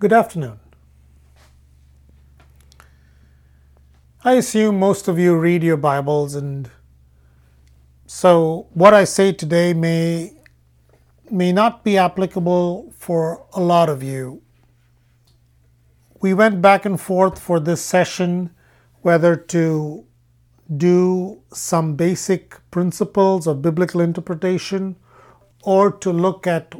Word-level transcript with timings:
Good 0.00 0.14
afternoon. 0.14 0.58
I 4.24 4.32
assume 4.32 4.78
most 4.78 5.08
of 5.08 5.18
you 5.18 5.36
read 5.36 5.62
your 5.62 5.76
Bibles, 5.76 6.34
and 6.34 6.70
so 8.06 8.68
what 8.72 8.94
I 8.94 9.04
say 9.04 9.30
today 9.32 9.74
may, 9.74 10.32
may 11.30 11.52
not 11.52 11.84
be 11.84 11.98
applicable 11.98 12.94
for 12.96 13.44
a 13.52 13.60
lot 13.60 13.90
of 13.90 14.02
you. 14.02 14.40
We 16.22 16.32
went 16.32 16.62
back 16.62 16.86
and 16.86 16.98
forth 16.98 17.38
for 17.38 17.60
this 17.60 17.82
session 17.82 18.54
whether 19.02 19.36
to 19.36 20.06
do 20.74 21.42
some 21.52 21.94
basic 21.94 22.56
principles 22.70 23.46
of 23.46 23.60
biblical 23.60 24.00
interpretation 24.00 24.96
or 25.62 25.92
to 25.92 26.10
look 26.10 26.46
at 26.46 26.74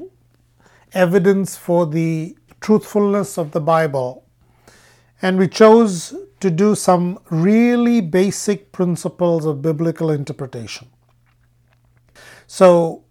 evidence 0.95 1.55
for 1.55 1.87
the 1.87 2.35
truthfulness 2.61 3.39
of 3.39 3.53
the 3.53 3.61
Bible. 3.61 4.27
And 5.23 5.39
we 5.39 5.49
chose 5.49 6.15
to 6.41 6.51
do 6.51 6.75
some 6.75 7.19
really 7.29 8.01
basic 8.01 8.73
principles 8.73 9.45
of 9.45 9.63
biblical 9.63 10.11
interpretation. 10.11 10.89
So, 12.47 13.05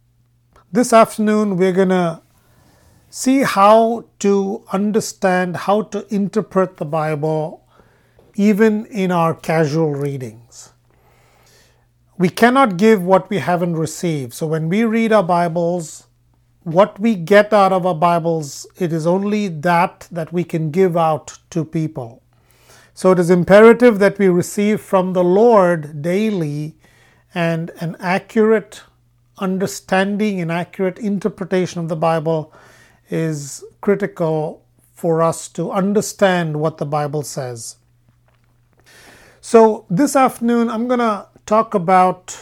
this 0.71 0.91
afternoon 0.93 1.57
we're 1.57 1.71
going 1.71 1.89
to 1.89 2.21
see 3.09 3.41
how 3.41 4.05
to 4.19 4.63
understand, 4.71 5.57
how 5.57 5.83
to 5.83 6.05
interpret 6.13 6.77
the 6.77 6.85
Bible, 6.85 7.65
even 8.35 8.85
in 8.87 9.11
our 9.11 9.33
casual 9.33 9.93
readings. 9.93 10.73
We 12.17 12.29
cannot 12.29 12.77
give 12.77 13.03
what 13.03 13.29
we 13.29 13.39
haven't 13.39 13.77
received. 13.77 14.33
So, 14.33 14.47
when 14.47 14.67
we 14.67 14.83
read 14.83 15.13
our 15.13 15.23
Bibles, 15.23 16.08
what 16.63 16.99
we 16.99 17.15
get 17.15 17.53
out 17.53 17.71
of 17.71 17.85
our 17.85 17.95
Bibles, 17.95 18.67
it 18.77 18.91
is 18.91 19.07
only 19.07 19.47
that 19.47 20.07
that 20.11 20.33
we 20.33 20.43
can 20.43 20.71
give 20.71 20.97
out 20.97 21.39
to 21.51 21.63
people. 21.63 22.21
So 22.93 23.11
it 23.11 23.19
is 23.19 23.29
imperative 23.29 23.99
that 23.99 24.19
we 24.19 24.27
receive 24.27 24.81
from 24.81 25.13
the 25.13 25.23
Lord 25.23 26.01
daily 26.01 26.75
and 27.33 27.71
an 27.79 27.95
accurate 27.99 28.81
understanding 29.37 30.41
and 30.41 30.51
accurate 30.51 30.99
interpretation 30.99 31.79
of 31.79 31.87
the 31.87 31.95
Bible 31.95 32.53
is 33.09 33.63
critical 33.81 34.65
for 34.93 35.21
us 35.21 35.47
to 35.47 35.71
understand 35.71 36.59
what 36.59 36.77
the 36.77 36.85
Bible 36.85 37.23
says. 37.23 37.77
So 39.39 39.85
this 39.89 40.15
afternoon, 40.15 40.69
I'm 40.69 40.87
going 40.87 40.99
to 40.99 41.27
talk 41.45 41.73
about 41.73 42.37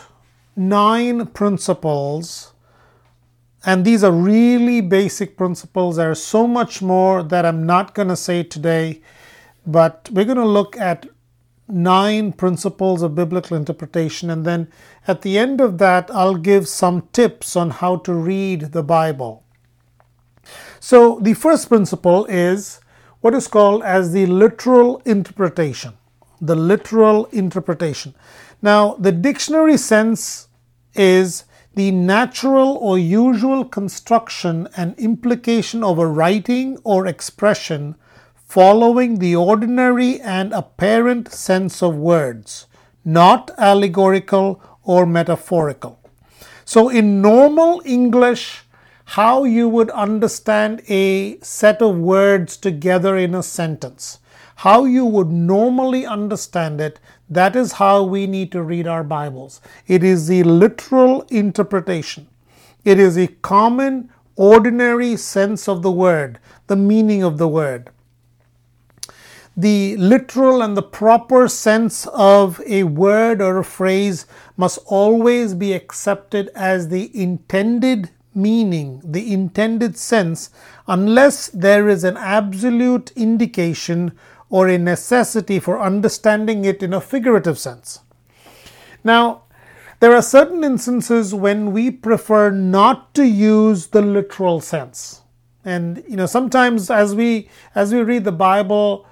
nine 0.56 1.28
principles 1.28 2.54
and 3.66 3.84
these 3.84 4.04
are 4.04 4.12
really 4.12 4.82
basic 4.82 5.38
principles. 5.38 5.96
There 5.96 6.12
are 6.12 6.16
so 6.16 6.48
much 6.48 6.82
more 6.82 7.24
that 7.24 7.46
I'm 7.46 7.66
not 7.66 7.96
going 7.96 8.08
to 8.10 8.16
say 8.16 8.44
today, 8.44 9.02
but 9.66 10.10
we're 10.12 10.26
going 10.26 10.38
to 10.38 10.46
look 10.46 10.78
at 10.78 11.08
nine 11.68 12.32
principles 12.32 13.02
of 13.02 13.16
biblical 13.16 13.58
interpretation. 13.58 14.30
And 14.30 14.46
then 14.46 14.72
at 15.08 15.22
the 15.22 15.38
end 15.38 15.60
of 15.60 15.78
that, 15.80 16.10
I'll 16.12 16.36
give 16.36 16.68
some 16.68 17.10
tips 17.12 17.56
on 17.56 17.72
how 17.72 17.98
to 17.98 18.14
read 18.14 18.72
the 18.72 18.84
Bible. 18.84 19.44
So 20.80 21.20
the 21.22 21.34
first 21.34 21.68
principle 21.68 22.26
is 22.26 22.80
what 23.20 23.34
is 23.34 23.48
called 23.48 23.84
as 23.84 24.14
the 24.14 24.28
literal 24.28 25.02
interpretation. 25.04 25.94
The 26.40 26.56
literal 26.56 27.26
interpretation. 27.26 28.14
Now, 28.62 28.94
the 28.96 29.12
dictionary 29.12 29.78
sense 29.78 30.48
is 30.94 31.44
the 31.78 31.92
natural 31.92 32.76
or 32.78 32.98
usual 32.98 33.64
construction 33.64 34.68
and 34.76 34.98
implication 34.98 35.84
of 35.84 36.00
a 36.00 36.08
writing 36.08 36.76
or 36.84 37.06
expression 37.06 37.94
following 38.48 39.20
the 39.20 39.36
ordinary 39.36 40.20
and 40.22 40.52
apparent 40.54 41.32
sense 41.32 41.84
of 41.84 41.96
words, 41.96 42.66
not 43.06 43.52
allegorical 43.60 44.60
or 44.84 45.06
metaphorical. 45.06 46.00
So, 46.66 46.90
in 46.90 47.22
normal 47.22 47.84
English, 47.86 48.64
how 49.06 49.44
you 49.44 49.70
would 49.70 49.92
understand 49.92 50.82
a 50.90 51.38
set 51.42 51.80
of 51.84 51.96
words 51.96 52.58
together 52.58 53.16
in 53.16 53.36
a 53.36 53.44
sentence, 53.44 54.18
how 54.66 54.86
you 54.86 55.06
would 55.06 55.30
normally 55.30 56.08
understand 56.08 56.82
it, 56.82 57.00
that 57.30 57.56
is 57.56 57.74
how 57.74 58.04
we 58.04 58.26
need 58.28 58.52
to 58.54 58.64
read 58.64 58.88
our 58.88 59.04
Bibles. 59.04 59.62
It 59.86 60.04
is 60.04 60.28
the 60.28 60.44
literal 60.44 61.24
interpretation. 61.30 62.28
It 62.86 63.00
is 63.00 63.18
a 63.18 63.28
common, 63.28 64.10
ordinary 64.36 65.18
sense 65.18 65.68
of 65.68 65.82
the 65.82 65.92
word, 65.92 66.40
the 66.68 66.76
meaning 66.76 67.24
of 67.24 67.38
the 67.38 67.48
word. 67.48 67.90
The 69.58 69.98
literal 69.98 70.62
and 70.62 70.78
the 70.78 70.84
proper 70.84 71.48
sense 71.48 72.08
of 72.14 72.62
a 72.66 72.84
word 72.84 73.42
or 73.42 73.58
a 73.58 73.64
phrase 73.66 74.28
must 74.56 74.78
always 74.86 75.56
be 75.56 75.74
accepted 75.74 76.50
as 76.56 76.90
the 76.90 77.10
intended 77.20 78.12
meaning, 78.36 79.02
the 79.04 79.34
intended 79.34 79.98
sense, 79.98 80.52
unless 80.88 81.48
there 81.48 81.90
is 81.90 82.04
an 82.04 82.16
absolute 82.18 83.12
indication 83.16 84.12
or 84.50 84.68
a 84.68 84.78
necessity 84.78 85.60
for 85.60 85.80
understanding 85.80 86.66
it 86.66 86.82
in 86.82 86.94
a 86.94 87.02
figurative 87.02 87.60
sense. 87.60 88.00
Now, 89.04 89.44
there 90.00 90.16
are 90.16 90.22
certain 90.22 90.64
instances 90.64 91.34
when 91.34 91.72
we 91.72 91.90
prefer 91.92 92.52
not 92.52 93.14
to 93.16 93.26
use 93.26 93.88
the 93.88 94.02
literal 94.02 94.62
sense. 94.62 95.22
And 95.66 96.04
you 96.08 96.16
know, 96.16 96.28
sometimes 96.28 96.90
as 96.90 97.16
we 97.16 97.50
as 97.76 97.94
we 97.94 98.02
read 98.02 98.24
the 98.24 98.32
Bible, 98.32 99.06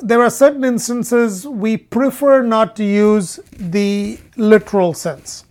there 0.00 0.22
are 0.22 0.30
certain 0.30 0.64
instances 0.64 1.46
we 1.46 1.76
prefer 1.76 2.42
not 2.42 2.76
to 2.76 2.84
use 2.84 3.40
the 3.52 4.18
literal 4.36 4.94
sense. 4.94 5.44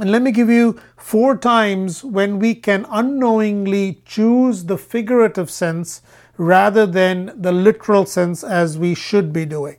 And 0.00 0.10
let 0.12 0.22
me 0.22 0.30
give 0.30 0.48
you 0.48 0.80
four 0.96 1.36
times 1.36 2.04
when 2.04 2.38
we 2.38 2.54
can 2.54 2.86
unknowingly 2.88 4.00
choose 4.04 4.64
the 4.64 4.78
figurative 4.78 5.50
sense 5.50 6.02
rather 6.38 6.86
than 6.86 7.32
the 7.36 7.52
literal 7.52 8.06
sense 8.06 8.42
as 8.42 8.78
we 8.78 8.94
should 8.94 9.32
be 9.32 9.44
doing. 9.44 9.76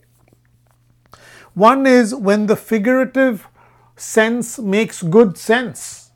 One 1.53 1.87
is 1.87 2.13
when 2.13 2.45
the 2.45 2.55
figurative 2.55 3.47
sense 3.95 4.59
makes 4.59 5.01
good 5.01 5.37
sense. 5.37 6.11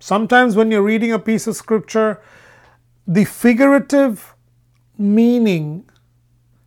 Sometimes 0.00 0.56
when 0.56 0.70
you're 0.70 0.82
reading 0.82 1.12
a 1.12 1.18
piece 1.18 1.46
of 1.46 1.56
scripture, 1.56 2.20
the 3.06 3.24
figurative 3.24 4.34
meaning 4.98 5.88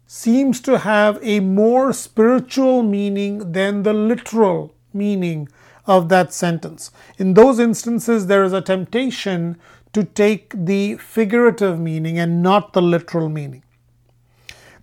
seems 0.05 0.61
to 0.61 0.79
have 0.79 1.19
a 1.22 1.39
more 1.39 1.91
spiritual 1.94 2.81
meaning 2.81 3.51
than 3.51 3.84
the 3.84 3.94
literal 3.94 4.73
meaning 4.94 5.49
of 5.85 6.09
that 6.09 6.34
sentence. 6.34 6.91
In 7.17 7.34
those 7.34 7.59
instances, 7.59 8.28
there 8.28 8.44
is 8.44 8.53
a 8.53 8.61
temptation 8.61 9.57
to 9.93 10.03
take 10.03 10.53
the 10.55 10.95
figurative 10.97 11.79
meaning 11.79 12.19
and 12.19 12.41
not 12.41 12.73
the 12.73 12.81
literal 12.81 13.29
meaning. 13.29 13.63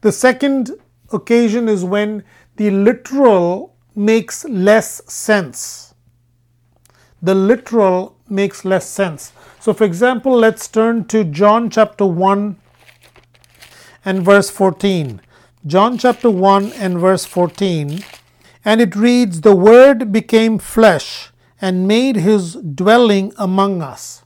The 0.00 0.12
second 0.12 0.70
occasion 1.12 1.68
is 1.68 1.84
when 1.84 2.24
the 2.56 2.70
literal 2.70 3.74
makes 3.94 4.44
less 4.44 5.02
sense. 5.12 5.94
The 7.22 7.34
literal 7.34 8.16
makes 8.28 8.64
less 8.64 8.88
sense. 8.88 9.32
So, 9.60 9.72
for 9.72 9.84
example, 9.84 10.36
let's 10.36 10.68
turn 10.68 11.06
to 11.06 11.24
John 11.24 11.70
chapter 11.70 12.04
1 12.04 12.56
and 14.04 14.22
verse 14.22 14.50
14. 14.50 15.20
John 15.66 15.96
chapter 15.96 16.28
1 16.28 16.72
and 16.72 16.98
verse 16.98 17.24
14. 17.24 18.04
And 18.64 18.80
it 18.80 18.94
reads, 18.96 19.40
The 19.40 19.56
Word 19.56 20.12
became 20.12 20.58
flesh 20.58 21.30
and 21.60 21.88
made 21.88 22.16
his 22.16 22.54
dwelling 22.56 23.32
among 23.38 23.80
us 23.80 24.23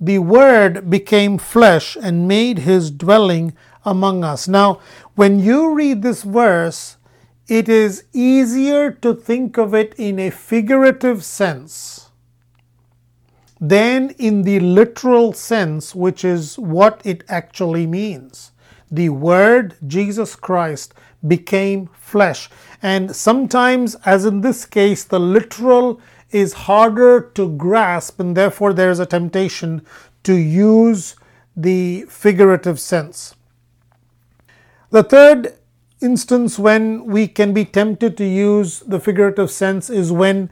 the 0.00 0.18
Word 0.18 0.90
became 0.90 1.38
flesh 1.38 1.96
and 2.00 2.28
made 2.28 2.60
his 2.60 2.90
dwelling 2.90 3.54
among 3.84 4.24
us. 4.24 4.48
Now, 4.48 4.80
when 5.14 5.38
you 5.40 5.74
read 5.74 6.02
this 6.02 6.22
verse, 6.22 6.96
it 7.48 7.68
is 7.68 8.04
easier 8.12 8.90
to 8.90 9.14
think 9.14 9.58
of 9.58 9.74
it 9.74 9.94
in 9.98 10.18
a 10.18 10.30
figurative 10.30 11.24
sense 11.24 12.10
than 13.60 14.10
in 14.18 14.42
the 14.42 14.60
literal 14.60 15.32
sense, 15.32 15.94
which 15.94 16.24
is 16.24 16.58
what 16.58 17.00
it 17.04 17.22
actually 17.28 17.86
means. 17.86 18.52
The 18.90 19.10
Word, 19.10 19.76
Jesus 19.86 20.36
Christ, 20.36 20.94
became 21.26 21.88
flesh. 21.94 22.50
And 22.82 23.14
sometimes, 23.14 23.94
as 24.04 24.24
in 24.24 24.40
this 24.40 24.66
case, 24.66 25.04
the 25.04 25.20
literal 25.20 26.00
is 26.30 26.52
harder 26.52 27.20
to 27.34 27.50
grasp, 27.56 28.20
and 28.20 28.36
therefore 28.36 28.72
there 28.72 28.90
is 28.90 28.98
a 28.98 29.06
temptation 29.06 29.84
to 30.24 30.34
use 30.34 31.16
the 31.56 32.04
figurative 32.08 32.80
sense. 32.80 33.34
The 34.90 35.02
third 35.02 35.54
instance 36.00 36.58
when 36.58 37.04
we 37.06 37.26
can 37.26 37.52
be 37.52 37.64
tempted 37.64 38.16
to 38.16 38.24
use 38.24 38.80
the 38.80 39.00
figurative 39.00 39.50
sense 39.50 39.88
is 39.88 40.12
when 40.12 40.50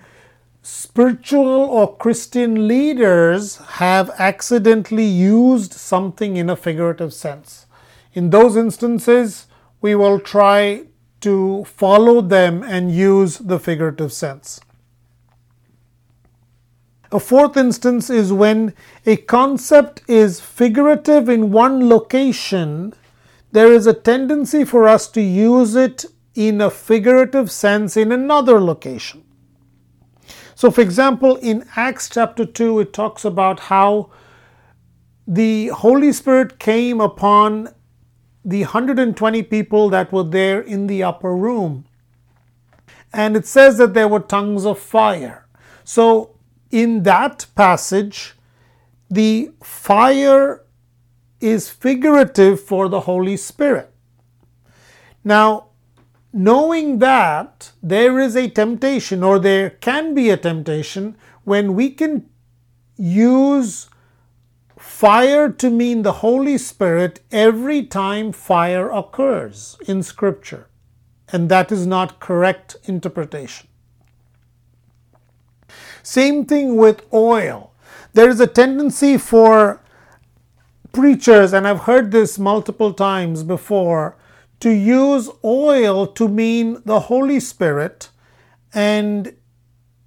spiritual 0.62 1.46
or 1.46 1.96
Christian 1.96 2.68
leaders 2.68 3.56
have 3.56 4.10
accidentally 4.18 5.04
used 5.04 5.72
something 5.72 6.36
in 6.36 6.48
a 6.48 6.56
figurative 6.56 7.12
sense. 7.12 7.66
In 8.14 8.30
those 8.30 8.56
instances, 8.56 9.46
we 9.80 9.94
will 9.94 10.20
try 10.20 10.86
to 11.20 11.64
follow 11.64 12.20
them 12.20 12.62
and 12.62 12.94
use 12.94 13.38
the 13.38 13.58
figurative 13.58 14.12
sense. 14.12 14.60
A 17.12 17.20
fourth 17.20 17.59
instance 17.59 18.09
is 18.09 18.32
when 18.32 18.75
a 19.05 19.17
concept 19.17 20.00
is 20.09 20.41
figurative 20.41 21.29
in 21.29 21.53
one 21.53 21.88
location, 21.88 22.94
there 23.53 23.70
is 23.70 23.87
a 23.87 23.93
tendency 23.93 24.64
for 24.64 24.88
us 24.88 25.09
to 25.09 25.20
use 25.20 25.76
it 25.76 26.06
in 26.35 26.62
a 26.62 26.70
figurative 26.70 27.50
sense 27.50 27.99
in 27.99 28.11
another 28.12 28.59
location. 28.59 29.23
So, 30.55 30.70
for 30.70 30.81
example, 30.81 31.37
in 31.37 31.67
Acts 31.76 32.09
chapter 32.09 32.47
2, 32.47 32.81
it 32.81 32.93
talks 32.94 33.26
about 33.26 33.61
how 33.61 34.11
the 35.26 35.69
Holy 35.69 36.12
Spirit 36.12 36.59
came 36.59 36.99
upon 36.99 37.69
the 38.43 38.62
120 38.62 39.43
people 39.43 39.91
that 39.91 40.12
were 40.12 40.25
there 40.25 40.61
in 40.61 40.87
the 40.87 41.03
upper 41.03 41.37
room. 41.37 41.85
And 43.12 43.37
it 43.37 43.47
says 43.47 43.76
that 43.76 43.93
there 43.93 44.09
were 44.09 44.20
tongues 44.20 44.64
of 44.64 44.79
fire. 44.79 45.47
So, 45.85 46.38
in 46.72 47.02
that 47.04 47.46
passage, 47.54 48.34
the 49.10 49.52
fire 49.62 50.64
is 51.40 51.69
figurative 51.69 52.60
for 52.60 52.88
the 52.88 53.00
Holy 53.00 53.36
Spirit. 53.36 53.92
Now, 55.22 55.66
knowing 56.32 56.98
that 57.00 57.72
there 57.82 58.19
is 58.19 58.34
a 58.36 58.48
temptation 58.48 59.22
or 59.22 59.38
there 59.38 59.70
can 59.70 60.14
be 60.14 60.30
a 60.30 60.36
temptation 60.36 61.14
when 61.44 61.74
we 61.74 61.90
can 61.90 62.28
use 62.96 63.90
fire 64.78 65.50
to 65.50 65.70
mean 65.70 66.02
the 66.02 66.12
Holy 66.12 66.56
Spirit 66.56 67.20
every 67.30 67.84
time 67.84 68.32
fire 68.32 68.88
occurs 68.90 69.76
in 69.86 70.02
Scripture. 70.02 70.68
And 71.28 71.48
that 71.48 71.70
is 71.70 71.86
not 71.86 72.18
correct 72.18 72.76
interpretation. 72.84 73.68
Same 76.12 76.44
thing 76.44 76.76
with 76.76 77.06
oil. 77.11 77.73
There 78.12 78.29
is 78.29 78.38
a 78.38 78.47
tendency 78.47 79.17
for 79.17 79.81
preachers, 80.93 81.55
and 81.55 81.67
I've 81.67 81.85
heard 81.88 82.11
this 82.11 82.38
multiple 82.38 82.93
times 82.93 83.43
before, 83.43 84.19
to 84.61 84.69
use 84.69 85.31
oil 85.43 86.06
to 86.09 86.29
mean 86.29 86.82
the 86.85 87.00
Holy 87.00 87.41
Spirit, 87.41 88.11
and 88.75 89.35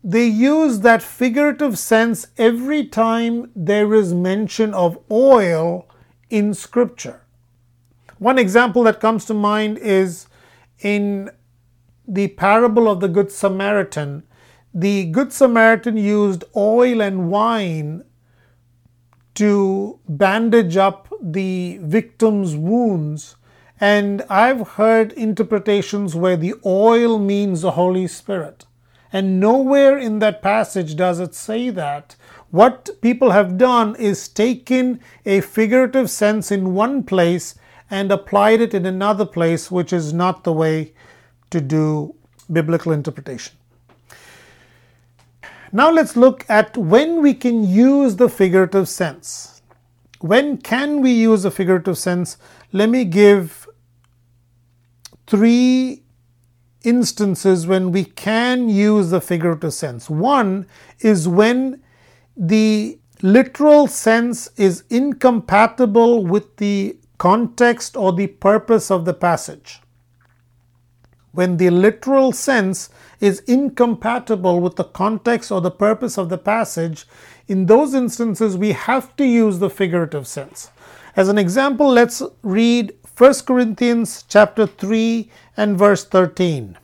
they 0.04 0.28
use 0.28 0.82
that 0.82 1.02
figurative 1.02 1.80
sense 1.80 2.28
every 2.38 2.86
time 2.86 3.50
there 3.56 3.92
is 3.96 4.14
mention 4.14 4.76
of 4.76 5.00
oil 5.10 5.90
in 6.30 6.54
Scripture. 6.54 7.22
One 8.20 8.38
example 8.38 8.84
that 8.84 9.00
comes 9.00 9.26
to 9.26 9.34
mind 9.34 9.80
is 9.80 10.28
in 10.82 11.32
the 12.08 12.28
parable 12.28 12.88
of 12.88 13.00
the 13.00 13.08
Good 13.08 13.32
Samaritan. 13.32 14.22
The 14.78 15.06
Good 15.06 15.32
Samaritan 15.32 15.96
used 15.96 16.44
oil 16.54 17.02
and 17.02 17.30
wine 17.32 18.04
to 19.36 20.00
bandage 20.10 20.76
up 20.76 21.08
the 21.22 21.80
victim's 21.82 22.58
wounds 22.58 23.38
and 23.80 24.22
I've 24.30 24.68
heard 24.70 25.14
interpretations 25.14 26.14
where 26.14 26.36
the 26.36 26.56
oil 26.66 27.20
means 27.20 27.62
the 27.62 27.72
Holy 27.72 28.06
Spirit. 28.08 28.66
And 29.14 29.40
nowhere 29.40 29.98
in 29.98 30.20
that 30.20 30.42
passage 30.42 30.98
does 30.98 31.22
it 31.22 31.34
say 31.34 31.70
that. 31.70 32.18
What 32.52 32.90
people 33.00 33.32
have 33.32 33.58
done 33.58 33.96
is 33.96 34.28
taken 34.28 35.00
a 35.26 35.40
figurative 35.40 36.10
sense 36.10 36.52
in 36.52 36.74
one 36.74 37.04
place 37.04 37.56
and 37.90 38.12
applied 38.12 38.60
it 38.60 38.74
in 38.74 38.86
another 38.86 39.26
place, 39.26 39.72
which 39.72 39.94
is 39.94 40.12
not 40.12 40.44
the 40.44 40.52
way 40.52 40.94
to 41.52 41.62
do 41.62 42.16
biblical 42.52 42.92
interpretation. 42.92 43.56
Now 45.76 45.92
let's 45.92 46.16
look 46.16 46.46
at 46.48 46.78
when 46.78 47.22
we 47.22 47.34
can 47.34 47.66
use 47.66 48.16
the 48.16 48.30
figurative 48.30 48.88
sense. 48.88 49.62
When 50.22 50.58
can 50.58 51.02
we 51.02 51.12
use 51.12 51.44
a 51.44 51.52
figurative 51.52 51.98
sense? 51.98 52.38
Let 52.72 52.88
me 52.88 53.04
give 53.04 53.68
three 55.28 56.04
instances 56.86 57.68
when 57.68 57.92
we 57.92 58.06
can 58.06 58.70
use 58.70 59.10
the 59.10 59.20
figurative 59.20 59.74
sense. 59.74 60.10
One 60.10 60.66
is 61.02 61.28
when 61.28 61.84
the 62.38 62.98
literal 63.22 63.88
sense 63.88 64.48
is 64.56 64.86
incompatible 64.90 66.26
with 66.26 66.56
the 66.56 66.98
context 67.18 67.98
or 67.98 68.14
the 68.14 68.28
purpose 68.28 68.90
of 68.90 69.04
the 69.04 69.14
passage. 69.14 69.82
When 71.34 71.58
the 71.58 71.70
literal 71.70 72.32
sense 72.32 72.90
is 73.26 73.40
incompatible 73.48 74.60
with 74.60 74.76
the 74.76 74.84
context 74.84 75.52
or 75.52 75.60
the 75.60 75.72
purpose 75.72 76.18
of 76.18 76.30
the 76.30 76.38
passage, 76.38 77.06
in 77.48 77.66
those 77.66 77.94
instances 77.94 78.56
we 78.56 78.72
have 78.72 79.16
to 79.16 79.26
use 79.26 79.60
the 79.60 79.70
figurative 79.70 80.28
sense. 80.28 80.70
As 81.16 81.28
an 81.28 81.38
example, 81.38 81.90
let's 81.90 82.22
read 82.44 82.94
1 83.18 83.34
Corinthians 83.46 84.24
chapter 84.28 84.68
3 84.68 85.30
and 85.58 85.78
verse 85.78 86.06
13. 86.06 86.78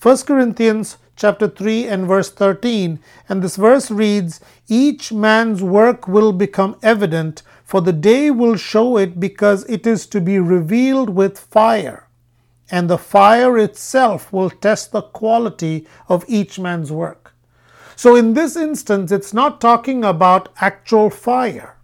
1 0.00 0.16
Corinthians 0.18 0.98
chapter 1.16 1.48
3 1.48 1.86
and 1.88 2.06
verse 2.06 2.30
13 2.30 2.98
and 3.28 3.42
this 3.42 3.56
verse 3.56 3.90
reads 3.90 4.40
each 4.68 5.12
man's 5.12 5.62
work 5.62 6.08
will 6.08 6.32
become 6.32 6.76
evident 6.82 7.42
for 7.64 7.80
the 7.80 7.92
day 7.92 8.30
will 8.30 8.56
show 8.56 8.96
it 8.96 9.20
because 9.20 9.64
it 9.64 9.86
is 9.86 10.06
to 10.06 10.20
be 10.20 10.38
revealed 10.38 11.10
with 11.10 11.38
fire 11.38 12.08
and 12.72 12.90
the 12.90 12.98
fire 12.98 13.56
itself 13.56 14.32
will 14.32 14.50
test 14.50 14.90
the 14.90 15.02
quality 15.02 15.86
of 16.08 16.24
each 16.26 16.58
man's 16.58 16.90
work 16.90 17.34
so 17.94 18.16
in 18.16 18.34
this 18.34 18.56
instance 18.56 19.12
it's 19.12 19.32
not 19.32 19.60
talking 19.60 20.02
about 20.02 20.48
actual 20.60 21.08
fire 21.10 21.76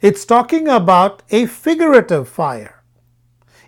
it's 0.00 0.24
talking 0.24 0.68
about 0.68 1.22
a 1.30 1.46
figurative 1.46 2.28
fire 2.28 2.74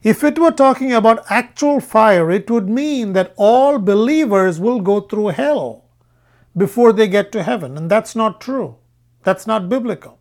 if 0.07 0.23
it 0.23 0.39
were 0.39 0.53
talking 0.53 0.93
about 0.93 1.25
actual 1.29 1.81
fire, 1.81 2.31
it 2.31 2.49
would 2.49 2.69
mean 2.69 3.13
that 3.15 3.35
all 3.37 3.81
believers 3.81 4.61
will 4.61 4.81
go 4.81 5.01
through 5.01 5.35
hell 5.35 5.87
before 6.57 6.93
they 6.93 7.09
get 7.09 7.33
to 7.33 7.43
heaven. 7.43 7.77
And 7.77 7.91
that's 7.91 8.15
not 8.15 8.41
true. 8.41 8.77
That's 9.25 9.49
not 9.49 9.69
biblical. 9.69 10.21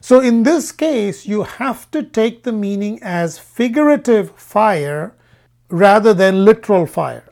So, 0.00 0.20
in 0.20 0.44
this 0.44 0.70
case, 0.70 1.26
you 1.26 1.42
have 1.42 1.90
to 1.90 2.04
take 2.04 2.44
the 2.44 2.52
meaning 2.52 3.00
as 3.02 3.40
figurative 3.40 4.30
fire 4.38 5.16
rather 5.68 6.14
than 6.14 6.44
literal 6.44 6.86
fire. 6.86 7.24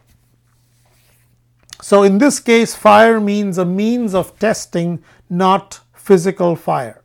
So, 1.81 2.03
in 2.03 2.19
this 2.19 2.41
case, 2.41 2.75
fire 2.75 3.21
means 3.21 3.59
a 3.59 3.65
means 3.65 4.15
of 4.15 4.39
testing, 4.39 5.03
not 5.29 5.81
physical 5.95 6.57
fire. 6.57 7.03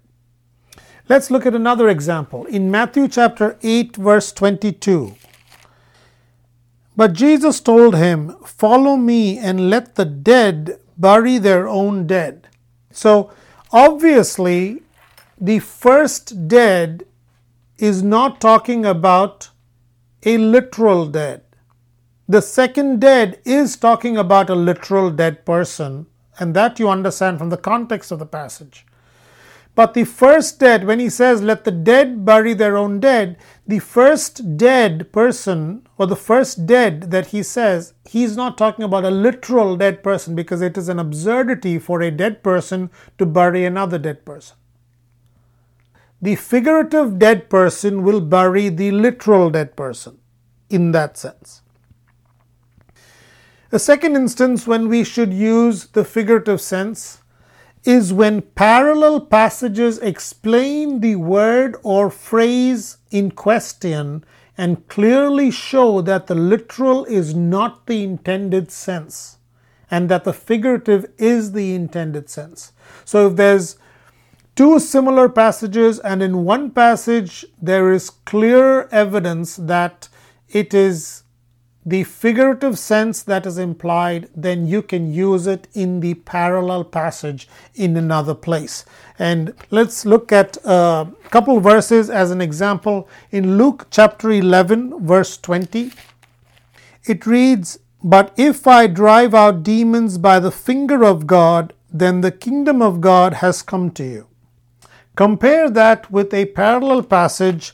Let's 1.09 1.29
look 1.29 1.45
at 1.45 1.53
another 1.53 1.89
example. 1.89 2.45
In 2.45 2.71
Matthew 2.71 3.07
chapter 3.07 3.57
8, 3.61 3.97
verse 3.97 4.31
22. 4.31 5.15
But 6.95 7.13
Jesus 7.13 7.59
told 7.59 7.95
him, 7.95 8.35
Follow 8.45 8.95
me 8.95 9.37
and 9.37 9.69
let 9.69 9.95
the 9.95 10.05
dead 10.05 10.79
bury 10.97 11.37
their 11.37 11.67
own 11.67 12.07
dead. 12.07 12.47
So, 12.91 13.31
obviously, 13.71 14.83
the 15.39 15.59
first 15.59 16.47
dead 16.47 17.05
is 17.77 18.03
not 18.03 18.39
talking 18.41 18.85
about 18.85 19.50
a 20.23 20.37
literal 20.37 21.07
dead. 21.07 21.41
The 22.27 22.41
second 22.41 23.01
dead 23.01 23.39
is 23.43 23.75
talking 23.75 24.17
about 24.17 24.49
a 24.49 24.55
literal 24.55 25.09
dead 25.11 25.45
person, 25.45 26.05
and 26.39 26.55
that 26.55 26.79
you 26.79 26.89
understand 26.89 27.39
from 27.39 27.49
the 27.49 27.57
context 27.57 28.11
of 28.11 28.19
the 28.19 28.25
passage. 28.25 28.85
But 29.73 29.93
the 29.93 30.03
first 30.03 30.59
dead, 30.59 30.85
when 30.85 30.99
he 30.99 31.09
says, 31.09 31.41
let 31.41 31.63
the 31.63 31.71
dead 31.71 32.25
bury 32.25 32.53
their 32.53 32.75
own 32.75 32.99
dead, 32.99 33.37
the 33.65 33.79
first 33.79 34.57
dead 34.57 35.11
person, 35.13 35.87
or 35.97 36.07
the 36.07 36.15
first 36.15 36.65
dead 36.65 37.11
that 37.11 37.27
he 37.27 37.41
says, 37.41 37.93
he's 38.03 38.35
not 38.35 38.57
talking 38.57 38.83
about 38.83 39.05
a 39.05 39.11
literal 39.11 39.77
dead 39.77 40.03
person 40.03 40.35
because 40.35 40.61
it 40.61 40.77
is 40.77 40.89
an 40.89 40.99
absurdity 40.99 41.79
for 41.79 42.01
a 42.01 42.11
dead 42.11 42.43
person 42.43 42.91
to 43.17 43.25
bury 43.25 43.63
another 43.63 43.97
dead 43.97 44.25
person. 44.25 44.57
The 46.21 46.35
figurative 46.35 47.17
dead 47.17 47.49
person 47.49 48.03
will 48.03 48.21
bury 48.21 48.69
the 48.69 48.91
literal 48.91 49.49
dead 49.49 49.75
person 49.75 50.19
in 50.69 50.91
that 50.91 51.17
sense. 51.17 51.61
A 53.71 53.79
second 53.79 54.15
instance 54.15 54.67
when 54.67 54.87
we 54.87 55.03
should 55.03 55.33
use 55.33 55.87
the 55.87 56.05
figurative 56.05 56.61
sense 56.61 57.21
is 57.83 58.13
when 58.13 58.41
parallel 58.41 59.21
passages 59.21 59.97
explain 59.99 60.99
the 60.99 61.15
word 61.15 61.77
or 61.81 62.11
phrase 62.11 62.97
in 63.09 63.31
question 63.31 64.23
and 64.57 64.87
clearly 64.87 65.49
show 65.49 66.01
that 66.01 66.27
the 66.27 66.35
literal 66.35 67.05
is 67.05 67.33
not 67.33 67.87
the 67.87 68.03
intended 68.03 68.71
sense. 68.71 69.37
and 69.91 70.07
that 70.07 70.23
the 70.23 70.33
figurative 70.33 71.05
is 71.17 71.51
the 71.51 71.75
intended 71.75 72.29
sense. 72.29 72.71
So 73.03 73.27
if 73.27 73.35
there's 73.35 73.75
two 74.61 74.77
similar 74.77 75.27
passages 75.27 75.97
and 75.97 76.21
in 76.21 76.45
one 76.45 76.69
passage 76.69 77.43
there 77.59 77.91
is 77.91 78.11
clear 78.11 78.87
evidence 78.89 79.55
that 79.55 80.07
it 80.49 80.71
is 80.71 81.23
the 81.83 82.03
figurative 82.03 82.77
sense 82.77 83.23
that 83.23 83.47
is 83.47 83.57
implied, 83.57 84.29
then 84.35 84.67
you 84.67 84.83
can 84.83 85.11
use 85.11 85.47
it 85.47 85.67
in 85.73 85.99
the 85.99 86.13
parallel 86.13 86.83
passage 86.83 87.49
in 87.73 87.97
another 87.97 88.35
place. 88.35 88.85
And 89.17 89.55
let's 89.71 90.05
look 90.05 90.31
at 90.31 90.57
a 90.63 91.11
couple 91.31 91.59
verses 91.59 92.11
as 92.11 92.29
an 92.29 92.39
example. 92.39 93.09
In 93.31 93.57
Luke 93.57 93.87
chapter 93.89 94.29
11, 94.29 95.07
verse 95.07 95.37
20, 95.37 95.91
it 97.05 97.25
reads, 97.25 97.79
But 98.03 98.31
if 98.37 98.67
I 98.67 98.85
drive 98.85 99.33
out 99.33 99.63
demons 99.63 100.19
by 100.19 100.39
the 100.39 100.51
finger 100.51 101.03
of 101.03 101.25
God, 101.25 101.73
then 101.91 102.21
the 102.21 102.31
kingdom 102.31 102.83
of 102.83 103.01
God 103.01 103.33
has 103.33 103.63
come 103.63 103.89
to 103.93 104.03
you. 104.03 104.27
Compare 105.15 105.69
that 105.71 106.09
with 106.09 106.33
a 106.33 106.45
parallel 106.45 107.03
passage 107.03 107.73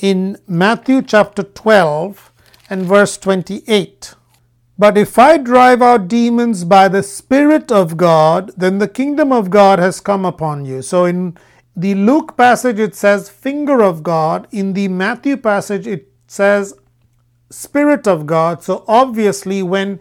in 0.00 0.38
Matthew 0.46 1.02
chapter 1.02 1.42
12 1.42 2.32
and 2.70 2.84
verse 2.84 3.18
28. 3.18 4.14
But 4.78 4.96
if 4.96 5.18
I 5.18 5.38
drive 5.38 5.82
out 5.82 6.08
demons 6.08 6.64
by 6.64 6.88
the 6.88 7.02
Spirit 7.02 7.70
of 7.72 7.96
God, 7.96 8.52
then 8.56 8.78
the 8.78 8.88
kingdom 8.88 9.32
of 9.32 9.50
God 9.50 9.78
has 9.80 10.00
come 10.00 10.24
upon 10.24 10.64
you. 10.64 10.82
So 10.82 11.04
in 11.04 11.36
the 11.76 11.94
Luke 11.94 12.36
passage, 12.36 12.78
it 12.78 12.94
says 12.94 13.28
finger 13.28 13.82
of 13.82 14.02
God. 14.02 14.46
In 14.50 14.72
the 14.72 14.88
Matthew 14.88 15.36
passage, 15.36 15.86
it 15.86 16.08
says 16.26 16.74
Spirit 17.50 18.06
of 18.06 18.24
God. 18.24 18.62
So 18.62 18.84
obviously, 18.88 19.62
when 19.62 20.00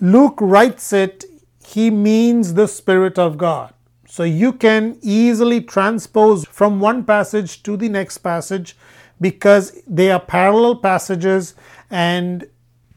Luke 0.00 0.38
writes 0.40 0.92
it, 0.92 1.24
he 1.66 1.90
means 1.90 2.54
the 2.54 2.68
Spirit 2.68 3.18
of 3.18 3.36
God. 3.36 3.73
So 4.14 4.22
you 4.22 4.52
can 4.52 4.96
easily 5.02 5.60
transpose 5.60 6.44
from 6.44 6.78
one 6.78 7.02
passage 7.02 7.64
to 7.64 7.76
the 7.76 7.88
next 7.88 8.18
passage 8.18 8.76
because 9.20 9.82
they 9.88 10.08
are 10.12 10.20
parallel 10.20 10.76
passages 10.76 11.54
and 11.90 12.46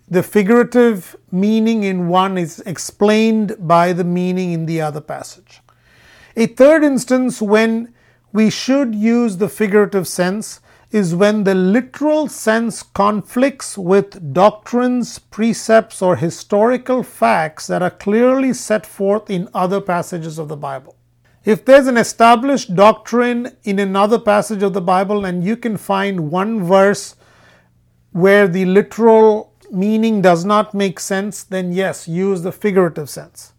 the 0.07 0.21
figurative 0.21 1.15
meaning 1.31 1.81
in 1.83 2.07
one 2.07 2.37
is 2.37 2.59
explained 2.67 3.55
by 3.57 3.93
the 3.93 4.03
meaning 4.03 4.51
in 4.51 4.67
the 4.67 4.79
other 4.79 5.01
passage. 5.01 5.61
A 6.35 6.45
third 6.45 6.83
instance 6.83 7.41
when 7.41 7.95
we 8.31 8.51
should 8.51 8.93
use 8.93 9.37
the 9.37 9.49
figurative 9.49 10.07
sense 10.07 10.59
is 10.91 11.15
when 11.15 11.45
the 11.45 11.55
literal 11.55 12.27
sense 12.27 12.83
conflicts 12.83 13.75
with 13.75 14.33
doctrines, 14.33 15.17
precepts, 15.17 15.99
or 15.99 16.17
historical 16.17 17.01
facts 17.01 17.65
that 17.65 17.81
are 17.81 17.89
clearly 17.89 18.53
set 18.53 18.85
forth 18.85 19.31
in 19.31 19.49
other 19.55 19.81
passages 19.81 20.37
of 20.37 20.47
the 20.47 20.55
Bible. 20.55 20.93
If 21.47 21.63
there's 21.63 21.87
an 21.87 21.95
established 21.95 22.75
doctrine 22.75 23.55
in 23.63 23.79
another 23.79 24.19
passage 24.19 24.61
of 24.63 24.73
the 24.73 24.81
Bible 24.81 25.23
and 25.23 25.45
you 25.45 25.55
can 25.55 25.77
find 25.77 26.29
one 26.29 26.61
verse 26.61 27.15
where 28.11 28.49
the 28.49 28.65
literal 28.65 29.53
meaning 29.71 30.21
does 30.21 30.43
not 30.43 30.73
make 30.73 30.99
sense, 30.99 31.43
then 31.43 31.71
yes, 31.71 32.05
use 32.05 32.41
the 32.41 32.51
figurative 32.51 33.09
sense. 33.09 33.53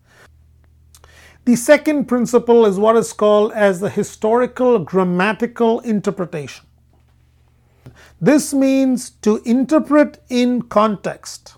The 1.46 1.56
second 1.56 2.04
principle 2.04 2.66
is 2.66 2.78
what 2.78 2.94
is 2.94 3.14
called 3.14 3.52
as 3.52 3.80
the 3.80 3.88
historical 3.88 4.78
grammatical 4.80 5.80
interpretation. 5.80 6.66
This 8.20 8.52
means 8.52 9.08
to 9.22 9.40
interpret 9.46 10.22
in 10.28 10.60
context. 10.60 11.54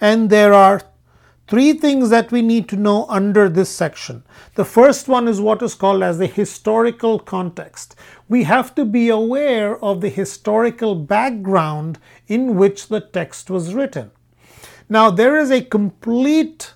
And 0.00 0.30
there 0.30 0.54
are 0.54 0.82
Three 1.48 1.74
things 1.74 2.10
that 2.10 2.32
we 2.32 2.42
need 2.42 2.68
to 2.70 2.76
know 2.76 3.06
under 3.08 3.48
this 3.48 3.70
section. 3.70 4.24
The 4.56 4.64
first 4.64 5.06
one 5.06 5.28
is 5.28 5.40
what 5.40 5.62
is 5.62 5.74
called 5.74 6.02
as 6.02 6.18
the 6.18 6.26
historical 6.26 7.20
context. 7.20 7.94
We 8.28 8.42
have 8.44 8.74
to 8.74 8.84
be 8.84 9.08
aware 9.08 9.82
of 9.84 10.00
the 10.00 10.08
historical 10.08 10.96
background 10.96 12.00
in 12.26 12.56
which 12.56 12.88
the 12.88 13.00
text 13.00 13.48
was 13.48 13.74
written. 13.74 14.10
Now, 14.88 15.10
there 15.10 15.36
is 15.36 15.52
a 15.52 15.62
complete 15.62 16.74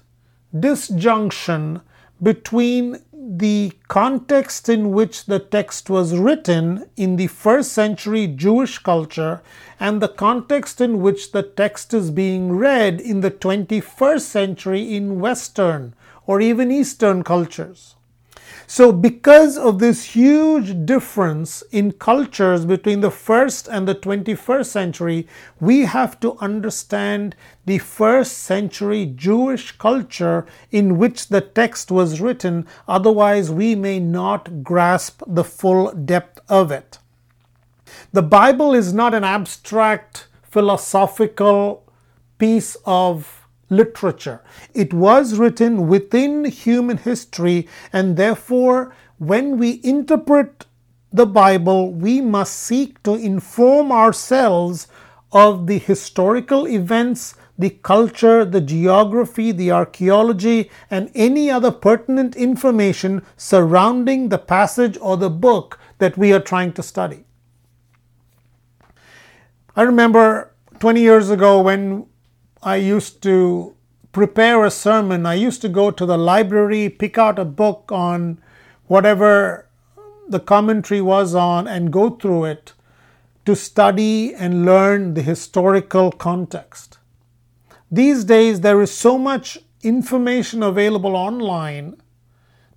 disjunction 0.57 1.81
between 2.23 3.03
the 3.32 3.70
context 3.87 4.68
in 4.68 4.90
which 4.90 5.26
the 5.26 5.38
text 5.38 5.88
was 5.88 6.18
written 6.18 6.84
in 6.96 7.14
the 7.14 7.28
first 7.28 7.72
century 7.72 8.26
Jewish 8.26 8.78
culture 8.78 9.40
and 9.78 10.02
the 10.02 10.08
context 10.08 10.80
in 10.80 11.00
which 11.00 11.30
the 11.30 11.44
text 11.44 11.94
is 11.94 12.10
being 12.10 12.50
read 12.50 13.00
in 13.00 13.20
the 13.20 13.30
21st 13.30 14.22
century 14.22 14.96
in 14.96 15.20
Western 15.20 15.94
or 16.26 16.40
even 16.40 16.72
Eastern 16.72 17.22
cultures. 17.22 17.94
So, 18.73 18.93
because 18.93 19.59
of 19.59 19.81
this 19.81 20.15
huge 20.15 20.87
difference 20.87 21.65
in 21.73 21.91
cultures 21.91 22.65
between 22.65 23.00
the 23.00 23.11
first 23.11 23.67
and 23.67 23.89
the 23.89 23.97
21st 23.97 24.67
century, 24.67 25.27
we 25.59 25.87
have 25.87 26.21
to 26.21 26.39
understand 26.39 27.35
the 27.67 27.79
first 27.79 28.39
century 28.39 29.07
Jewish 29.07 29.73
culture 29.73 30.47
in 30.71 30.99
which 30.99 31.31
the 31.31 31.41
text 31.41 31.91
was 31.91 32.21
written, 32.21 32.65
otherwise, 32.87 33.50
we 33.50 33.75
may 33.75 33.99
not 33.99 34.62
grasp 34.62 35.25
the 35.27 35.43
full 35.43 35.91
depth 35.91 36.39
of 36.49 36.71
it. 36.71 37.00
The 38.12 38.23
Bible 38.23 38.73
is 38.73 38.93
not 38.93 39.15
an 39.15 39.25
abstract 39.25 40.29
philosophical 40.45 41.93
piece 42.39 42.77
of 42.87 43.39
literature. 43.71 44.43
It 44.75 44.93
was 44.93 45.39
written 45.39 45.89
within 45.89 46.45
human 46.45 46.99
history, 46.99 47.69
and 47.93 48.17
therefore, 48.17 48.95
when 49.19 49.57
we 49.59 49.81
interpret 49.83 50.67
the 51.12 51.27
Bible, 51.27 51.93
we 51.93 52.21
must 52.21 52.55
seek 52.55 53.03
to 53.05 53.15
inform 53.15 53.91
ourselves 53.91 54.87
of 55.33 55.67
the 55.67 55.79
historical 55.79 56.67
events, 56.67 57.35
the 57.59 57.71
culture, 57.71 58.45
the 58.45 58.61
geography, 58.61 59.53
the 59.53 59.71
archaeology, 59.71 60.71
and 60.91 61.11
any 61.15 61.50
other 61.50 61.71
pertinent 61.71 62.35
information 62.37 63.23
surrounding 63.37 64.29
the 64.29 64.39
passage 64.39 64.97
or 65.00 65.17
the 65.17 65.31
book 65.31 65.79
that 65.99 66.17
we 66.17 66.33
are 66.33 66.41
trying 66.41 66.73
to 66.73 66.83
study. 66.83 67.25
I 69.77 69.83
remember 69.83 70.53
20 70.81 71.00
years 71.00 71.31
ago 71.31 71.61
when 71.61 72.07
I 72.62 72.76
used 72.76 73.23
to 73.23 73.75
prepare 74.12 74.64
a 74.64 74.71
sermon, 74.71 75.25
I 75.25 75.35
used 75.35 75.62
to 75.62 75.69
go 75.69 75.90
to 75.90 76.05
the 76.05 76.19
library, 76.19 76.88
pick 76.88 77.17
out 77.17 77.38
a 77.38 77.45
book 77.45 77.90
on 77.90 78.40
whatever 78.87 79.67
the 80.29 80.40
commentary 80.40 81.00
was 81.00 81.35
on, 81.35 81.67
and 81.67 81.93
go 81.93 82.11
through 82.11 82.45
it 82.45 82.73
to 83.47 83.57
study 83.57 84.35
and 84.35 84.67
learn 84.67 85.14
the 85.14 85.23
historical 85.23 86.12
context. 86.12 86.99
These 87.90 88.25
days, 88.25 88.61
there 88.61 88.81
is 88.83 88.93
so 88.93 89.17
much 89.19 89.59
information 89.83 90.62
available 90.62 91.17
online 91.17 92.00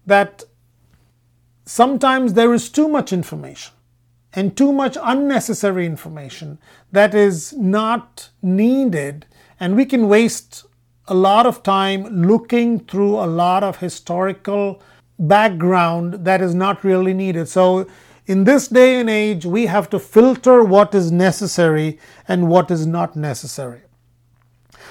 that 0.05 0.43
sometimes 1.65 2.33
there 2.33 2.53
is 2.53 2.69
too 2.69 2.87
much 2.87 3.11
information 3.11 3.73
and 4.33 4.57
too 4.57 4.71
much 4.71 4.97
unnecessary 5.01 5.85
information 5.85 6.57
that 6.91 7.13
is 7.13 7.53
not 7.53 8.29
needed 8.41 9.25
and 9.63 9.77
we 9.77 9.85
can 9.85 10.09
waste 10.09 10.65
a 11.07 11.13
lot 11.13 11.45
of 11.45 11.63
time 11.63 12.03
looking 12.27 12.79
through 12.81 13.15
a 13.15 13.29
lot 13.41 13.63
of 13.63 13.77
historical 13.77 14.83
background 15.17 16.25
that 16.25 16.41
is 16.41 16.53
not 16.53 16.83
really 16.83 17.13
needed. 17.13 17.47
So, 17.47 17.87
in 18.25 18.43
this 18.43 18.67
day 18.67 18.99
and 18.99 19.09
age, 19.09 19.45
we 19.45 19.67
have 19.67 19.89
to 19.91 19.99
filter 19.99 20.65
what 20.65 20.93
is 20.93 21.13
necessary 21.13 21.97
and 22.27 22.49
what 22.49 22.71
is 22.71 22.85
not 22.85 23.15
necessary. 23.15 23.83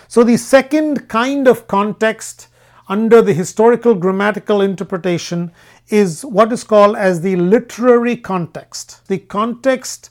So, 0.09 0.25
the 0.25 0.38
second 0.38 1.07
kind 1.07 1.49
of 1.49 1.67
context 1.67 2.49
under 2.88 3.21
the 3.21 3.35
historical 3.35 3.95
grammatical 3.95 4.62
interpretation 4.62 5.52
is 5.88 6.25
what 6.25 6.50
is 6.50 6.64
called 6.64 6.97
as 6.97 7.21
the 7.21 7.37
literary 7.37 8.17
context, 8.17 9.07
the 9.09 9.19
context 9.19 10.09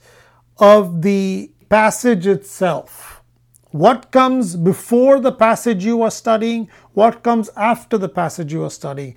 of 0.60 1.02
the 1.02 1.50
passage 1.70 2.28
itself. 2.28 3.11
What 3.72 4.12
comes 4.12 4.58
before 4.58 5.20
the 5.20 5.32
passage 5.32 5.86
you 5.86 6.02
are 6.02 6.12
studying? 6.12 6.70
What 6.94 7.24
comes 7.24 7.50
after 7.56 7.98
the 7.98 8.10
passage 8.10 8.52
you 8.52 8.64
are 8.66 8.70
studying? 8.70 9.16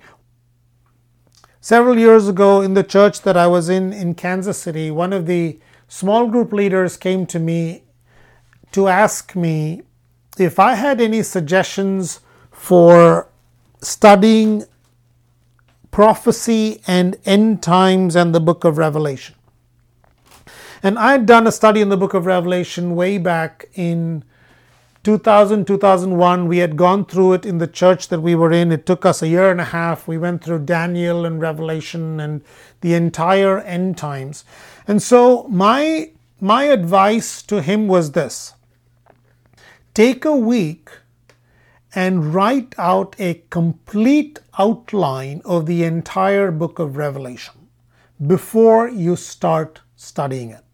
Several 1.59 1.97
years 1.97 2.27
ago, 2.29 2.61
in 2.61 2.73
the 2.73 2.83
church 2.83 3.21
that 3.23 3.35
I 3.35 3.47
was 3.47 3.69
in 3.69 3.91
in 3.91 4.15
Kansas 4.15 4.57
City, 4.57 4.91
one 4.91 5.11
of 5.11 5.25
the 5.25 5.59
small 5.87 6.27
group 6.27 6.53
leaders 6.53 6.95
came 6.95 7.25
to 7.25 7.39
me 7.39 7.83
to 8.71 8.87
ask 8.87 9.35
me 9.35 9.81
if 10.37 10.59
I 10.59 10.75
had 10.75 11.01
any 11.01 11.21
suggestions 11.23 12.21
for 12.51 13.29
studying 13.81 14.63
prophecy 15.91 16.81
and 16.87 17.17
end 17.25 17.61
times 17.61 18.15
and 18.15 18.33
the 18.33 18.39
book 18.39 18.63
of 18.63 18.77
Revelation. 18.77 19.35
And 20.83 20.99
I 20.99 21.13
had 21.13 21.25
done 21.25 21.47
a 21.47 21.51
study 21.51 21.81
in 21.81 21.89
the 21.89 21.97
book 21.97 22.13
of 22.13 22.25
Revelation 22.25 22.95
way 22.95 23.17
back 23.17 23.65
in 23.73 24.23
2000, 25.05 25.67
2001. 25.67 26.47
We 26.47 26.57
had 26.57 26.75
gone 26.75 27.05
through 27.05 27.33
it 27.33 27.45
in 27.45 27.59
the 27.59 27.67
church 27.67 28.07
that 28.07 28.21
we 28.21 28.33
were 28.33 28.51
in. 28.51 28.71
It 28.71 28.87
took 28.87 29.05
us 29.05 29.21
a 29.21 29.27
year 29.27 29.51
and 29.51 29.61
a 29.61 29.65
half. 29.65 30.07
We 30.07 30.17
went 30.17 30.43
through 30.43 30.65
Daniel 30.65 31.25
and 31.25 31.39
Revelation 31.39 32.19
and 32.19 32.41
the 32.81 32.95
entire 32.95 33.59
end 33.59 33.99
times. 33.99 34.45
And 34.87 35.03
so 35.03 35.43
my 35.43 36.09
my 36.41 36.63
advice 36.63 37.43
to 37.43 37.61
him 37.61 37.87
was 37.87 38.11
this. 38.13 38.55
Take 39.93 40.25
a 40.25 40.35
week 40.35 40.89
and 41.93 42.33
write 42.33 42.73
out 42.79 43.15
a 43.19 43.43
complete 43.51 44.39
outline 44.57 45.41
of 45.45 45.67
the 45.67 45.83
entire 45.83 46.49
book 46.49 46.79
of 46.79 46.97
Revelation 46.97 47.69
before 48.25 48.89
you 48.89 49.15
start 49.15 49.81
studying 49.95 50.49
it. 50.49 50.64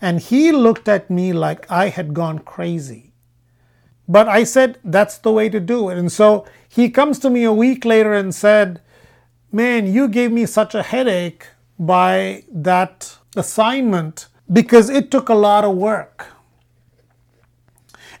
And 0.00 0.20
he 0.20 0.52
looked 0.52 0.88
at 0.88 1.10
me 1.10 1.32
like 1.32 1.70
I 1.70 1.88
had 1.88 2.14
gone 2.14 2.40
crazy. 2.40 3.12
But 4.08 4.28
I 4.28 4.44
said, 4.44 4.78
that's 4.84 5.18
the 5.18 5.32
way 5.32 5.48
to 5.48 5.58
do 5.58 5.88
it. 5.88 5.98
And 5.98 6.12
so 6.12 6.46
he 6.68 6.90
comes 6.90 7.18
to 7.20 7.30
me 7.30 7.44
a 7.44 7.52
week 7.52 7.84
later 7.84 8.12
and 8.12 8.34
said, 8.34 8.80
Man, 9.50 9.92
you 9.92 10.08
gave 10.08 10.32
me 10.32 10.44
such 10.44 10.74
a 10.74 10.82
headache 10.82 11.46
by 11.78 12.44
that 12.50 13.16
assignment 13.36 14.28
because 14.52 14.90
it 14.90 15.10
took 15.10 15.28
a 15.28 15.34
lot 15.34 15.64
of 15.64 15.76
work. 15.76 16.26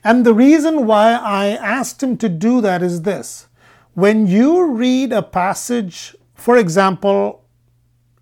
And 0.02 0.24
the 0.24 0.34
reason 0.34 0.86
why 0.86 1.12
I 1.12 1.46
asked 1.48 2.02
him 2.02 2.16
to 2.18 2.28
do 2.28 2.60
that 2.60 2.82
is 2.82 3.02
this 3.02 3.48
when 3.94 4.26
you 4.26 4.64
read 4.66 5.12
a 5.12 5.22
passage, 5.22 6.14
for 6.34 6.56
example, 6.56 7.44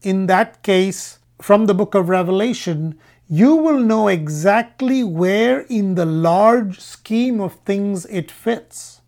in 0.03 0.27
that 0.27 0.63
case 0.63 1.19
from 1.41 1.67
the 1.67 1.75
book 1.75 1.95
of 1.95 2.09
Revelation, 2.09 2.99
you 3.29 3.57
will 3.57 3.79
know 3.79 4.09
exactly 4.09 5.03
where 5.03 5.61
in 5.61 5.95
the 5.95 6.05
large 6.05 6.81
scheme 6.81 7.41
of 7.41 7.55
things 7.61 8.05
it 8.07 8.31
fits. 8.31 9.01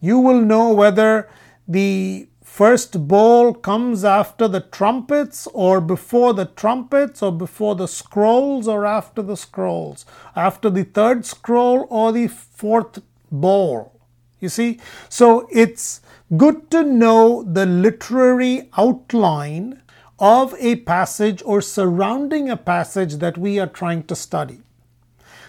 You 0.00 0.18
will 0.18 0.40
know 0.40 0.72
whether 0.72 1.28
the 1.66 2.28
first 2.42 3.06
bowl 3.06 3.52
comes 3.52 4.04
after 4.04 4.48
the 4.48 4.60
trumpets 4.60 5.46
or 5.52 5.80
before 5.80 6.32
the 6.32 6.46
trumpets 6.46 7.22
or 7.22 7.30
before 7.30 7.74
the 7.74 7.86
scrolls 7.86 8.66
or 8.66 8.86
after 8.86 9.22
the 9.22 9.36
scrolls, 9.36 10.06
after 10.34 10.70
the 10.70 10.84
third 10.84 11.26
scroll 11.26 11.86
or 11.90 12.10
the 12.10 12.26
fourth 12.26 13.02
bowl. 13.30 14.00
You 14.40 14.48
see? 14.48 14.80
So 15.08 15.46
it's 15.52 16.00
good 16.36 16.70
to 16.70 16.82
know 16.84 17.42
the 17.42 17.66
literary 17.66 18.70
outline 18.76 19.82
of 20.18 20.54
a 20.58 20.76
passage 20.76 21.42
or 21.44 21.60
surrounding 21.60 22.50
a 22.50 22.56
passage 22.56 23.16
that 23.16 23.38
we 23.38 23.58
are 23.58 23.66
trying 23.66 24.02
to 24.04 24.16
study. 24.16 24.62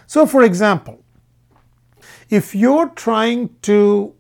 So, 0.06 0.26
for 0.26 0.44
example, 0.44 1.04
if 2.30 2.54
you're 2.54 2.90
trying 2.90 3.56
to 3.64 4.14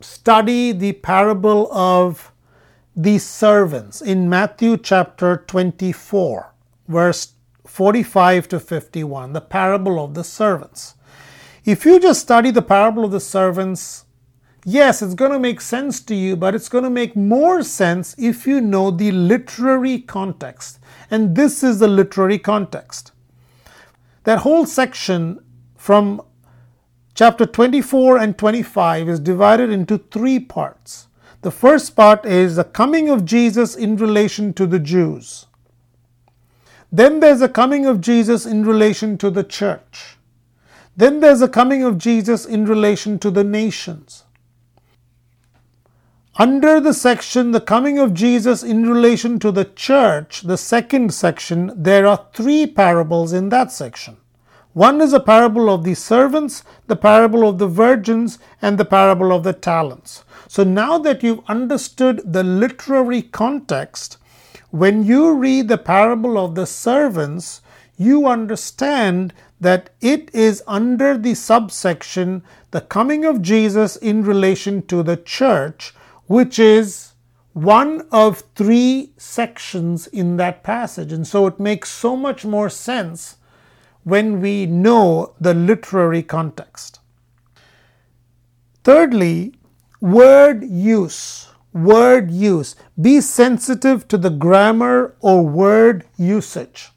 study 0.00 0.72
the 0.72 0.92
parable 0.92 1.72
of 1.72 2.32
the 2.96 3.18
servants 3.18 4.00
in 4.00 4.28
Matthew 4.28 4.76
chapter 4.76 5.44
24, 5.46 6.52
verse 6.88 7.32
45 7.66 8.48
to 8.48 8.60
51, 8.60 9.32
the 9.32 9.40
parable 9.40 10.02
of 10.02 10.14
the 10.14 10.24
servants. 10.24 10.94
If 11.64 11.84
you 11.84 11.98
just 11.98 12.20
study 12.20 12.50
the 12.50 12.62
parable 12.62 13.04
of 13.04 13.10
the 13.10 13.20
servants 13.20 14.03
yes, 14.64 15.02
it's 15.02 15.14
going 15.14 15.32
to 15.32 15.38
make 15.38 15.60
sense 15.60 16.00
to 16.02 16.14
you, 16.14 16.36
but 16.36 16.54
it's 16.54 16.68
going 16.68 16.84
to 16.84 16.90
make 16.90 17.14
more 17.14 17.62
sense 17.62 18.14
if 18.18 18.46
you 18.46 18.60
know 18.60 18.90
the 18.90 19.12
literary 19.12 20.00
context. 20.00 20.78
And 21.10 21.36
this 21.36 21.62
is 21.62 21.78
the 21.78 21.88
literary 21.88 22.38
context. 22.38 23.12
That 24.24 24.38
whole 24.38 24.66
section 24.66 25.44
from 25.76 26.22
chapter 27.14 27.46
24 27.46 28.18
and 28.18 28.36
25 28.38 29.08
is 29.08 29.20
divided 29.20 29.70
into 29.70 29.98
three 29.98 30.40
parts. 30.40 31.08
The 31.42 31.50
first 31.50 31.94
part 31.94 32.24
is 32.24 32.56
the 32.56 32.64
coming 32.64 33.10
of 33.10 33.24
Jesus 33.26 33.76
in 33.76 33.96
relation 33.96 34.54
to 34.54 34.66
the 34.66 34.78
Jews. 34.78 35.46
Then 36.90 37.20
there's 37.20 37.42
a 37.42 37.48
coming 37.48 37.86
of 37.86 38.00
Jesus 38.00 38.46
in 38.46 38.64
relation 38.64 39.18
to 39.18 39.30
the 39.30 39.44
church. 39.44 40.16
Then 40.96 41.20
there's 41.20 41.42
a 41.42 41.48
coming 41.48 41.82
of 41.82 41.98
Jesus 41.98 42.46
in 42.46 42.64
relation 42.64 43.18
to 43.18 43.30
the 43.30 43.44
nations. 43.44 44.24
Under 46.36 46.80
the 46.80 46.92
section, 46.92 47.52
the 47.52 47.60
coming 47.60 47.96
of 48.00 48.12
Jesus 48.12 48.64
in 48.64 48.88
relation 48.88 49.38
to 49.38 49.52
the 49.52 49.66
church, 49.66 50.40
the 50.40 50.56
second 50.56 51.14
section, 51.14 51.70
there 51.76 52.08
are 52.08 52.26
three 52.32 52.66
parables 52.66 53.32
in 53.32 53.50
that 53.50 53.70
section. 53.70 54.16
One 54.72 55.00
is 55.00 55.12
a 55.12 55.20
parable 55.20 55.70
of 55.70 55.84
the 55.84 55.94
servants, 55.94 56.64
the 56.88 56.96
parable 56.96 57.48
of 57.48 57.58
the 57.58 57.68
virgins, 57.68 58.40
and 58.60 58.78
the 58.78 58.84
parable 58.84 59.32
of 59.32 59.44
the 59.44 59.52
talents. 59.52 60.24
So 60.48 60.64
now 60.64 60.98
that 60.98 61.22
you've 61.22 61.48
understood 61.48 62.20
the 62.24 62.42
literary 62.42 63.22
context, 63.22 64.18
when 64.70 65.04
you 65.04 65.34
read 65.34 65.68
the 65.68 65.78
parable 65.78 66.36
of 66.36 66.56
the 66.56 66.66
servants, 66.66 67.60
you 67.96 68.26
understand 68.26 69.32
that 69.60 69.90
it 70.00 70.34
is 70.34 70.64
under 70.66 71.16
the 71.16 71.36
subsection 71.36 72.42
the 72.72 72.80
coming 72.80 73.24
of 73.24 73.40
Jesus 73.40 73.94
in 73.94 74.24
relation 74.24 74.84
to 74.88 75.04
the 75.04 75.16
church 75.16 75.94
which 76.26 76.58
is 76.58 77.12
one 77.52 78.06
of 78.10 78.42
three 78.54 79.12
sections 79.16 80.06
in 80.08 80.36
that 80.36 80.62
passage. 80.62 81.12
And 81.12 81.26
so 81.26 81.46
it 81.46 81.60
makes 81.60 81.90
so 81.90 82.16
much 82.16 82.44
more 82.44 82.68
sense 82.68 83.36
when 84.02 84.40
we 84.40 84.66
know 84.66 85.34
the 85.40 85.54
literary 85.54 86.22
context. 86.22 87.00
Thirdly, 88.82 89.54
word 90.00 90.64
use. 90.64 91.48
Word 91.72 92.30
use. 92.30 92.76
Be 93.00 93.20
sensitive 93.20 94.06
to 94.08 94.18
the 94.18 94.30
grammar 94.30 95.16
or 95.20 95.42
word 95.42 96.04
usage. 96.16 96.90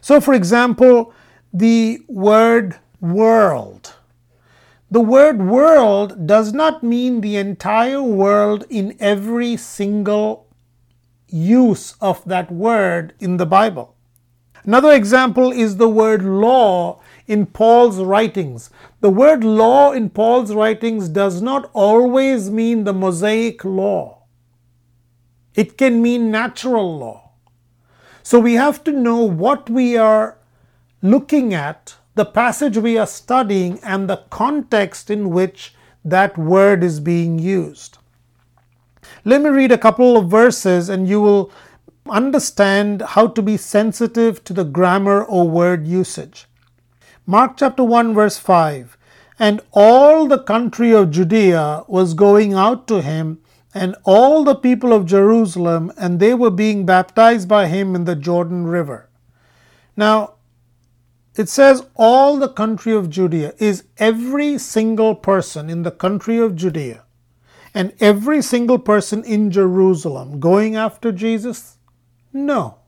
So, 0.00 0.20
for 0.20 0.34
example, 0.34 1.12
the 1.52 2.00
word 2.08 2.76
world 3.00 3.94
the 4.94 5.00
word 5.00 5.42
world 5.42 6.24
does 6.24 6.52
not 6.52 6.84
mean 6.84 7.20
the 7.20 7.34
entire 7.34 8.00
world 8.00 8.64
in 8.70 8.96
every 9.00 9.56
single 9.56 10.46
use 11.26 11.96
of 12.00 12.24
that 12.24 12.48
word 12.48 13.12
in 13.18 13.36
the 13.36 13.44
Bible. 13.44 13.96
Another 14.62 14.92
example 14.92 15.50
is 15.50 15.78
the 15.78 15.88
word 15.88 16.22
law 16.22 17.00
in 17.26 17.44
Paul's 17.44 17.98
writings. 17.98 18.70
The 19.00 19.10
word 19.10 19.42
law 19.42 19.90
in 19.90 20.10
Paul's 20.10 20.54
writings 20.54 21.08
does 21.08 21.42
not 21.42 21.68
always 21.72 22.48
mean 22.48 22.84
the 22.84 22.94
Mosaic 22.94 23.64
law, 23.64 24.22
it 25.56 25.76
can 25.76 26.02
mean 26.02 26.30
natural 26.30 26.96
law. 26.96 27.32
So 28.22 28.38
we 28.38 28.54
have 28.54 28.84
to 28.84 28.92
know 28.92 29.24
what 29.24 29.68
we 29.68 29.96
are 29.96 30.38
looking 31.02 31.52
at 31.52 31.96
the 32.14 32.24
passage 32.24 32.78
we 32.78 32.96
are 32.96 33.06
studying 33.06 33.78
and 33.82 34.08
the 34.08 34.24
context 34.30 35.10
in 35.10 35.30
which 35.30 35.74
that 36.04 36.38
word 36.38 36.84
is 36.84 37.00
being 37.00 37.38
used. 37.38 37.98
Let 39.24 39.42
me 39.42 39.50
read 39.50 39.72
a 39.72 39.78
couple 39.78 40.16
of 40.16 40.30
verses 40.30 40.88
and 40.88 41.08
you 41.08 41.20
will 41.20 41.52
understand 42.08 43.02
how 43.02 43.26
to 43.28 43.42
be 43.42 43.56
sensitive 43.56 44.44
to 44.44 44.52
the 44.52 44.64
grammar 44.64 45.24
or 45.24 45.48
word 45.48 45.86
usage. 45.86 46.46
Mark 47.26 47.56
chapter 47.56 47.82
1, 47.82 48.14
verse 48.14 48.38
5 48.38 48.96
And 49.38 49.60
all 49.72 50.26
the 50.26 50.38
country 50.42 50.92
of 50.92 51.10
Judea 51.10 51.84
was 51.88 52.14
going 52.14 52.52
out 52.52 52.86
to 52.88 53.00
him, 53.00 53.38
and 53.72 53.96
all 54.04 54.44
the 54.44 54.54
people 54.54 54.92
of 54.92 55.06
Jerusalem, 55.06 55.90
and 55.96 56.20
they 56.20 56.34
were 56.34 56.50
being 56.50 56.86
baptized 56.86 57.48
by 57.48 57.66
him 57.66 57.96
in 57.96 58.04
the 58.04 58.14
Jordan 58.14 58.66
River. 58.66 59.08
Now, 59.96 60.33
it 61.36 61.48
says 61.48 61.86
all 61.96 62.36
the 62.36 62.48
country 62.48 62.92
of 62.92 63.10
Judea 63.10 63.54
is 63.58 63.84
every 63.98 64.58
single 64.58 65.14
person 65.14 65.68
in 65.68 65.82
the 65.82 65.90
country 65.90 66.38
of 66.38 66.54
Judea 66.54 67.04
and 67.74 67.92
every 68.00 68.40
single 68.40 68.78
person 68.78 69.24
in 69.24 69.50
Jerusalem 69.50 70.38
going 70.38 70.76
after 70.76 71.10
Jesus? 71.10 71.78
No. 72.32 72.78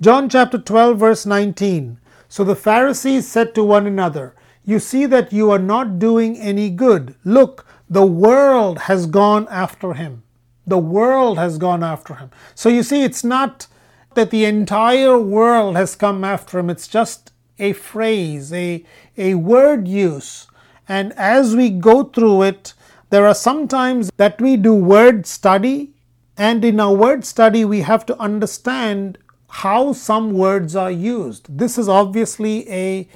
John 0.00 0.28
chapter 0.28 0.58
12, 0.58 0.98
verse 0.98 1.26
19. 1.26 2.00
So 2.28 2.42
the 2.42 2.56
Pharisees 2.56 3.28
said 3.28 3.54
to 3.54 3.64
one 3.64 3.86
another, 3.86 4.34
You 4.64 4.78
see 4.78 5.06
that 5.06 5.32
you 5.32 5.50
are 5.50 5.58
not 5.58 5.98
doing 5.98 6.36
any 6.38 6.70
good. 6.70 7.14
Look, 7.24 7.66
the 7.88 8.06
world 8.06 8.80
has 8.80 9.06
gone 9.06 9.46
after 9.50 9.94
him. 9.94 10.22
The 10.66 10.78
world 10.78 11.38
has 11.38 11.58
gone 11.58 11.82
after 11.82 12.14
him. 12.14 12.30
So 12.54 12.68
you 12.68 12.82
see, 12.82 13.02
it's 13.02 13.24
not 13.24 13.66
that 14.14 14.30
the 14.30 14.44
entire 14.44 15.18
world 15.18 15.76
has 15.76 15.96
come 15.96 16.24
after 16.24 16.58
him, 16.58 16.70
it's 16.70 16.88
just 16.88 17.29
a 17.60 17.72
phrase, 17.72 18.52
a, 18.52 18.84
a 19.16 19.34
word 19.34 19.86
use. 19.86 20.48
And 20.88 21.12
as 21.12 21.54
we 21.54 21.70
go 21.70 22.04
through 22.04 22.42
it, 22.42 22.74
there 23.10 23.26
are 23.26 23.34
some 23.34 23.68
times 23.68 24.10
that 24.16 24.40
we 24.40 24.56
do 24.56 24.74
word 24.74 25.26
study, 25.26 25.92
and 26.36 26.64
in 26.64 26.80
our 26.80 26.94
word 26.94 27.24
study, 27.24 27.64
we 27.64 27.80
have 27.80 28.06
to 28.06 28.18
understand 28.18 29.18
how 29.48 29.92
some 29.92 30.32
words 30.32 30.74
are 30.76 30.90
used. 30.90 31.58
This 31.58 31.76
is 31.76 31.88
obviously 31.88 32.68
a 32.70 33.08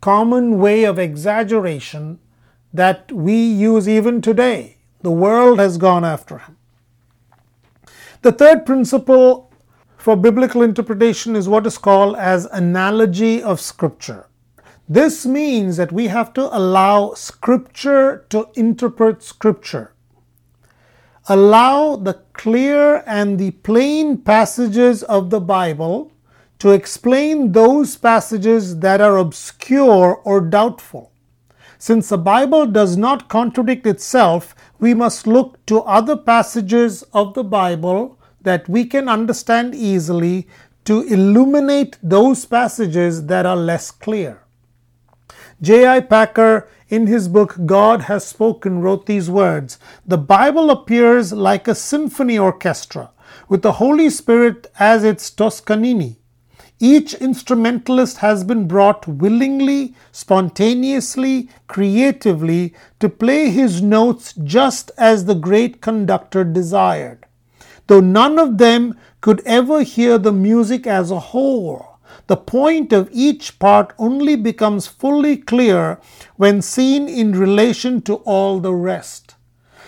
common 0.00 0.58
way 0.58 0.84
of 0.84 0.98
exaggeration 0.98 2.18
that 2.72 3.10
we 3.10 3.34
use 3.34 3.88
even 3.88 4.20
today. 4.20 4.76
The 5.00 5.10
world 5.10 5.58
has 5.58 5.78
gone 5.78 6.04
after 6.04 6.38
him. 6.38 6.56
The 8.22 8.32
third 8.32 8.66
principle 8.66 9.45
for 10.06 10.14
biblical 10.14 10.62
interpretation 10.62 11.34
is 11.34 11.48
what 11.48 11.66
is 11.66 11.78
called 11.78 12.14
as 12.14 12.44
analogy 12.52 13.42
of 13.42 13.60
scripture. 13.60 14.28
This 14.88 15.26
means 15.26 15.78
that 15.78 15.90
we 15.90 16.06
have 16.06 16.32
to 16.34 16.42
allow 16.56 17.14
scripture 17.14 18.24
to 18.28 18.48
interpret 18.54 19.24
scripture. 19.24 19.94
Allow 21.28 21.96
the 21.96 22.20
clear 22.34 23.02
and 23.04 23.36
the 23.36 23.50
plain 23.50 24.18
passages 24.18 25.02
of 25.02 25.30
the 25.30 25.40
Bible 25.40 26.12
to 26.60 26.70
explain 26.70 27.50
those 27.50 27.96
passages 27.96 28.78
that 28.78 29.00
are 29.00 29.16
obscure 29.16 30.20
or 30.22 30.40
doubtful. 30.40 31.10
Since 31.78 32.10
the 32.10 32.18
Bible 32.18 32.68
does 32.68 32.96
not 32.96 33.28
contradict 33.28 33.88
itself, 33.88 34.54
we 34.78 34.94
must 34.94 35.26
look 35.26 35.66
to 35.66 35.80
other 35.80 36.16
passages 36.16 37.02
of 37.12 37.34
the 37.34 37.42
Bible 37.42 38.16
that 38.46 38.68
we 38.68 38.84
can 38.84 39.08
understand 39.08 39.74
easily 39.74 40.46
to 40.84 41.02
illuminate 41.02 41.98
those 42.00 42.46
passages 42.46 43.26
that 43.26 43.44
are 43.44 43.56
less 43.56 43.90
clear. 43.90 44.44
J.I. 45.60 46.00
Packer, 46.00 46.68
in 46.88 47.08
his 47.08 47.26
book 47.26 47.56
God 47.66 48.02
Has 48.02 48.24
Spoken, 48.24 48.80
wrote 48.80 49.06
these 49.06 49.28
words 49.28 49.80
The 50.06 50.16
Bible 50.16 50.70
appears 50.70 51.32
like 51.32 51.66
a 51.66 51.74
symphony 51.74 52.38
orchestra, 52.38 53.10
with 53.48 53.62
the 53.62 53.72
Holy 53.72 54.08
Spirit 54.10 54.70
as 54.78 55.02
its 55.02 55.28
Toscanini. 55.28 56.18
Each 56.78 57.14
instrumentalist 57.14 58.18
has 58.18 58.44
been 58.44 58.68
brought 58.68 59.08
willingly, 59.08 59.96
spontaneously, 60.12 61.48
creatively 61.66 62.74
to 63.00 63.08
play 63.08 63.50
his 63.50 63.82
notes 63.82 64.34
just 64.34 64.92
as 64.96 65.24
the 65.24 65.34
great 65.34 65.80
conductor 65.80 66.44
desired. 66.44 67.25
Though 67.86 68.00
none 68.00 68.38
of 68.38 68.58
them 68.58 68.98
could 69.20 69.42
ever 69.46 69.82
hear 69.82 70.18
the 70.18 70.32
music 70.32 70.86
as 70.86 71.10
a 71.10 71.20
whole, 71.20 71.98
the 72.26 72.36
point 72.36 72.92
of 72.92 73.08
each 73.12 73.58
part 73.58 73.92
only 73.98 74.36
becomes 74.36 74.86
fully 74.86 75.36
clear 75.36 76.00
when 76.36 76.62
seen 76.62 77.08
in 77.08 77.38
relation 77.38 78.02
to 78.02 78.16
all 78.16 78.58
the 78.58 78.74
rest. 78.74 79.34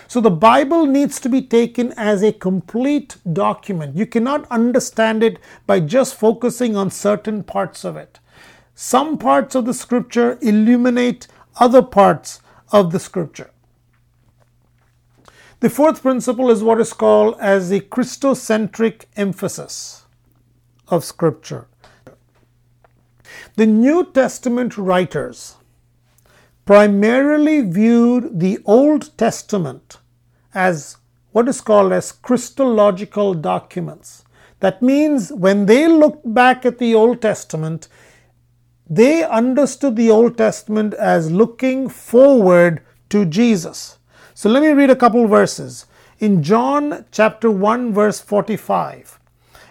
So 0.07 0.19
the 0.21 0.31
Bible 0.31 0.85
needs 0.85 1.19
to 1.19 1.29
be 1.29 1.41
taken 1.41 1.93
as 1.95 2.23
a 2.23 2.31
complete 2.31 3.17
document. 3.31 3.95
You 3.95 4.05
cannot 4.05 4.49
understand 4.49 5.21
it 5.21 5.37
by 5.67 5.81
just 5.81 6.15
focusing 6.15 6.75
on 6.75 6.89
certain 6.89 7.43
parts 7.43 7.83
of 7.83 7.95
it. 7.95 8.19
Some 8.73 9.17
parts 9.17 9.55
of 9.55 9.65
the 9.65 9.73
scripture 9.73 10.39
illuminate 10.41 11.27
other 11.59 11.81
parts 11.81 12.41
of 12.71 12.91
the 12.91 12.99
scripture. 12.99 13.51
The 15.61 15.69
fourth 15.69 16.01
principle 16.01 16.49
is 16.49 16.63
what 16.63 16.79
is 16.79 16.93
called 16.93 17.35
as 17.37 17.69
the 17.69 17.81
Christocentric 17.81 19.05
emphasis 19.17 20.05
of 20.87 21.03
scripture. 21.03 21.67
The 23.57 23.65
New 23.65 24.09
Testament 24.13 24.77
writers 24.77 25.57
primarily 26.65 27.59
viewed 27.59 28.39
the 28.39 28.59
Old 28.63 29.17
Testament 29.17 29.97
as 30.53 30.95
what 31.33 31.49
is 31.49 31.59
called 31.59 31.91
as 31.91 32.13
Christological 32.13 33.33
documents. 33.33 34.23
That 34.61 34.81
means 34.81 35.29
when 35.29 35.65
they 35.65 35.89
looked 35.89 36.33
back 36.33 36.65
at 36.65 36.77
the 36.77 36.95
Old 36.95 37.21
Testament, 37.21 37.89
they 38.89 39.25
understood 39.25 39.97
the 39.97 40.09
Old 40.09 40.37
Testament 40.37 40.93
as 40.93 41.29
looking 41.29 41.89
forward 41.89 42.81
to 43.09 43.25
Jesus. 43.25 43.98
So 44.39 44.49
let 44.49 44.63
me 44.63 44.69
read 44.69 44.89
a 44.89 44.95
couple 44.95 45.27
verses. 45.27 45.85
In 46.19 46.41
John 46.41 47.03
chapter 47.11 47.51
1 47.51 47.93
verse 47.93 48.21
45, 48.21 49.19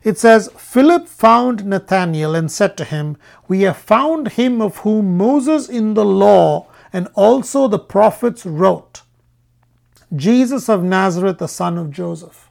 it 0.04 0.18
says, 0.18 0.50
Philip 0.58 1.08
found 1.08 1.64
Nathanael 1.64 2.34
and 2.34 2.52
said 2.52 2.76
to 2.76 2.84
him, 2.84 3.16
We 3.48 3.62
have 3.62 3.78
found 3.78 4.32
him 4.32 4.60
of 4.60 4.76
whom 4.84 5.16
Moses 5.16 5.70
in 5.70 5.94
the 5.94 6.04
law 6.04 6.66
and 6.92 7.08
also 7.14 7.66
the 7.66 7.78
prophets 7.78 8.44
wrote, 8.44 9.00
Jesus 10.14 10.68
of 10.68 10.84
Nazareth, 10.84 11.38
the 11.38 11.48
son 11.48 11.78
of 11.78 11.90
Joseph. 11.90 12.50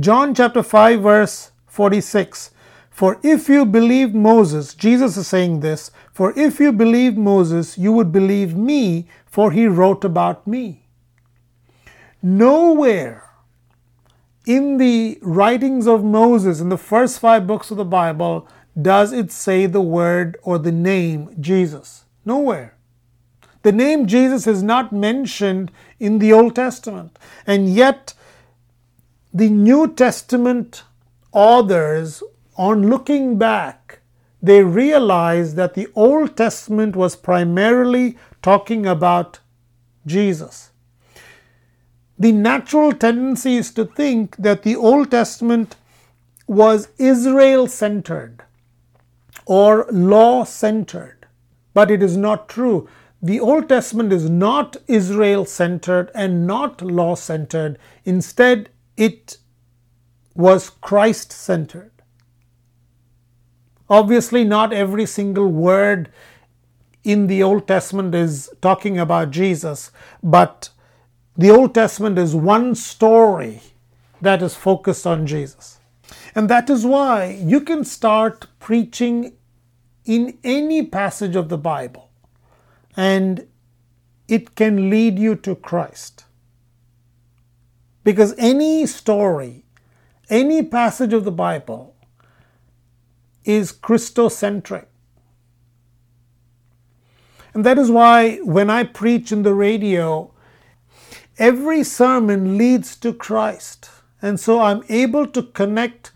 John 0.00 0.34
chapter 0.34 0.64
5, 0.64 1.00
verse 1.00 1.52
46. 1.68 2.50
For 2.90 3.20
if 3.22 3.48
you 3.48 3.64
believed 3.64 4.12
Moses, 4.12 4.74
Jesus 4.74 5.16
is 5.16 5.28
saying 5.28 5.60
this, 5.60 5.92
for 6.12 6.36
if 6.36 6.58
you 6.58 6.72
believed 6.72 7.16
Moses, 7.16 7.78
you 7.78 7.92
would 7.92 8.10
believe 8.10 8.56
me, 8.56 9.06
for 9.24 9.52
he 9.52 9.68
wrote 9.68 10.04
about 10.04 10.44
me. 10.44 10.87
Nowhere 12.22 13.24
in 14.46 14.78
the 14.78 15.18
writings 15.22 15.86
of 15.86 16.02
Moses, 16.02 16.60
in 16.60 16.68
the 16.68 16.78
first 16.78 17.20
five 17.20 17.46
books 17.46 17.70
of 17.70 17.76
the 17.76 17.84
Bible, 17.84 18.48
does 18.80 19.12
it 19.12 19.30
say 19.30 19.66
the 19.66 19.80
word 19.80 20.38
or 20.42 20.58
the 20.58 20.72
name 20.72 21.34
Jesus. 21.40 22.04
Nowhere. 22.24 22.76
The 23.62 23.72
name 23.72 24.06
Jesus 24.06 24.46
is 24.46 24.62
not 24.62 24.92
mentioned 24.92 25.70
in 25.98 26.18
the 26.18 26.32
Old 26.32 26.54
Testament. 26.54 27.18
And 27.46 27.68
yet, 27.74 28.14
the 29.34 29.50
New 29.50 29.92
Testament 29.92 30.84
authors, 31.32 32.22
on 32.56 32.88
looking 32.88 33.36
back, 33.36 34.00
they 34.42 34.62
realize 34.62 35.56
that 35.56 35.74
the 35.74 35.88
Old 35.94 36.36
Testament 36.36 36.96
was 36.96 37.16
primarily 37.16 38.16
talking 38.42 38.86
about 38.86 39.40
Jesus. 40.06 40.67
The 42.18 42.32
natural 42.32 42.92
tendency 42.92 43.56
is 43.56 43.70
to 43.72 43.84
think 43.84 44.36
that 44.36 44.64
the 44.64 44.74
Old 44.74 45.10
Testament 45.10 45.76
was 46.48 46.88
Israel 46.98 47.68
centered 47.68 48.42
or 49.46 49.86
law 49.90 50.44
centered, 50.44 51.26
but 51.74 51.90
it 51.90 52.02
is 52.02 52.16
not 52.16 52.48
true. 52.48 52.88
The 53.22 53.38
Old 53.40 53.68
Testament 53.68 54.12
is 54.12 54.28
not 54.28 54.76
Israel 54.86 55.44
centered 55.44 56.10
and 56.14 56.46
not 56.46 56.82
law 56.82 57.14
centered. 57.14 57.78
Instead, 58.04 58.70
it 58.96 59.38
was 60.34 60.70
Christ 60.70 61.32
centered. 61.32 61.92
Obviously, 63.88 64.44
not 64.44 64.72
every 64.72 65.06
single 65.06 65.48
word 65.48 66.10
in 67.04 67.26
the 67.26 67.42
Old 67.42 67.66
Testament 67.66 68.14
is 68.14 68.50
talking 68.60 68.98
about 68.98 69.30
Jesus, 69.30 69.90
but 70.22 70.70
the 71.38 71.50
Old 71.50 71.72
Testament 71.72 72.18
is 72.18 72.34
one 72.34 72.74
story 72.74 73.62
that 74.20 74.42
is 74.42 74.56
focused 74.56 75.06
on 75.06 75.24
Jesus. 75.24 75.78
And 76.34 76.50
that 76.50 76.68
is 76.68 76.84
why 76.84 77.40
you 77.40 77.60
can 77.60 77.84
start 77.84 78.48
preaching 78.58 79.34
in 80.04 80.36
any 80.42 80.84
passage 80.84 81.36
of 81.36 81.48
the 81.48 81.58
Bible 81.58 82.10
and 82.96 83.46
it 84.26 84.56
can 84.56 84.90
lead 84.90 85.18
you 85.18 85.36
to 85.36 85.54
Christ. 85.54 86.24
Because 88.02 88.34
any 88.36 88.86
story, 88.86 89.64
any 90.28 90.62
passage 90.62 91.12
of 91.12 91.24
the 91.24 91.30
Bible 91.30 91.94
is 93.44 93.72
Christocentric. 93.72 94.86
And 97.54 97.64
that 97.64 97.78
is 97.78 97.90
why 97.90 98.38
when 98.38 98.70
I 98.70 98.84
preach 98.84 99.30
in 99.30 99.42
the 99.42 99.54
radio, 99.54 100.32
every 101.38 101.84
sermon 101.84 102.58
leads 102.58 102.96
to 102.96 103.12
Christ. 103.12 103.90
And 104.20 104.38
so 104.38 104.60
I'm 104.60 104.82
able 104.88 105.26
to 105.28 105.42
connect 105.42 106.12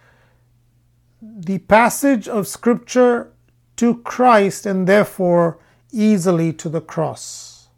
the 1.21 1.59
passage 1.59 2.29
of 2.29 2.49
Scripture 2.49 3.33
to 3.77 3.99
Christ 3.99 4.67
and 4.67 4.87
therefore 4.87 5.59
easily 5.93 6.53
to 6.55 6.69
the 6.69 6.81
cross. 6.81 7.69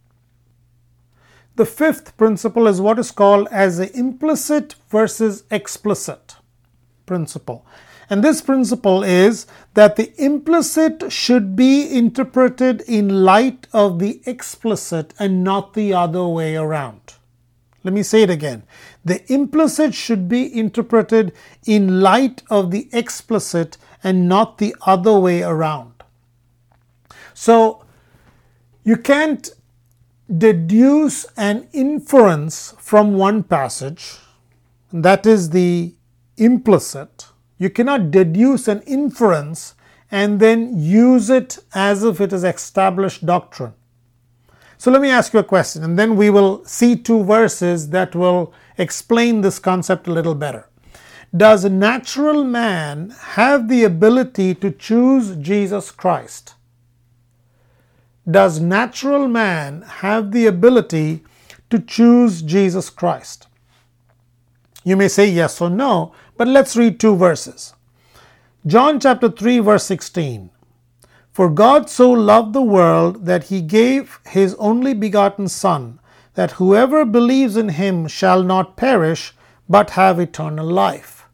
The 1.57 1.67
fifth 1.67 2.17
principle 2.17 2.67
is 2.67 2.81
what 2.81 2.99
is 2.99 3.11
called 3.11 3.47
as 3.51 3.79
the 3.79 3.97
implicit 3.97 4.75
versus 4.89 5.45
explicit 5.51 6.37
principle. 7.07 7.65
And 8.11 8.25
this 8.25 8.43
principle 8.43 9.03
is 9.03 9.47
that 9.75 9.97
the 9.97 10.13
implicit 10.23 11.13
should 11.13 11.55
be 11.55 11.89
interpreted 11.97 12.83
in 12.83 13.25
light 13.25 13.67
of 13.73 13.99
the 13.99 14.21
explicit 14.27 15.15
and 15.19 15.45
not 15.45 15.75
the 15.75 15.95
other 15.95 16.27
way 16.27 16.57
around. 16.57 17.15
Let 17.85 17.95
me 17.95 18.03
say 18.03 18.23
it 18.23 18.31
again. 18.31 18.65
The 19.05 19.31
implicit 19.33 19.95
should 19.95 20.29
be 20.29 20.59
interpreted 20.59 21.33
in 21.67 22.01
light 22.01 22.43
of 22.51 22.71
the 22.71 22.89
explicit 22.93 23.77
and 24.03 24.29
not 24.29 24.59
the 24.59 24.75
other 24.87 25.19
way 25.19 25.43
around. 25.43 25.93
So, 27.35 27.85
you 28.85 28.97
can't 28.97 29.51
deduce 30.37 31.27
an 31.37 31.69
inference 31.73 32.75
from 32.79 33.15
one 33.15 33.43
passage, 33.43 34.17
that 34.93 35.27
is 35.27 35.51
the 35.51 35.95
implicit, 36.37 37.27
You 37.57 37.71
cannot 37.71 38.11
deduce 38.11 38.69
an 38.69 38.83
inference 38.83 39.75
and 40.11 40.41
then 40.41 40.77
use 40.77 41.31
it 41.31 41.59
as 41.75 42.03
if 42.03 42.21
it 42.21 42.33
is 42.33 42.45
established 42.45 43.25
doctrine. 43.25 43.75
So 44.79 44.91
let 44.91 45.01
me 45.01 45.11
ask 45.11 45.33
you 45.33 45.41
a 45.41 45.45
question, 45.45 45.83
and 45.85 45.99
then 45.99 46.17
we 46.17 46.31
will 46.31 46.65
see 46.65 46.97
two 46.97 47.25
verses 47.25 47.91
that 47.91 48.15
will 48.15 48.53
explain 48.77 49.41
this 49.41 49.59
concept 49.59 50.07
a 50.07 50.13
little 50.13 50.35
better. 50.35 50.69
Does 51.37 51.65
a 51.65 51.71
natural 51.71 52.45
man 52.45 53.11
have 53.19 53.69
the 53.69 53.85
ability 53.85 54.55
to 54.57 54.71
choose 54.71 55.37
Jesus 55.37 55.91
Christ? 55.91 56.55
Does 58.31 58.61
natural 58.61 59.29
man 59.29 59.83
have 59.83 60.33
the 60.33 60.47
ability 60.47 61.25
to 61.71 61.79
choose 61.79 62.41
Jesus 62.41 62.89
Christ? 62.89 63.49
You 64.85 64.97
may 64.97 65.09
say 65.09 65.29
yes 65.29 65.61
or 65.61 65.71
no, 65.71 66.15
but 66.37 66.47
let's 66.49 66.77
read 66.77 67.01
two 67.01 67.17
verses. 67.17 67.75
John 68.67 68.99
chapter 69.01 69.31
3, 69.31 69.59
verse 69.59 69.85
16. 69.85 70.51
For 71.35 71.51
God 71.51 71.91
so 71.91 72.13
loved 72.13 72.53
the 72.53 72.63
world 72.63 73.27
that 73.27 73.45
he 73.51 73.61
gave 73.61 74.21
his 74.25 74.55
only 74.55 74.95
begotten 74.95 75.49
Son, 75.49 75.99
that 76.35 76.53
whoever 76.53 77.05
believes 77.05 77.57
in 77.57 77.71
him 77.71 78.07
shall 78.07 78.45
not 78.45 78.77
perish, 78.77 79.35
but 79.69 79.91
have 79.99 80.21
eternal 80.21 80.65
life. 80.65 81.27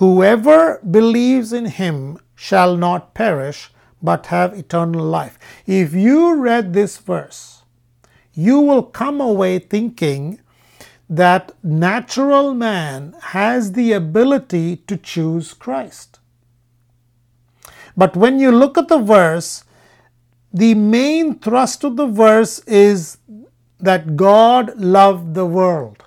Whoever 0.00 0.80
believes 0.90 1.52
in 1.52 1.66
him 1.66 2.18
shall 2.34 2.78
not 2.78 3.12
perish, 3.12 3.70
but 4.02 4.24
have 4.26 4.54
eternal 4.54 5.04
life. 5.04 5.38
If 5.66 5.92
you 5.92 6.36
read 6.36 6.72
this 6.72 6.96
verse, 6.96 7.62
you 8.32 8.60
will 8.60 8.84
come 8.84 9.20
away 9.20 9.58
thinking 9.58 10.40
that 11.10 11.52
natural 11.62 12.54
man 12.54 13.14
has 13.36 13.72
the 13.72 13.92
ability 13.92 14.76
to 14.86 14.96
choose 14.96 15.52
Christ. 15.52 16.15
But 17.96 18.16
when 18.16 18.38
you 18.38 18.50
look 18.50 18.76
at 18.76 18.88
the 18.88 18.98
verse, 18.98 19.64
the 20.52 20.74
main 20.74 21.38
thrust 21.38 21.84
of 21.84 21.96
the 21.96 22.06
verse 22.06 22.60
is 22.60 23.18
that 23.78 24.16
God 24.16 24.76
loved 24.78 25.34
the 25.34 25.46
world. 25.46 26.02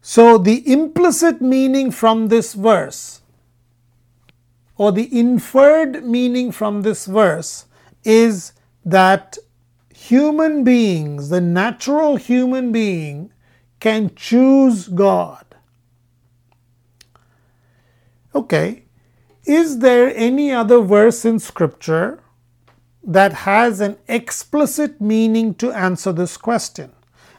So, 0.00 0.38
the 0.38 0.70
implicit 0.70 1.42
meaning 1.42 1.90
from 1.90 2.28
this 2.28 2.54
verse, 2.54 3.20
or 4.76 4.90
the 4.90 5.08
inferred 5.16 6.04
meaning 6.04 6.50
from 6.50 6.82
this 6.82 7.06
verse, 7.06 7.66
is 8.04 8.52
that 8.84 9.36
human 9.94 10.64
beings, 10.64 11.28
the 11.28 11.40
natural 11.40 12.16
human 12.16 12.72
being, 12.72 13.32
can 13.80 14.14
choose 14.14 14.88
God. 14.88 15.44
Okay, 18.34 18.84
is 19.48 19.78
there 19.78 20.14
any 20.14 20.52
other 20.52 20.80
verse 20.80 21.24
in 21.24 21.38
Scripture 21.38 22.22
that 23.02 23.32
has 23.32 23.80
an 23.80 23.96
explicit 24.06 25.00
meaning 25.00 25.54
to 25.54 25.72
answer 25.72 26.12
this 26.12 26.36
question? 26.36 26.92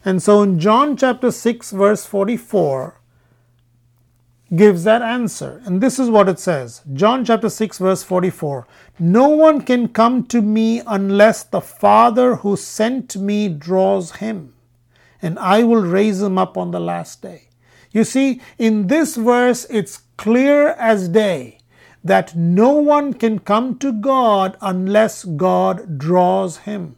And 0.04 0.24
so 0.24 0.42
in 0.42 0.60
John 0.60 0.98
chapter 0.98 1.30
6, 1.30 1.72
verse 1.72 2.06
44, 2.08 3.00
gives 4.56 4.84
that 4.86 5.04
answer. 5.04 5.62
And 5.66 5.82
this 5.82 6.00
is 6.00 6.10
what 6.10 6.28
it 6.28 6.40
says 6.40 6.82
John 6.94 7.24
chapter 7.24 7.50
6, 7.50 7.78
verse 7.78 8.02
44 8.02 8.66
No 8.98 9.30
one 9.30 9.62
can 9.62 9.90
come 9.90 10.26
to 10.28 10.42
me 10.42 10.82
unless 10.88 11.44
the 11.44 11.62
Father 11.62 12.38
who 12.38 12.56
sent 12.58 13.16
me 13.18 13.50
draws 13.50 14.14
him, 14.14 14.56
and 15.22 15.38
I 15.38 15.64
will 15.64 15.84
raise 15.84 16.24
him 16.24 16.40
up 16.40 16.58
on 16.58 16.72
the 16.72 16.80
last 16.80 17.22
day. 17.22 17.50
You 17.92 18.04
see, 18.04 18.42
in 18.58 18.88
this 18.88 19.16
verse, 19.16 19.68
it's 19.70 20.02
clear 20.18 20.70
as 20.70 21.10
day 21.10 21.59
that 22.04 22.36
no 22.36 22.72
one 22.74 23.14
can 23.14 23.40
come 23.40 23.78
to 23.80 23.92
God 23.92 24.58
unless 24.62 25.26
God 25.26 25.98
draws 25.98 26.58
him. 26.60 26.98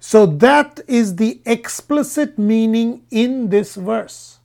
So 0.00 0.26
that 0.26 0.80
is 0.86 1.16
the 1.16 1.40
explicit 1.44 2.38
meaning 2.38 3.02
in 3.10 3.50
this 3.50 3.74
verse. 3.74 4.38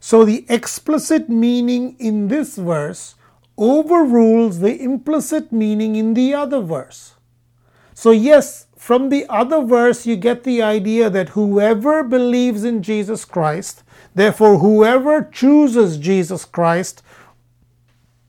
So 0.00 0.24
the 0.24 0.44
explicit 0.48 1.28
meaning 1.28 1.96
in 1.98 2.28
this 2.28 2.56
verse 2.56 3.14
overrules 3.58 4.60
the 4.60 4.80
implicit 4.80 5.52
meaning 5.52 5.96
in 5.96 6.14
the 6.14 6.32
other 6.32 6.60
verse. 6.60 7.14
So, 7.92 8.12
yes, 8.12 8.68
from 8.76 9.08
the 9.08 9.26
other 9.28 9.60
verse, 9.60 10.06
you 10.06 10.14
get 10.14 10.44
the 10.44 10.62
idea 10.62 11.10
that 11.10 11.30
whoever 11.30 12.04
believes 12.04 12.62
in 12.62 12.80
Jesus 12.80 13.24
Christ, 13.24 13.82
therefore, 14.14 14.58
whoever 14.58 15.24
chooses 15.24 15.98
Jesus 15.98 16.44
Christ, 16.44 17.02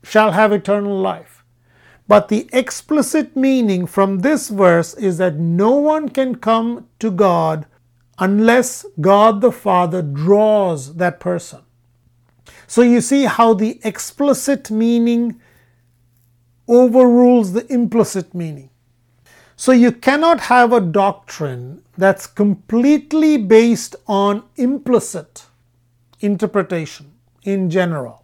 shall 0.02 0.32
have 0.32 0.52
eternal 0.52 0.98
life. 0.98 1.44
But 2.08 2.28
the 2.28 2.48
explicit 2.52 3.36
meaning 3.36 3.86
from 3.86 4.18
this 4.18 4.48
verse 4.48 4.94
is 4.94 5.18
that 5.18 5.36
no 5.36 5.76
one 5.76 6.08
can 6.08 6.34
come 6.34 6.88
to 6.98 7.10
God 7.10 7.66
unless 8.18 8.84
God 9.00 9.40
the 9.40 9.52
Father 9.52 10.02
draws 10.02 10.96
that 10.96 11.20
person. 11.20 11.60
So 12.66 12.82
you 12.82 13.00
see 13.00 13.24
how 13.24 13.54
the 13.54 13.80
explicit 13.84 14.70
meaning 14.70 15.40
overrules 16.68 17.52
the 17.52 17.70
implicit 17.72 18.34
meaning. 18.34 18.70
So 19.56 19.72
you 19.72 19.92
cannot 19.92 20.40
have 20.40 20.72
a 20.72 20.80
doctrine 20.80 21.82
that's 21.98 22.26
completely 22.26 23.36
based 23.36 23.96
on 24.06 24.44
implicit 24.56 25.46
interpretation 26.20 27.12
in 27.42 27.70
general. 27.70 28.19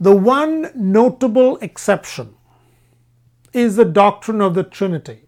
The 0.00 0.14
one 0.14 0.70
notable 0.74 1.56
exception 1.58 2.34
is 3.52 3.76
the 3.76 3.84
doctrine 3.84 4.40
of 4.40 4.54
the 4.54 4.62
Trinity. 4.62 5.22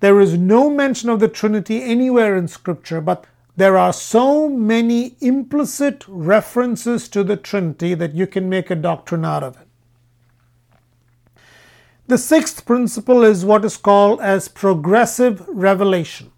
There 0.00 0.20
is 0.20 0.36
no 0.36 0.70
mention 0.70 1.08
of 1.08 1.18
the 1.18 1.28
Trinity 1.28 1.82
anywhere 1.82 2.36
in 2.36 2.48
Scripture, 2.48 3.00
but 3.00 3.24
there 3.56 3.76
are 3.76 3.92
so 3.92 4.48
many 4.48 5.16
implicit 5.20 6.04
references 6.06 7.08
to 7.08 7.24
the 7.24 7.36
Trinity 7.36 7.94
that 7.94 8.14
you 8.14 8.26
can 8.26 8.48
make 8.48 8.70
a 8.70 8.76
doctrine 8.76 9.24
out 9.24 9.42
of 9.42 9.56
it. 9.56 9.66
The 12.06 12.18
sixth 12.18 12.64
principle 12.64 13.24
is 13.24 13.44
what 13.44 13.64
is 13.64 13.76
called 13.76 14.20
as 14.20 14.48
progressive 14.48 15.46
revelation. 15.48 16.30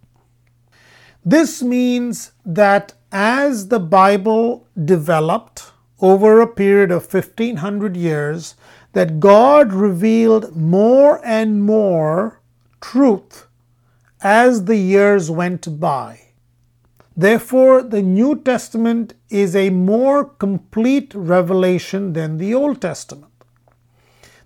This 1.25 1.63
means 1.63 2.33
that 2.47 2.95
as 3.13 3.69
the 3.69 3.79
Bible 3.79 4.67
developed, 4.83 5.73
over 6.01 6.41
a 6.41 6.47
period 6.47 6.91
of 6.91 7.13
1500 7.13 7.97
years 7.97 8.55
that 8.93 9.21
God 9.21 9.73
revealed 9.73 10.57
more 10.57 11.21
and 11.25 11.63
more 11.63 12.41
truth 12.81 13.47
as 14.23 14.65
the 14.65 14.77
years 14.77 15.31
went 15.31 15.81
by. 15.81 16.21
Therefore, 17.17 17.83
the 17.83 18.03
New 18.03 18.37
Testament 18.37 19.15
is 19.29 19.55
a 19.55 19.71
more 19.71 20.25
complete 20.25 21.15
revelation 21.15 22.13
than 22.13 22.39
the 22.39 22.55
Old 22.55 22.81
Testament. 22.81 23.33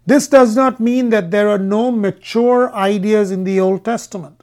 This 0.06 0.28
does 0.28 0.54
not 0.54 0.80
mean 0.80 1.10
that 1.10 1.30
there 1.30 1.48
are 1.48 1.58
no 1.58 1.90
mature 1.90 2.72
ideas 2.74 3.30
in 3.30 3.44
the 3.44 3.60
Old 3.60 3.84
Testament 3.84 4.42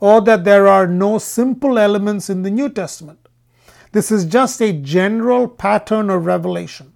or 0.00 0.20
that 0.22 0.44
there 0.44 0.66
are 0.66 0.86
no 0.86 1.18
simple 1.18 1.78
elements 1.78 2.30
in 2.30 2.42
the 2.42 2.50
New 2.50 2.68
Testament. 2.68 3.21
This 3.92 4.10
is 4.10 4.24
just 4.24 4.60
a 4.60 4.72
general 4.72 5.46
pattern 5.46 6.10
of 6.10 6.26
revelation. 6.26 6.92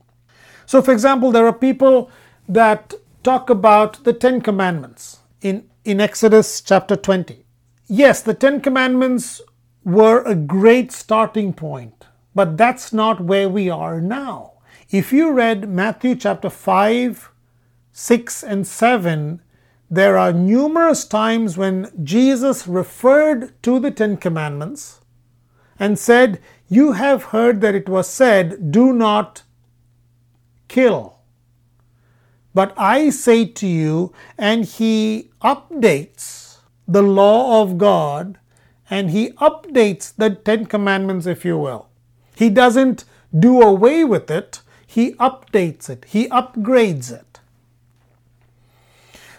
So, 0.64 0.82
for 0.82 0.92
example, 0.92 1.30
there 1.30 1.46
are 1.46 1.52
people 1.52 2.10
that 2.48 2.94
talk 3.22 3.50
about 3.50 4.04
the 4.04 4.12
Ten 4.12 4.40
Commandments 4.40 5.18
in, 5.42 5.68
in 5.84 6.00
Exodus 6.00 6.60
chapter 6.60 6.96
20. 6.96 7.44
Yes, 7.86 8.22
the 8.22 8.34
Ten 8.34 8.60
Commandments 8.60 9.40
were 9.84 10.22
a 10.22 10.34
great 10.34 10.90
starting 10.90 11.52
point, 11.52 12.06
but 12.34 12.56
that's 12.56 12.92
not 12.92 13.20
where 13.20 13.48
we 13.48 13.70
are 13.70 14.00
now. 14.00 14.54
If 14.90 15.12
you 15.12 15.32
read 15.32 15.68
Matthew 15.68 16.16
chapter 16.16 16.50
5, 16.50 17.30
6, 17.92 18.42
and 18.42 18.66
7, 18.66 19.42
there 19.90 20.16
are 20.16 20.32
numerous 20.32 21.04
times 21.04 21.56
when 21.56 21.90
Jesus 22.02 22.66
referred 22.66 23.60
to 23.62 23.78
the 23.78 23.90
Ten 23.90 24.16
Commandments 24.16 25.00
and 25.78 25.98
said, 25.98 26.40
You 26.68 26.92
have 26.92 27.24
heard 27.24 27.60
that 27.60 27.74
it 27.74 27.88
was 27.88 28.08
said, 28.08 28.72
Do 28.72 28.92
not 28.92 29.42
kill. 30.68 31.18
But 32.54 32.72
I 32.76 33.10
say 33.10 33.44
to 33.44 33.66
you, 33.66 34.12
and 34.38 34.64
he 34.64 35.30
updates 35.42 36.58
the 36.88 37.02
law 37.02 37.62
of 37.62 37.78
God 37.78 38.38
and 38.88 39.10
he 39.10 39.30
updates 39.32 40.14
the 40.16 40.30
Ten 40.30 40.66
Commandments, 40.66 41.26
if 41.26 41.44
you 41.44 41.58
will. 41.58 41.88
He 42.34 42.48
doesn't 42.48 43.04
do 43.36 43.60
away 43.60 44.04
with 44.04 44.30
it, 44.30 44.62
he 44.86 45.12
updates 45.14 45.90
it, 45.90 46.04
he 46.08 46.28
upgrades 46.28 47.12
it. 47.12 47.40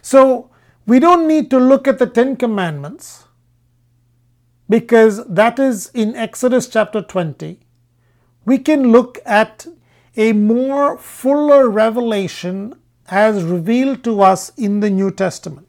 So 0.02 0.50
we 0.86 1.00
don't 1.00 1.28
need 1.28 1.50
to 1.52 1.60
look 1.60 1.88
at 1.88 2.00
the 2.00 2.08
Ten 2.08 2.36
Commandments 2.36 3.27
because 4.70 5.26
that 5.28 5.60
is 5.60 5.90
in 5.94 6.16
Exodus 6.16 6.68
chapter 6.68 7.02
20. 7.02 7.60
We 8.46 8.58
can 8.58 8.92
look 8.92 9.20
at 9.26 9.68
a 10.16 10.34
more 10.34 10.98
fuller 10.98 11.70
revelation 11.70 12.74
as 13.10 13.44
revealed 13.44 14.04
to 14.04 14.22
us 14.22 14.52
in 14.58 14.80
the 14.80 14.90
New 14.90 15.12
Testament. 15.12 15.68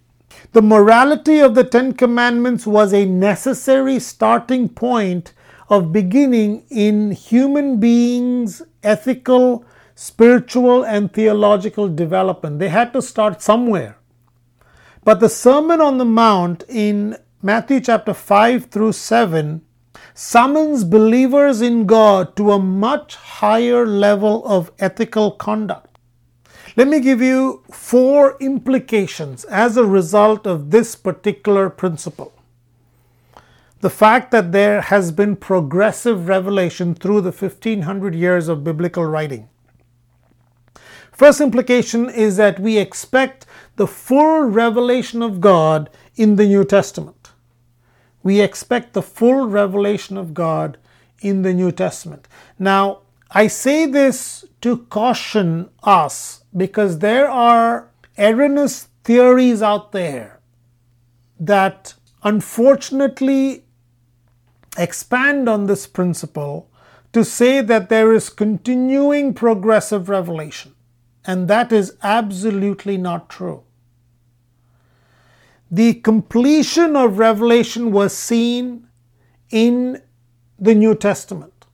The 0.53 0.63
morality 0.63 1.41
of 1.41 1.55
the 1.55 1.65
Ten 1.65 1.93
Commandments 1.93 2.67
was 2.67 2.93
a 2.93 3.05
necessary 3.05 3.99
starting 3.99 4.69
point 4.69 5.33
of 5.69 5.93
beginning 5.93 6.65
in 6.71 7.11
human 7.11 7.79
beings' 7.79 8.63
ethical, 8.83 9.65
spiritual, 9.95 10.85
and 10.85 11.13
theological 11.13 11.89
development. 11.89 12.59
They 12.59 12.71
had 12.71 12.93
to 12.95 13.03
start 13.03 13.43
somewhere. 13.43 13.99
But 15.05 15.21
the 15.21 15.29
Sermon 15.29 15.81
on 15.81 15.99
the 15.99 16.05
Mount 16.05 16.65
in 16.69 17.17
Matthew 17.41 17.79
chapter 17.79 18.15
5 18.15 18.65
through 18.65 18.91
7 18.91 19.63
summons 20.13 20.83
believers 20.83 21.61
in 21.61 21.87
God 21.87 22.35
to 22.35 22.51
a 22.51 22.59
much 22.59 23.15
higher 23.15 23.87
level 23.87 24.45
of 24.45 24.73
ethical 24.81 25.31
conduct. 25.31 26.01
Let 26.77 26.89
me 26.89 26.99
give 26.99 27.23
you 27.23 27.63
four 27.71 28.37
implications 28.41 29.45
as 29.45 29.77
a 29.77 29.85
result 29.85 30.49
of 30.49 30.73
this 30.73 30.97
particular 30.97 31.71
principle. 31.71 32.33
The 33.83 33.91
fact 33.91 34.33
that 34.33 34.51
there 34.51 34.81
has 34.81 35.13
been 35.13 35.37
progressive 35.37 36.27
revelation 36.27 36.97
through 36.97 37.21
the 37.21 37.31
1500 37.31 38.17
years 38.17 38.49
of 38.49 38.65
biblical 38.65 39.05
writing. 39.05 39.49
First 41.13 41.41
implication 41.41 42.11
is 42.11 42.37
that 42.37 42.59
we 42.59 42.79
expect 42.79 43.47
the 43.77 43.87
full 43.87 44.41
revelation 44.43 45.23
of 45.23 45.41
God 45.41 45.89
in 46.17 46.35
the 46.35 46.47
New 46.47 46.65
Testament 46.65 47.18
we 48.29 48.43
expect 48.43 48.93
the 48.93 49.01
full 49.01 49.47
revelation 49.47 50.19
of 50.19 50.35
God 50.35 50.77
in 51.23 51.41
the 51.41 51.55
New 51.55 51.73
Testament. 51.73 52.29
Now, 52.59 53.01
I 53.31 53.47
say 53.47 53.87
this 53.87 54.45
to 54.61 54.85
caution 54.91 55.71
us 55.83 56.45
because 56.55 56.99
there 56.99 57.27
are 57.31 57.89
erroneous 58.19 58.89
theories 59.03 59.63
out 59.63 59.93
there 59.93 60.41
that 61.41 61.95
unfortunately 62.23 63.65
expand 64.77 65.49
on 65.49 65.65
this 65.65 65.87
principle 65.87 66.71
to 67.15 67.25
say 67.25 67.63
that 67.63 67.89
there 67.89 68.13
is 68.13 68.29
continuing 68.29 69.33
progressive 69.33 70.11
revelation. 70.11 70.75
And 71.25 71.49
that 71.49 71.73
is 71.73 71.97
absolutely 72.03 72.99
not 72.99 73.31
true 73.31 73.63
the 75.71 75.95
completion 75.95 76.97
of 76.97 77.19
Revelation 77.19 77.93
was 77.93 78.17
seen 78.17 78.89
in 79.51 80.01
the 80.59 80.75
New 80.75 80.95
Testament, 80.95 81.67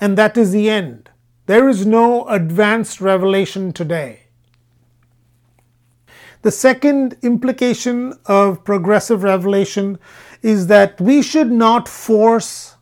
and 0.00 0.16
that 0.16 0.36
is 0.36 0.52
the 0.52 0.70
end. 0.70 1.10
There 1.46 1.68
is 1.68 1.86
no 1.86 2.26
advanced 2.28 3.00
revelation 3.00 3.72
today. 3.72 4.24
The 6.42 6.50
second 6.50 7.16
implication 7.22 8.14
of 8.26 8.64
progressive 8.64 9.22
revelation 9.22 9.98
is 10.42 10.68
that 10.68 11.00
we 11.00 11.20
should 11.22 11.50
not 11.50 11.88
force 11.88 12.76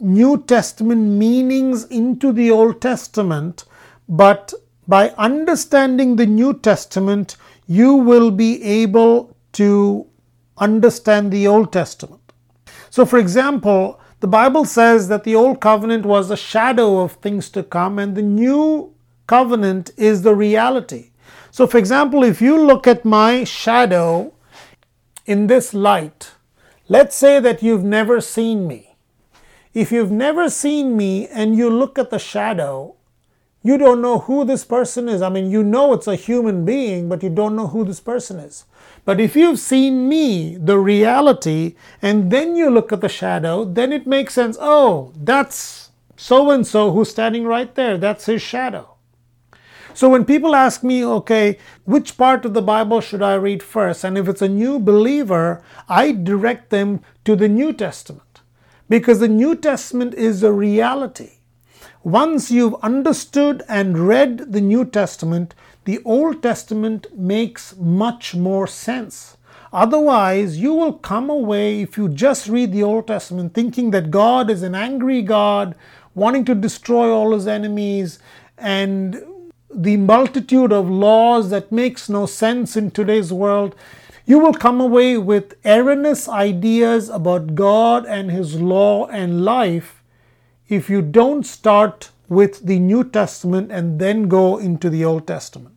New 0.00 0.42
Testament 0.42 1.02
meanings 1.02 1.84
into 1.84 2.32
the 2.32 2.50
Old 2.50 2.80
Testament, 2.80 3.64
but 4.08 4.52
by 4.88 5.10
understanding 5.10 6.16
the 6.16 6.26
New 6.26 6.54
Testament, 6.54 7.36
you 7.66 7.94
will 7.94 8.30
be 8.30 8.62
able 8.62 9.33
to 9.54 10.06
understand 10.58 11.32
the 11.32 11.46
Old 11.46 11.72
Testament. 11.72 12.32
So, 12.90 13.04
for 13.04 13.18
example, 13.18 14.00
the 14.20 14.28
Bible 14.28 14.64
says 14.64 15.08
that 15.08 15.24
the 15.24 15.34
Old 15.34 15.60
Covenant 15.60 16.06
was 16.06 16.30
a 16.30 16.36
shadow 16.36 17.00
of 17.00 17.12
things 17.12 17.50
to 17.50 17.62
come, 17.62 17.98
and 17.98 18.16
the 18.16 18.22
New 18.22 18.94
Covenant 19.26 19.90
is 19.96 20.22
the 20.22 20.34
reality. 20.34 21.10
So, 21.50 21.66
for 21.66 21.78
example, 21.78 22.24
if 22.24 22.40
you 22.40 22.60
look 22.60 22.86
at 22.86 23.04
my 23.04 23.44
shadow 23.44 24.32
in 25.26 25.46
this 25.46 25.74
light, 25.74 26.32
let's 26.88 27.16
say 27.16 27.40
that 27.40 27.62
you've 27.62 27.84
never 27.84 28.20
seen 28.20 28.66
me. 28.66 28.96
If 29.72 29.90
you've 29.90 30.12
never 30.12 30.48
seen 30.48 30.96
me 30.96 31.26
and 31.28 31.56
you 31.56 31.68
look 31.68 31.98
at 31.98 32.10
the 32.10 32.18
shadow, 32.18 32.96
you 33.62 33.78
don't 33.78 34.02
know 34.02 34.20
who 34.20 34.44
this 34.44 34.64
person 34.64 35.08
is. 35.08 35.22
I 35.22 35.30
mean, 35.30 35.50
you 35.50 35.62
know 35.62 35.92
it's 35.94 36.06
a 36.06 36.16
human 36.16 36.64
being, 36.64 37.08
but 37.08 37.22
you 37.22 37.30
don't 37.30 37.56
know 37.56 37.66
who 37.66 37.84
this 37.84 38.00
person 38.00 38.38
is. 38.38 38.66
But 39.04 39.20
if 39.20 39.36
you've 39.36 39.58
seen 39.58 40.08
me, 40.08 40.56
the 40.56 40.78
reality, 40.78 41.74
and 42.00 42.30
then 42.30 42.56
you 42.56 42.70
look 42.70 42.92
at 42.92 43.00
the 43.00 43.08
shadow, 43.08 43.64
then 43.64 43.92
it 43.92 44.06
makes 44.06 44.34
sense. 44.34 44.56
Oh, 44.60 45.12
that's 45.16 45.90
so 46.16 46.50
and 46.50 46.66
so 46.66 46.92
who's 46.92 47.10
standing 47.10 47.44
right 47.44 47.74
there. 47.74 47.98
That's 47.98 48.26
his 48.26 48.40
shadow. 48.40 48.94
So 49.92 50.08
when 50.08 50.24
people 50.24 50.56
ask 50.56 50.82
me, 50.82 51.04
okay, 51.04 51.58
which 51.84 52.16
part 52.16 52.44
of 52.44 52.52
the 52.54 52.62
Bible 52.62 53.00
should 53.00 53.22
I 53.22 53.34
read 53.34 53.62
first? 53.62 54.02
And 54.02 54.18
if 54.18 54.26
it's 54.26 54.42
a 54.42 54.48
new 54.48 54.80
believer, 54.80 55.62
I 55.88 56.10
direct 56.10 56.70
them 56.70 57.00
to 57.24 57.36
the 57.36 57.48
New 57.48 57.72
Testament 57.72 58.40
because 58.88 59.20
the 59.20 59.28
New 59.28 59.54
Testament 59.54 60.14
is 60.14 60.42
a 60.42 60.52
reality. 60.52 61.34
Once 62.02 62.50
you've 62.50 62.74
understood 62.82 63.62
and 63.68 64.08
read 64.08 64.52
the 64.52 64.60
New 64.60 64.84
Testament, 64.84 65.54
the 65.84 66.00
Old 66.04 66.42
Testament 66.42 67.06
makes 67.16 67.76
much 67.76 68.34
more 68.34 68.66
sense. 68.66 69.36
Otherwise, 69.72 70.58
you 70.58 70.72
will 70.72 70.92
come 70.92 71.28
away, 71.28 71.82
if 71.82 71.98
you 71.98 72.08
just 72.08 72.48
read 72.48 72.72
the 72.72 72.82
Old 72.82 73.08
Testament, 73.08 73.54
thinking 73.54 73.90
that 73.90 74.10
God 74.10 74.48
is 74.48 74.62
an 74.62 74.74
angry 74.74 75.20
God, 75.20 75.74
wanting 76.14 76.44
to 76.44 76.54
destroy 76.54 77.10
all 77.10 77.32
his 77.32 77.46
enemies, 77.46 78.18
and 78.56 79.22
the 79.74 79.96
multitude 79.96 80.72
of 80.72 80.88
laws 80.88 81.50
that 81.50 81.72
makes 81.72 82.08
no 82.08 82.24
sense 82.24 82.76
in 82.76 82.90
today's 82.90 83.32
world. 83.32 83.74
You 84.24 84.38
will 84.38 84.54
come 84.54 84.80
away 84.80 85.18
with 85.18 85.56
erroneous 85.66 86.28
ideas 86.28 87.08
about 87.08 87.54
God 87.54 88.06
and 88.06 88.30
his 88.30 88.54
law 88.60 89.06
and 89.08 89.44
life 89.44 90.02
if 90.68 90.88
you 90.88 91.02
don't 91.02 91.44
start 91.44 92.10
with 92.28 92.64
the 92.64 92.78
New 92.78 93.04
Testament 93.04 93.70
and 93.70 93.98
then 93.98 94.28
go 94.28 94.56
into 94.56 94.88
the 94.88 95.04
Old 95.04 95.26
Testament. 95.26 95.73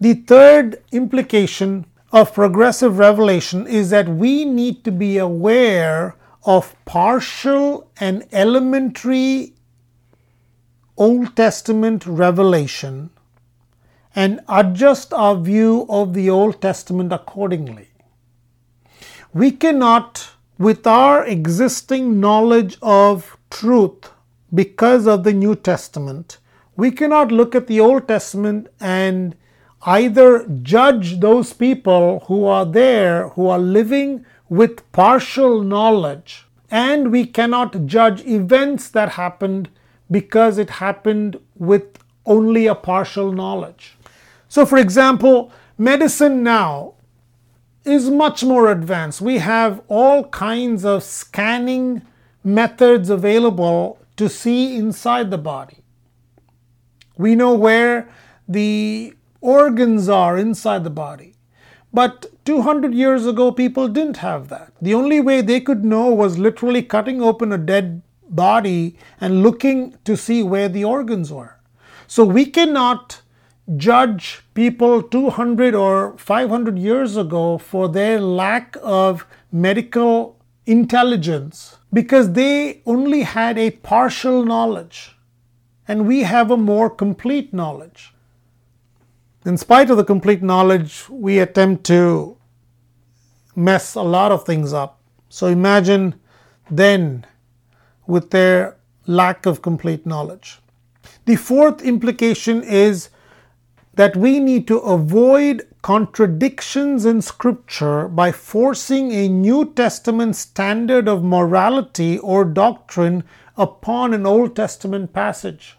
The 0.00 0.14
third 0.14 0.82
implication 0.92 1.86
of 2.12 2.34
progressive 2.34 2.98
revelation 2.98 3.66
is 3.66 3.90
that 3.90 4.08
we 4.08 4.44
need 4.44 4.84
to 4.84 4.92
be 4.92 5.18
aware 5.18 6.16
of 6.44 6.76
partial 6.84 7.90
and 7.98 8.26
elementary 8.32 9.54
Old 10.96 11.36
Testament 11.36 12.06
revelation 12.06 13.10
and 14.14 14.40
adjust 14.48 15.12
our 15.12 15.36
view 15.36 15.86
of 15.88 16.14
the 16.14 16.30
Old 16.30 16.62
Testament 16.62 17.12
accordingly. 17.12 17.88
We 19.34 19.50
cannot 19.50 20.30
with 20.58 20.86
our 20.86 21.24
existing 21.26 22.18
knowledge 22.18 22.78
of 22.80 23.36
truth 23.50 24.10
because 24.54 25.06
of 25.06 25.24
the 25.24 25.32
New 25.32 25.54
Testament, 25.54 26.38
we 26.76 26.90
cannot 26.90 27.32
look 27.32 27.54
at 27.54 27.66
the 27.66 27.80
Old 27.80 28.08
Testament 28.08 28.68
and 28.80 29.36
either 29.82 30.46
judge 30.62 31.20
those 31.20 31.52
people 31.52 32.24
who 32.26 32.44
are 32.44 32.66
there, 32.66 33.28
who 33.30 33.48
are 33.48 33.58
living 33.58 34.24
with 34.48 34.90
partial 34.92 35.62
knowledge, 35.62 36.46
and 36.70 37.12
we 37.12 37.26
cannot 37.26 37.86
judge 37.86 38.24
events 38.26 38.88
that 38.88 39.10
happened 39.10 39.68
because 40.10 40.58
it 40.58 40.70
happened 40.70 41.38
with 41.56 41.98
only 42.24 42.66
a 42.66 42.74
partial 42.74 43.32
knowledge. 43.32 43.96
So, 44.48 44.66
for 44.66 44.78
example, 44.78 45.52
medicine 45.78 46.42
now 46.42 46.94
is 47.84 48.10
much 48.10 48.42
more 48.42 48.70
advanced. 48.70 49.20
We 49.20 49.38
have 49.38 49.80
all 49.88 50.24
kinds 50.28 50.84
of 50.84 51.02
scanning 51.02 52.02
methods 52.42 53.10
available 53.10 53.98
to 54.16 54.28
see 54.28 54.76
inside 54.76 55.30
the 55.30 55.38
body. 55.38 55.78
We 57.16 57.34
know 57.34 57.54
where 57.54 58.08
the 58.48 59.14
organs 59.40 60.08
are 60.08 60.36
inside 60.36 60.84
the 60.84 60.90
body. 60.90 61.34
But 61.92 62.26
200 62.44 62.94
years 62.94 63.26
ago, 63.26 63.52
people 63.52 63.88
didn't 63.88 64.18
have 64.18 64.48
that. 64.48 64.72
The 64.82 64.94
only 64.94 65.20
way 65.20 65.40
they 65.40 65.60
could 65.60 65.84
know 65.84 66.08
was 66.12 66.38
literally 66.38 66.82
cutting 66.82 67.22
open 67.22 67.52
a 67.52 67.58
dead 67.58 68.02
body 68.28 68.98
and 69.20 69.42
looking 69.42 69.96
to 70.04 70.16
see 70.16 70.42
where 70.42 70.68
the 70.68 70.84
organs 70.84 71.32
were. 71.32 71.58
So 72.06 72.24
we 72.24 72.46
cannot 72.46 73.22
judge 73.76 74.42
people 74.54 75.02
200 75.02 75.74
or 75.74 76.16
500 76.18 76.78
years 76.78 77.16
ago 77.16 77.58
for 77.58 77.88
their 77.88 78.20
lack 78.20 78.76
of 78.82 79.26
medical 79.50 80.38
intelligence 80.66 81.78
because 81.92 82.32
they 82.32 82.82
only 82.86 83.22
had 83.22 83.58
a 83.58 83.70
partial 83.70 84.44
knowledge 84.44 85.16
and 85.88 86.06
we 86.06 86.22
have 86.22 86.50
a 86.50 86.56
more 86.56 86.90
complete 86.90 87.52
knowledge. 87.52 88.12
In 89.46 89.56
spite 89.56 89.90
of 89.90 89.96
the 89.96 90.02
complete 90.02 90.42
knowledge, 90.42 91.08
we 91.08 91.38
attempt 91.38 91.84
to 91.84 92.36
mess 93.54 93.94
a 93.94 94.02
lot 94.02 94.32
of 94.32 94.44
things 94.44 94.72
up. 94.72 95.00
So 95.28 95.46
imagine 95.46 96.16
then 96.68 97.24
with 98.08 98.30
their 98.30 98.76
lack 99.06 99.46
of 99.46 99.62
complete 99.62 100.04
knowledge. 100.04 100.58
The 101.26 101.36
fourth 101.36 101.80
implication 101.80 102.64
is 102.64 103.10
that 103.94 104.16
we 104.16 104.40
need 104.40 104.66
to 104.66 104.78
avoid 104.78 105.68
contradictions 105.80 107.06
in 107.06 107.22
Scripture 107.22 108.08
by 108.08 108.32
forcing 108.32 109.12
a 109.12 109.28
New 109.28 109.72
Testament 109.74 110.34
standard 110.34 111.06
of 111.06 111.22
morality 111.22 112.18
or 112.18 112.44
doctrine 112.44 113.22
upon 113.56 114.12
an 114.12 114.26
Old 114.26 114.56
Testament 114.56 115.12
passage. 115.12 115.76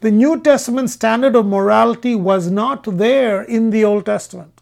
The 0.00 0.10
New 0.12 0.40
Testament 0.40 0.90
standard 0.90 1.34
of 1.34 1.46
morality 1.46 2.14
was 2.14 2.50
not 2.50 2.84
there 2.98 3.42
in 3.42 3.70
the 3.70 3.84
Old 3.84 4.06
Testament. 4.06 4.60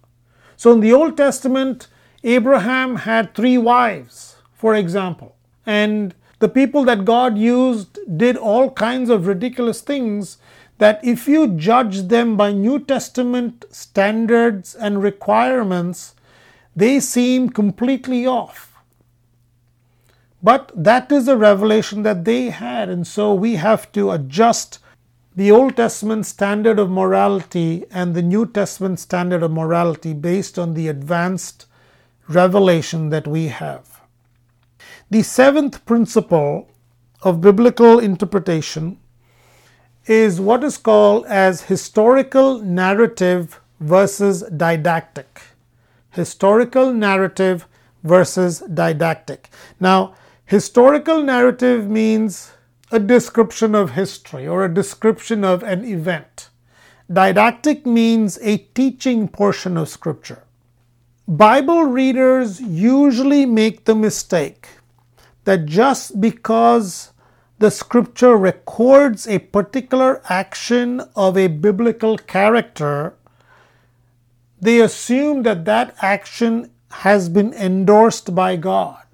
So, 0.56 0.72
in 0.72 0.80
the 0.80 0.94
Old 0.94 1.18
Testament, 1.18 1.88
Abraham 2.24 2.96
had 2.96 3.34
three 3.34 3.58
wives, 3.58 4.36
for 4.54 4.74
example, 4.74 5.36
and 5.66 6.14
the 6.38 6.48
people 6.48 6.84
that 6.84 7.04
God 7.04 7.36
used 7.36 7.98
did 8.16 8.36
all 8.38 8.70
kinds 8.70 9.10
of 9.10 9.26
ridiculous 9.26 9.82
things 9.82 10.38
that 10.78 11.02
if 11.04 11.28
you 11.28 11.48
judge 11.48 12.08
them 12.08 12.36
by 12.36 12.52
New 12.52 12.78
Testament 12.78 13.64
standards 13.70 14.74
and 14.74 15.02
requirements, 15.02 16.14
they 16.74 17.00
seem 17.00 17.50
completely 17.50 18.26
off. 18.26 18.74
But 20.42 20.70
that 20.74 21.12
is 21.12 21.28
a 21.28 21.36
revelation 21.36 22.02
that 22.04 22.24
they 22.24 22.50
had, 22.50 22.88
and 22.88 23.06
so 23.06 23.34
we 23.34 23.56
have 23.56 23.90
to 23.92 24.10
adjust 24.10 24.78
the 25.36 25.50
Old 25.50 25.76
Testament 25.76 26.24
standard 26.24 26.78
of 26.78 26.90
morality 26.90 27.84
and 27.90 28.14
the 28.14 28.22
New 28.22 28.46
Testament 28.46 28.98
standard 28.98 29.42
of 29.42 29.52
morality 29.52 30.14
based 30.14 30.58
on 30.58 30.72
the 30.72 30.88
advanced 30.88 31.66
revelation 32.26 33.10
that 33.10 33.26
we 33.26 33.48
have. 33.48 34.00
The 35.10 35.22
seventh 35.22 35.84
principle 35.84 36.70
of 37.22 37.42
biblical 37.42 37.98
interpretation 37.98 38.98
is 40.06 40.40
what 40.40 40.64
is 40.64 40.78
called 40.78 41.26
as 41.26 41.62
historical 41.62 42.58
narrative 42.60 43.60
versus 43.78 44.42
didactic. 44.56 45.42
Historical 46.12 46.94
narrative 46.94 47.66
versus 48.02 48.60
didactic. 48.60 49.50
Now, 49.78 50.14
historical 50.46 51.22
narrative 51.22 51.90
means 51.90 52.52
a 52.96 52.98
description 52.98 53.74
of 53.74 53.90
history 53.90 54.48
or 54.48 54.64
a 54.64 54.72
description 54.72 55.44
of 55.44 55.62
an 55.62 55.84
event. 55.84 56.48
Didactic 57.12 57.84
means 57.84 58.38
a 58.40 58.56
teaching 58.78 59.28
portion 59.28 59.76
of 59.76 59.90
scripture. 59.90 60.44
Bible 61.28 61.84
readers 61.84 62.58
usually 62.58 63.44
make 63.44 63.84
the 63.84 63.94
mistake 63.94 64.68
that 65.44 65.66
just 65.66 66.22
because 66.22 67.12
the 67.58 67.70
scripture 67.70 68.34
records 68.34 69.28
a 69.28 69.40
particular 69.40 70.22
action 70.30 71.02
of 71.14 71.36
a 71.36 71.48
biblical 71.48 72.16
character, 72.16 73.14
they 74.58 74.80
assume 74.80 75.42
that 75.42 75.66
that 75.66 75.94
action 76.00 76.70
has 76.90 77.28
been 77.28 77.52
endorsed 77.52 78.34
by 78.34 78.56
God. 78.56 79.05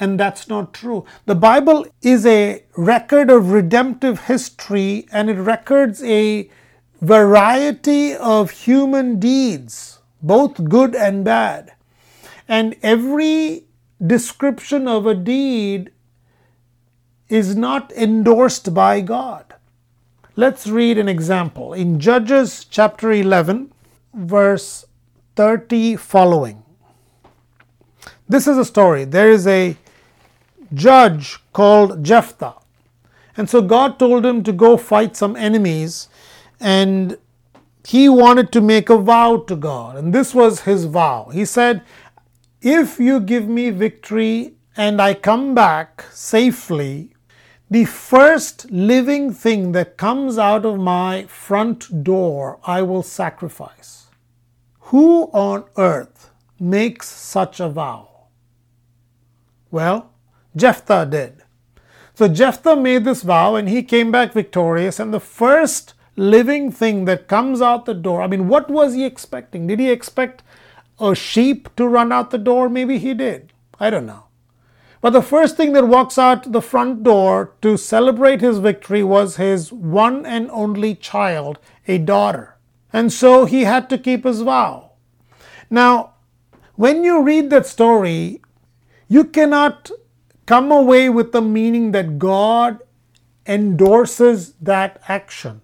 And 0.00 0.18
that's 0.18 0.48
not 0.48 0.72
true. 0.72 1.04
The 1.26 1.34
Bible 1.34 1.86
is 2.02 2.24
a 2.24 2.64
record 2.76 3.30
of 3.30 3.50
redemptive 3.50 4.26
history 4.26 5.08
and 5.10 5.28
it 5.28 5.34
records 5.34 6.02
a 6.04 6.48
variety 7.00 8.14
of 8.14 8.50
human 8.50 9.18
deeds, 9.18 9.98
both 10.22 10.68
good 10.68 10.94
and 10.94 11.24
bad. 11.24 11.72
And 12.46 12.76
every 12.82 13.64
description 14.04 14.86
of 14.86 15.06
a 15.06 15.14
deed 15.14 15.90
is 17.28 17.56
not 17.56 17.92
endorsed 17.92 18.72
by 18.72 19.00
God. 19.00 19.54
Let's 20.36 20.68
read 20.68 20.98
an 20.98 21.08
example 21.08 21.72
in 21.72 21.98
Judges 21.98 22.64
chapter 22.64 23.10
11, 23.10 23.72
verse 24.14 24.86
30 25.34 25.96
following. 25.96 26.62
This 28.28 28.46
is 28.46 28.56
a 28.56 28.64
story. 28.64 29.04
There 29.04 29.30
is 29.30 29.46
a 29.46 29.76
judge 30.74 31.38
called 31.52 32.04
Jephthah. 32.04 32.54
And 33.36 33.48
so 33.48 33.62
God 33.62 33.98
told 33.98 34.26
him 34.26 34.42
to 34.42 34.52
go 34.52 34.76
fight 34.76 35.16
some 35.16 35.36
enemies, 35.36 36.08
and 36.58 37.16
he 37.86 38.08
wanted 38.08 38.52
to 38.52 38.60
make 38.60 38.90
a 38.90 38.98
vow 38.98 39.38
to 39.46 39.56
God. 39.56 39.96
And 39.96 40.12
this 40.12 40.34
was 40.34 40.62
his 40.62 40.84
vow. 40.84 41.30
He 41.32 41.44
said, 41.44 41.82
If 42.60 42.98
you 42.98 43.20
give 43.20 43.48
me 43.48 43.70
victory 43.70 44.54
and 44.76 45.00
I 45.00 45.14
come 45.14 45.54
back 45.54 46.04
safely, 46.10 47.14
the 47.70 47.84
first 47.84 48.70
living 48.70 49.32
thing 49.32 49.72
that 49.72 49.96
comes 49.96 50.38
out 50.38 50.66
of 50.66 50.78
my 50.78 51.24
front 51.24 52.02
door, 52.02 52.58
I 52.64 52.82
will 52.82 53.02
sacrifice. 53.02 54.06
Who 54.90 55.24
on 55.32 55.64
earth 55.76 56.30
makes 56.58 57.08
such 57.08 57.60
a 57.60 57.68
vow? 57.68 58.08
Well, 59.70 60.10
Jephthah 60.58 61.06
did. 61.06 61.42
So 62.14 62.26
Jephthah 62.26 62.76
made 62.76 63.04
this 63.04 63.22
vow 63.22 63.54
and 63.54 63.68
he 63.68 63.82
came 63.82 64.10
back 64.10 64.32
victorious. 64.32 64.98
And 64.98 65.14
the 65.14 65.20
first 65.20 65.94
living 66.16 66.72
thing 66.72 67.04
that 67.04 67.28
comes 67.28 67.62
out 67.62 67.86
the 67.86 67.94
door, 67.94 68.22
I 68.22 68.26
mean, 68.26 68.48
what 68.48 68.68
was 68.68 68.94
he 68.94 69.04
expecting? 69.04 69.66
Did 69.68 69.78
he 69.78 69.90
expect 69.90 70.42
a 70.98 71.14
sheep 71.14 71.68
to 71.76 71.86
run 71.86 72.10
out 72.10 72.30
the 72.30 72.38
door? 72.38 72.68
Maybe 72.68 72.98
he 72.98 73.14
did. 73.14 73.52
I 73.78 73.90
don't 73.90 74.06
know. 74.06 74.24
But 75.00 75.10
the 75.10 75.22
first 75.22 75.56
thing 75.56 75.74
that 75.74 75.86
walks 75.86 76.18
out 76.18 76.50
the 76.50 76.60
front 76.60 77.04
door 77.04 77.52
to 77.62 77.76
celebrate 77.76 78.40
his 78.40 78.58
victory 78.58 79.04
was 79.04 79.36
his 79.36 79.72
one 79.72 80.26
and 80.26 80.50
only 80.50 80.96
child, 80.96 81.60
a 81.86 81.98
daughter. 81.98 82.56
And 82.92 83.12
so 83.12 83.44
he 83.44 83.62
had 83.62 83.88
to 83.90 83.98
keep 83.98 84.24
his 84.24 84.40
vow. 84.40 84.92
Now, 85.70 86.14
when 86.74 87.04
you 87.04 87.22
read 87.22 87.50
that 87.50 87.66
story, 87.66 88.42
you 89.08 89.24
cannot 89.24 89.90
come 90.48 90.72
away 90.72 91.10
with 91.10 91.32
the 91.32 91.42
meaning 91.42 91.92
that 91.92 92.18
God 92.18 92.78
endorses 93.46 94.54
that 94.62 94.98
action. 95.06 95.60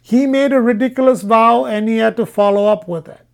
He 0.00 0.28
made 0.28 0.52
a 0.52 0.60
ridiculous 0.60 1.22
vow 1.22 1.64
and 1.64 1.88
he 1.88 1.96
had 1.96 2.16
to 2.18 2.24
follow 2.24 2.66
up 2.66 2.86
with 2.86 3.08
it. 3.08 3.26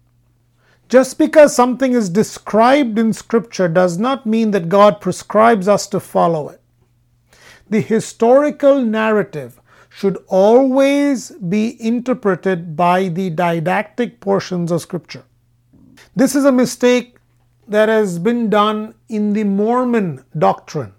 Just 0.89 1.19
because 1.19 1.55
something 1.55 1.93
is 1.93 2.09
described 2.09 2.99
in 2.99 3.13
Scripture 3.13 3.69
does 3.69 3.99
not 3.99 4.25
mean 4.25 4.53
that 4.53 4.71
God 4.71 4.99
prescribes 4.99 5.69
us 5.69 5.87
to 5.89 6.01
follow 6.01 6.49
it. 6.49 6.63
The 7.69 7.83
historical 7.83 8.81
narrative 8.81 9.61
should 9.91 10.25
always 10.27 11.33
be 11.33 11.77
interpreted 11.83 12.77
by 12.77 13.09
the 13.09 13.29
didactic 13.29 14.21
portions 14.21 14.73
of 14.73 14.81
Scripture. 14.81 15.25
This 16.17 16.35
is 16.35 16.47
a 16.47 16.53
mistake 16.53 17.19
that 17.67 17.89
has 17.89 18.19
been 18.19 18.51
done 18.51 18.95
in 19.09 19.33
the 19.33 19.45
Mormon 19.45 20.25
doctrine. 20.37 20.93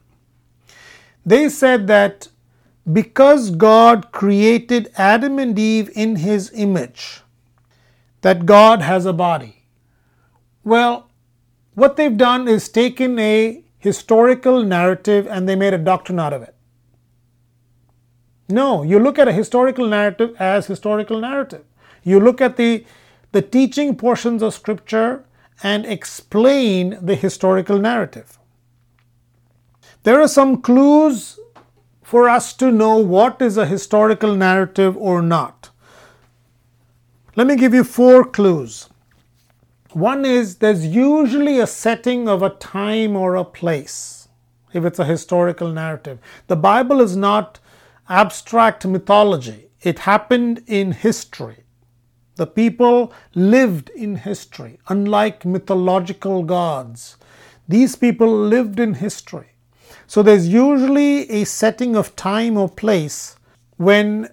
They 1.26 1.50
said 1.50 1.88
that 1.88 2.28
because 2.92 3.50
God 3.50 4.12
created 4.12 4.92
Adam 4.98 5.40
and 5.40 5.58
Eve 5.58 5.90
in 5.96 6.18
his 6.18 6.52
image, 6.54 7.22
that 8.22 8.46
God 8.46 8.82
has 8.82 9.06
a 9.06 9.14
body. 9.14 9.66
Well, 10.64 11.10
what 11.76 11.96
they've 11.96 12.18
done 12.18 12.48
is 12.48 12.70
taken 12.70 13.18
a 13.20 13.64
historical 13.78 14.64
narrative 14.64 15.28
and 15.28 15.48
they 15.48 15.56
made 15.56 15.74
a 15.74 15.78
doctrine 15.78 16.20
out 16.20 16.34
of 16.34 16.42
it. 16.42 16.56
No, 18.50 18.84
you 18.84 19.00
look 19.00 19.18
at 19.18 19.28
a 19.28 19.34
historical 19.34 19.88
narrative 19.88 20.36
as 20.40 20.68
historical 20.68 21.20
narrative. 21.20 21.64
You 22.04 22.20
look 22.20 22.42
at 22.42 22.58
the, 22.58 22.86
the 23.32 23.42
teaching 23.42 23.96
portions 23.96 24.42
of 24.42 24.54
scripture 24.54 25.26
and 25.62 25.86
explain 25.86 26.98
the 27.02 27.16
historical 27.16 27.78
narrative. 27.78 28.40
There 30.04 30.20
are 30.20 30.28
some 30.28 30.62
clues 30.62 31.40
for 32.02 32.28
us 32.28 32.54
to 32.54 32.72
know 32.72 32.98
what 32.98 33.42
is 33.42 33.58
a 33.58 33.66
historical 33.66 34.36
narrative 34.36 34.98
or 34.98 35.22
not. 35.22 35.70
Let 37.36 37.48
me 37.48 37.56
give 37.56 37.74
you 37.74 37.84
four 37.84 38.24
clues. 38.26 38.90
One 39.92 40.26
is 40.26 40.58
there's 40.58 40.86
usually 40.86 41.60
a 41.60 41.68
setting 41.68 42.28
of 42.28 42.42
a 42.42 42.50
time 42.50 43.16
or 43.16 43.36
a 43.36 43.46
place 43.46 44.28
if 44.74 44.84
it's 44.86 45.00
a 45.00 45.06
historical 45.06 45.72
narrative. 45.72 46.20
The 46.48 46.56
Bible 46.56 47.00
is 47.00 47.16
not 47.16 47.60
abstract 48.10 48.86
mythology, 48.86 49.70
it 49.82 50.00
happened 50.00 50.64
in 50.68 50.92
history. 50.92 51.63
The 52.36 52.48
people 52.48 53.14
lived 53.36 53.90
in 53.90 54.16
history, 54.16 54.80
unlike 54.88 55.46
mythological 55.46 56.44
gods. 56.44 57.18
These 57.68 57.96
people 57.96 58.28
lived 58.28 58.80
in 58.80 58.96
history. 58.96 59.50
So 60.08 60.24
there's 60.24 60.48
usually 60.48 61.30
a 61.30 61.44
setting 61.44 61.96
of 61.96 62.16
time 62.16 62.58
or 62.58 62.70
place 62.70 63.36
when 63.78 64.30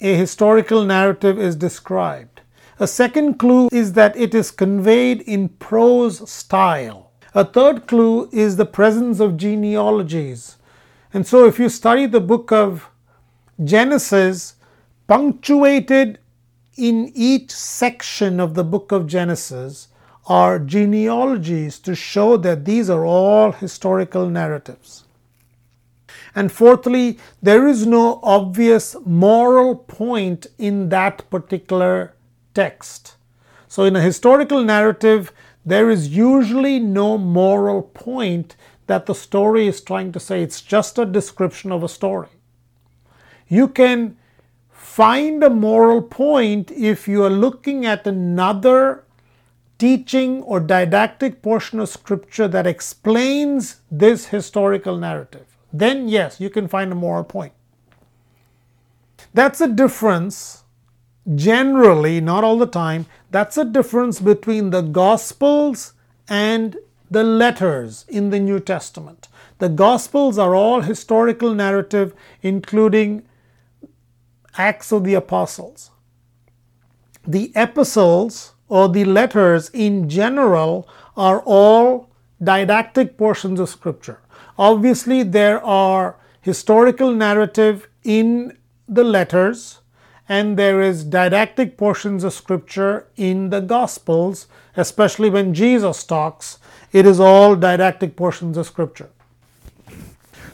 a 0.00 0.14
historical 0.14 0.84
narrative 0.84 1.38
is 1.38 1.56
described. 1.56 2.40
A 2.78 2.86
second 2.86 3.38
clue 3.38 3.68
is 3.72 3.94
that 3.94 4.16
it 4.16 4.34
is 4.34 4.50
conveyed 4.50 5.22
in 5.22 5.48
prose 5.48 6.28
style. 6.30 7.12
A 7.34 7.44
third 7.44 7.86
clue 7.86 8.28
is 8.32 8.56
the 8.56 8.66
presence 8.66 9.20
of 9.20 9.36
genealogies. 9.36 10.56
And 11.14 11.26
so, 11.26 11.46
if 11.46 11.58
you 11.58 11.68
study 11.68 12.06
the 12.06 12.20
book 12.20 12.52
of 12.52 12.90
Genesis, 13.64 14.56
punctuated 15.06 16.18
in 16.76 17.10
each 17.14 17.50
section 17.50 18.40
of 18.40 18.54
the 18.54 18.64
book 18.64 18.92
of 18.92 19.06
Genesis, 19.06 19.88
are 20.26 20.58
genealogies 20.58 21.78
to 21.78 21.94
show 21.94 22.36
that 22.36 22.64
these 22.64 22.90
are 22.90 23.04
all 23.04 23.52
historical 23.52 24.28
narratives. 24.28 25.04
And 26.34 26.52
fourthly, 26.52 27.18
there 27.40 27.66
is 27.66 27.86
no 27.86 28.20
obvious 28.22 28.96
moral 29.06 29.74
point 29.76 30.46
in 30.58 30.88
that 30.90 31.28
particular 31.30 32.14
text. 32.54 33.16
So, 33.68 33.84
in 33.84 33.96
a 33.96 34.02
historical 34.02 34.62
narrative, 34.62 35.32
there 35.64 35.90
is 35.90 36.14
usually 36.16 36.78
no 36.78 37.18
moral 37.18 37.82
point 37.82 38.56
that 38.86 39.06
the 39.06 39.14
story 39.14 39.66
is 39.66 39.80
trying 39.80 40.12
to 40.12 40.20
say. 40.20 40.42
It's 40.42 40.60
just 40.60 40.98
a 40.98 41.06
description 41.06 41.72
of 41.72 41.82
a 41.82 41.88
story. 41.88 42.28
You 43.48 43.68
can 43.68 44.16
find 44.96 45.42
a 45.42 45.50
moral 45.50 46.02
point 46.02 46.70
if 46.70 47.06
you 47.06 47.22
are 47.22 47.30
looking 47.46 47.84
at 47.84 48.06
another 48.06 49.04
teaching 49.78 50.42
or 50.42 50.58
didactic 50.58 51.42
portion 51.42 51.80
of 51.80 51.88
scripture 51.88 52.48
that 52.48 52.66
explains 52.66 53.80
this 53.90 54.26
historical 54.26 54.96
narrative 54.96 55.56
then 55.78 56.08
yes, 56.08 56.40
you 56.40 56.50
can 56.50 56.68
find 56.68 56.92
a 56.92 56.94
moral 56.94 57.24
point. 57.24 57.52
That's 59.34 59.60
a 59.60 59.68
difference, 59.68 60.64
generally, 61.34 62.20
not 62.20 62.44
all 62.44 62.58
the 62.58 62.66
time, 62.66 63.06
that's 63.30 63.58
a 63.58 63.64
difference 63.64 64.20
between 64.20 64.70
the 64.70 64.80
Gospels 64.80 65.92
and 66.28 66.76
the 67.10 67.22
letters 67.22 68.04
in 68.08 68.30
the 68.30 68.40
New 68.40 68.60
Testament. 68.60 69.28
The 69.58 69.68
Gospels 69.68 70.38
are 70.38 70.54
all 70.54 70.80
historical 70.80 71.54
narrative, 71.54 72.14
including 72.42 73.25
Acts 74.58 74.92
of 74.92 75.04
the 75.04 75.14
Apostles. 75.14 75.90
The 77.26 77.52
epistles 77.54 78.54
or 78.68 78.88
the 78.88 79.04
letters 79.04 79.70
in 79.70 80.08
general 80.08 80.88
are 81.16 81.40
all 81.40 82.10
didactic 82.42 83.16
portions 83.16 83.60
of 83.60 83.68
Scripture. 83.68 84.20
Obviously, 84.58 85.22
there 85.22 85.62
are 85.64 86.16
historical 86.40 87.12
narrative 87.12 87.88
in 88.04 88.56
the 88.88 89.04
letters, 89.04 89.80
and 90.28 90.56
there 90.56 90.80
is 90.80 91.04
didactic 91.04 91.76
portions 91.76 92.24
of 92.24 92.32
scripture 92.32 93.06
in 93.16 93.50
the 93.50 93.60
gospels, 93.60 94.46
especially 94.76 95.30
when 95.30 95.54
Jesus 95.54 96.04
talks. 96.04 96.58
It 96.92 97.06
is 97.06 97.20
all 97.20 97.56
didactic 97.56 98.16
portions 98.16 98.56
of 98.56 98.66
scripture. 98.66 99.10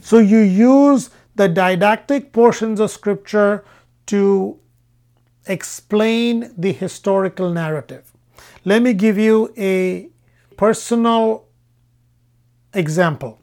So 0.01 0.19
you 0.19 0.39
use 0.39 1.11
the 1.37 1.49
didactic 1.49 2.33
portions 2.33 2.81
of 2.81 2.91
scripture 2.91 3.65
to 4.07 4.59
explain 5.47 6.53
the 6.57 6.73
historical 6.73 7.51
narrative. 7.51 8.13
Let 8.65 8.83
me 8.83 8.93
give 8.93 9.19
you 9.19 9.53
a 9.57 10.09
personal 10.57 11.47
example. 12.75 13.41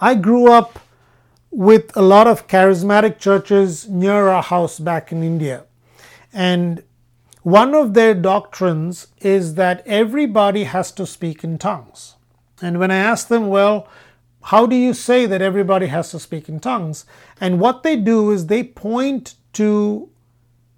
I 0.00 0.14
grew 0.14 0.50
up 0.50 0.80
with 1.50 1.96
a 1.96 2.02
lot 2.02 2.26
of 2.26 2.48
charismatic 2.48 3.18
churches 3.18 3.88
near 3.88 4.28
our 4.28 4.42
house 4.42 4.78
back 4.78 5.12
in 5.12 5.22
India. 5.22 5.64
And 6.32 6.82
one 7.42 7.74
of 7.74 7.94
their 7.94 8.14
doctrines 8.14 9.08
is 9.18 9.54
that 9.54 9.86
everybody 9.86 10.64
has 10.64 10.90
to 10.92 11.06
speak 11.06 11.44
in 11.44 11.58
tongues. 11.58 12.14
And 12.60 12.78
when 12.78 12.90
I 12.90 12.96
asked 12.96 13.28
them, 13.28 13.48
well, 13.48 13.88
how 14.44 14.66
do 14.66 14.74
you 14.74 14.94
say 14.94 15.26
that 15.26 15.42
everybody 15.42 15.86
has 15.86 16.10
to 16.12 16.20
speak 16.20 16.48
in 16.48 16.58
tongues? 16.58 17.04
And 17.40 17.60
what 17.60 17.82
they 17.82 17.96
do 17.96 18.30
is 18.30 18.46
they 18.46 18.64
point 18.64 19.34
to 19.54 20.08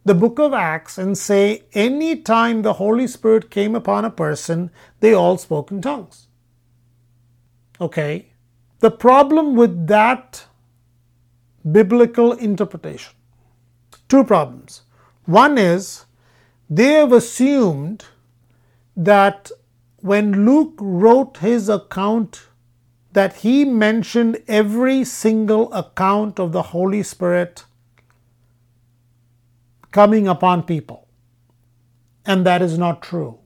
the 0.04 0.14
book 0.14 0.38
of 0.38 0.52
Acts 0.52 0.98
and 0.98 1.16
say, 1.16 1.62
any 1.72 2.16
time 2.16 2.62
the 2.62 2.74
Holy 2.74 3.06
Spirit 3.06 3.50
came 3.50 3.74
upon 3.74 4.04
a 4.04 4.10
person, 4.10 4.70
they 5.00 5.14
all 5.14 5.38
spoke 5.38 5.70
in 5.70 5.80
tongues. 5.80 6.28
Okay, 7.80 8.32
the 8.80 8.90
problem 8.90 9.56
with 9.56 9.86
that 9.86 10.46
biblical 11.70 12.32
interpretation 12.32 13.14
two 14.08 14.24
problems. 14.24 14.82
One 15.24 15.58
is 15.58 16.04
they 16.70 16.92
have 16.92 17.12
assumed 17.12 18.04
that 18.96 19.50
when 19.96 20.44
Luke 20.44 20.74
wrote 20.78 21.38
his 21.38 21.68
account 21.68 22.46
that 23.12 23.36
he 23.38 23.64
mentioned 23.64 24.42
every 24.46 25.04
single 25.04 25.72
account 25.72 26.38
of 26.38 26.52
the 26.52 26.62
Holy 26.74 27.02
Spirit 27.02 27.64
coming 29.94 30.26
upon 30.26 30.60
people. 30.64 31.06
And 32.26 32.44
that 32.44 32.60
is 32.60 32.76
not 32.76 33.00
true. 33.00 33.38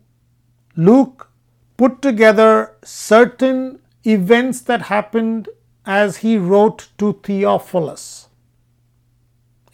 Luke 0.77 1.31
put 1.77 2.01
together 2.01 2.75
certain 2.83 3.81
events 4.05 4.63
that 4.63 4.83
happened 4.83 5.51
as 5.85 6.19
he 6.19 6.39
wrote 6.39 6.89
to 6.97 7.21
Theophilus, 7.23 8.29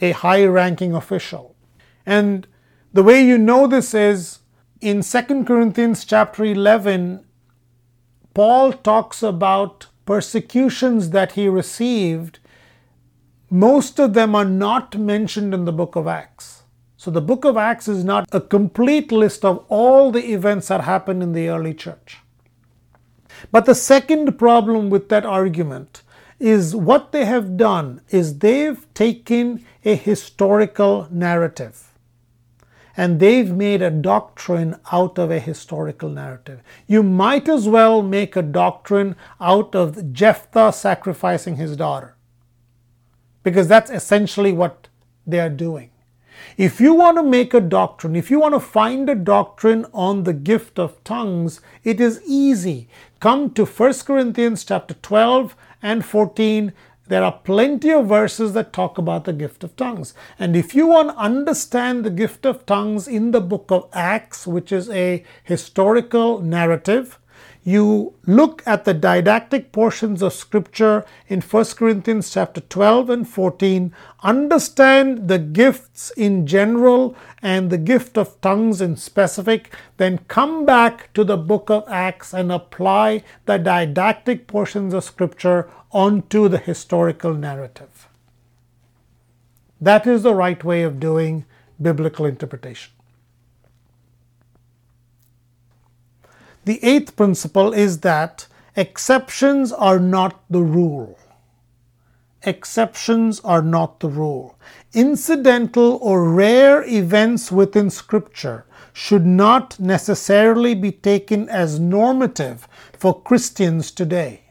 a 0.00 0.10
high 0.10 0.44
ranking 0.44 0.94
official. 0.94 1.54
And 2.04 2.48
the 2.92 3.04
way 3.04 3.24
you 3.24 3.38
know 3.38 3.68
this 3.68 3.94
is 3.94 4.40
in 4.80 5.02
2 5.02 5.44
Corinthians 5.44 6.04
chapter 6.04 6.44
11, 6.44 7.24
Paul 8.34 8.72
talks 8.72 9.22
about 9.22 9.86
persecutions 10.06 11.10
that 11.10 11.32
he 11.32 11.46
received. 11.48 12.40
Most 13.48 14.00
of 14.00 14.14
them 14.14 14.34
are 14.34 14.44
not 14.44 14.98
mentioned 14.98 15.54
in 15.54 15.66
the 15.66 15.72
book 15.72 15.94
of 15.94 16.08
Acts. 16.08 16.63
So 17.04 17.10
the 17.10 17.20
book 17.20 17.44
of 17.44 17.58
Acts 17.58 17.86
is 17.86 18.02
not 18.02 18.26
a 18.32 18.40
complete 18.40 19.12
list 19.12 19.44
of 19.44 19.62
all 19.68 20.10
the 20.10 20.32
events 20.32 20.68
that 20.68 20.80
happened 20.80 21.22
in 21.22 21.32
the 21.32 21.48
early 21.50 21.74
church. 21.74 22.20
But 23.52 23.66
the 23.66 23.74
second 23.74 24.38
problem 24.38 24.88
with 24.88 25.10
that 25.10 25.26
argument 25.26 26.00
is 26.40 26.74
what 26.74 27.12
they 27.12 27.26
have 27.26 27.58
done 27.58 28.00
is 28.08 28.38
they've 28.38 28.86
taken 28.94 29.66
a 29.84 29.96
historical 29.96 31.06
narrative 31.10 31.92
and 32.96 33.20
they've 33.20 33.52
made 33.52 33.82
a 33.82 33.90
doctrine 33.90 34.76
out 34.90 35.18
of 35.18 35.30
a 35.30 35.40
historical 35.40 36.08
narrative. 36.08 36.62
You 36.86 37.02
might 37.02 37.50
as 37.50 37.68
well 37.68 38.00
make 38.00 38.34
a 38.34 38.40
doctrine 38.40 39.14
out 39.42 39.74
of 39.74 40.14
Jephthah 40.14 40.72
sacrificing 40.72 41.56
his 41.56 41.76
daughter 41.76 42.16
because 43.42 43.68
that's 43.68 43.90
essentially 43.90 44.52
what 44.52 44.88
they 45.26 45.38
are 45.38 45.50
doing. 45.50 45.90
If 46.56 46.80
you 46.80 46.94
want 46.94 47.16
to 47.16 47.22
make 47.22 47.52
a 47.54 47.60
doctrine, 47.60 48.14
if 48.16 48.30
you 48.30 48.40
want 48.40 48.54
to 48.54 48.60
find 48.60 49.08
a 49.08 49.14
doctrine 49.14 49.86
on 49.92 50.24
the 50.24 50.32
gift 50.32 50.78
of 50.78 51.02
tongues, 51.04 51.60
it 51.82 52.00
is 52.00 52.22
easy. 52.26 52.88
Come 53.20 53.50
to 53.54 53.64
1 53.64 53.92
Corinthians 54.06 54.64
chapter 54.64 54.94
12 54.94 55.56
and 55.82 56.04
14. 56.04 56.72
There 57.06 57.22
are 57.22 57.40
plenty 57.44 57.90
of 57.90 58.06
verses 58.06 58.54
that 58.54 58.72
talk 58.72 58.96
about 58.96 59.24
the 59.24 59.32
gift 59.32 59.62
of 59.62 59.76
tongues. 59.76 60.14
And 60.38 60.56
if 60.56 60.74
you 60.74 60.86
want 60.86 61.10
to 61.10 61.16
understand 61.16 62.04
the 62.04 62.10
gift 62.10 62.46
of 62.46 62.64
tongues 62.64 63.06
in 63.06 63.30
the 63.32 63.42
book 63.42 63.70
of 63.70 63.88
Acts, 63.92 64.46
which 64.46 64.72
is 64.72 64.88
a 64.88 65.22
historical 65.42 66.40
narrative, 66.40 67.18
you 67.64 68.12
look 68.26 68.62
at 68.66 68.84
the 68.84 68.92
didactic 68.92 69.72
portions 69.72 70.22
of 70.22 70.34
scripture 70.34 71.04
in 71.28 71.40
1 71.40 71.64
Corinthians 71.76 72.30
chapter 72.30 72.60
12 72.60 73.08
and 73.08 73.28
14, 73.28 73.94
understand 74.22 75.28
the 75.28 75.38
gifts 75.38 76.10
in 76.10 76.46
general 76.46 77.16
and 77.40 77.70
the 77.70 77.78
gift 77.78 78.18
of 78.18 78.38
tongues 78.42 78.82
in 78.82 78.96
specific, 78.96 79.74
then 79.96 80.18
come 80.28 80.66
back 80.66 81.12
to 81.14 81.24
the 81.24 81.38
book 81.38 81.70
of 81.70 81.84
Acts 81.88 82.34
and 82.34 82.52
apply 82.52 83.22
the 83.46 83.58
didactic 83.58 84.46
portions 84.46 84.92
of 84.92 85.04
scripture 85.04 85.68
onto 85.90 86.48
the 86.48 86.58
historical 86.58 87.32
narrative. 87.32 88.08
That 89.80 90.06
is 90.06 90.22
the 90.22 90.34
right 90.34 90.62
way 90.62 90.82
of 90.82 91.00
doing 91.00 91.44
biblical 91.80 92.26
interpretation. 92.26 92.93
The 96.64 96.82
eighth 96.82 97.14
principle 97.16 97.72
is 97.72 98.00
that 98.00 98.46
exceptions 98.74 99.70
are 99.72 99.98
not 99.98 100.42
the 100.48 100.62
rule. 100.62 101.18
Exceptions 102.42 103.40
are 103.40 103.62
not 103.62 104.00
the 104.00 104.08
rule. 104.08 104.58
Incidental 104.92 105.98
or 106.00 106.30
rare 106.30 106.82
events 106.86 107.52
within 107.52 107.90
Scripture 107.90 108.64
should 108.92 109.26
not 109.26 109.78
necessarily 109.80 110.74
be 110.74 110.92
taken 110.92 111.48
as 111.48 111.80
normative 111.80 112.68
for 112.92 113.20
Christians 113.20 113.90
today. 113.90 114.42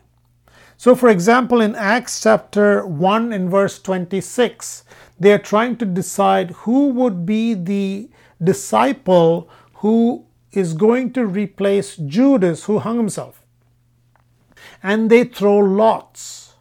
So, 0.78 0.95
for 0.95 1.09
example, 1.09 1.61
in 1.61 1.76
Acts 1.76 2.22
chapter 2.22 2.86
1 2.86 3.32
and 3.32 3.49
verse 3.49 3.80
26, 3.80 4.84
they 5.20 5.32
are 5.32 5.39
trying 5.39 5.78
to 5.78 5.86
decide 5.86 6.51
who 6.51 6.89
would 6.89 7.26
be 7.26 7.53
the 7.53 8.09
disciple 8.43 9.49
who 9.76 10.26
is 10.54 10.74
going 10.74 11.14
to 11.14 11.26
replace 11.26 11.95
Judas, 11.97 12.66
who 12.66 12.80
hung 12.80 12.97
himself. 12.97 13.43
And 14.82 15.10
they 15.10 15.24
throw 15.24 15.58
lots. 15.58 16.54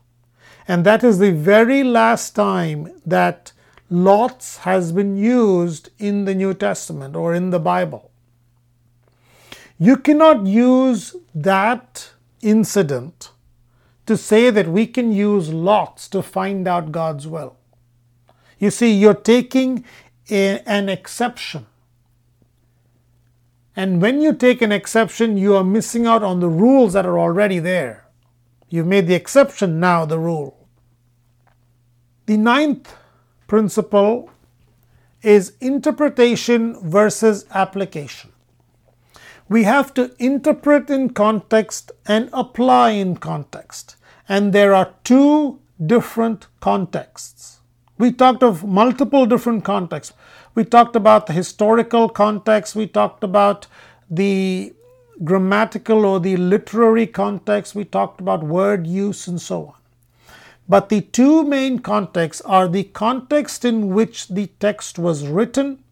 And 0.67 0.85
that 0.85 1.05
is 1.05 1.19
the 1.19 1.33
very 1.33 1.83
last 1.85 2.35
time 2.35 3.01
that 3.05 3.53
lots 3.91 4.59
has 4.59 4.93
been 4.93 5.17
used 5.17 5.91
in 5.99 6.25
the 6.25 6.35
New 6.35 6.55
Testament 6.55 7.15
or 7.15 7.35
in 7.35 7.51
the 7.51 7.59
Bible. 7.59 8.11
You 9.79 9.97
cannot 9.97 10.47
use 10.47 11.17
that 11.35 12.11
incident 12.41 13.31
to 14.07 14.17
say 14.17 14.51
that 14.51 14.69
we 14.69 14.87
can 14.87 15.13
use 15.13 15.53
lots 15.53 16.09
to 16.09 16.23
find 16.23 16.67
out 16.67 16.93
God's 16.93 17.27
will. 17.27 17.57
You 18.59 18.71
see, 18.71 18.93
you're 18.93 19.15
taking 19.15 19.85
a, 20.31 20.61
an 20.61 20.89
exception. 20.89 21.67
And 23.75 24.03
when 24.03 24.21
you 24.21 24.35
take 24.35 24.61
an 24.61 24.73
exception, 24.73 25.37
you 25.37 25.57
are 25.57 25.65
missing 25.65 26.07
out 26.07 26.23
on 26.23 26.41
the 26.41 26.49
rules 26.49 26.93
that 26.93 27.07
are 27.07 27.19
already 27.19 27.59
there. 27.59 28.07
You've 28.69 28.87
made 28.87 29.07
the 29.07 29.15
exception 29.15 29.81
now 29.81 30.05
the 30.05 30.19
rule. 30.19 30.69
The 32.27 32.37
ninth 32.37 32.95
principle 33.47 34.31
is 35.23 35.57
interpretation 35.61 36.79
versus 36.81 37.47
application. 37.51 38.33
We 39.49 39.65
have 39.65 39.93
to 39.95 40.15
interpret 40.19 40.89
in 40.89 41.11
context 41.11 41.93
and 42.07 42.31
apply 42.33 42.91
in 42.91 43.17
context. 43.17 43.97
And 44.29 44.53
there 44.53 44.75
are 44.75 44.95
two 45.05 45.61
different 45.85 46.47
contexts. 46.61 47.61
We 47.99 48.13
talked 48.13 48.43
of 48.43 48.65
multiple 48.65 49.27
different 49.27 49.65
contexts. 49.65 50.15
We 50.55 50.65
talked 50.65 50.97
about 50.97 51.27
the 51.27 51.33
historical 51.33 52.09
context, 52.09 52.77
we 52.77 52.87
talked 52.87 53.25
about 53.25 53.67
the 54.11 54.75
grammatical 55.25 56.05
or 56.05 56.21
the 56.21 56.37
literary 56.37 57.07
context, 57.07 57.75
we 57.75 57.85
talked 57.85 58.21
about 58.21 58.43
word 58.43 58.87
use 58.87 59.27
and 59.27 59.41
so 59.41 59.67
on. 59.67 59.75
But 60.69 60.89
the 60.89 61.01
two 61.01 61.45
main 61.45 61.79
contexts 61.79 62.43
are 62.43 62.69
the 62.69 62.85
context 62.85 63.65
in 63.65 63.95
which 63.95 64.29
the 64.29 64.49
text 64.61 64.99
was 64.99 65.27
written 65.27 65.83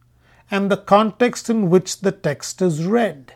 and 0.50 0.70
the 0.70 0.76
context 0.76 1.48
in 1.48 1.70
which 1.70 2.00
the 2.00 2.12
text 2.12 2.61
is 2.61 2.84
read. 2.84 3.34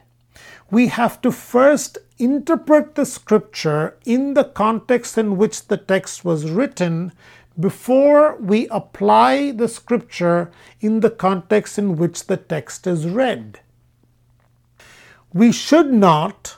We 0.70 0.88
have 0.88 1.20
to 1.22 1.32
first 1.32 1.98
interpret 2.18 2.94
the 2.94 3.06
scripture 3.06 3.96
in 4.04 4.34
the 4.34 4.44
context 4.44 5.18
in 5.18 5.36
which 5.36 5.68
the 5.68 5.76
text 5.76 6.24
was 6.24 6.50
written 6.50 7.12
before 7.58 8.36
we 8.36 8.68
apply 8.68 9.52
the 9.52 9.68
scripture 9.68 10.50
in 10.80 11.00
the 11.00 11.10
context 11.10 11.78
in 11.78 11.96
which 11.96 12.26
the 12.26 12.36
text 12.36 12.86
is 12.86 13.06
read. 13.06 13.60
We 15.32 15.52
should 15.52 15.92
not 15.92 16.56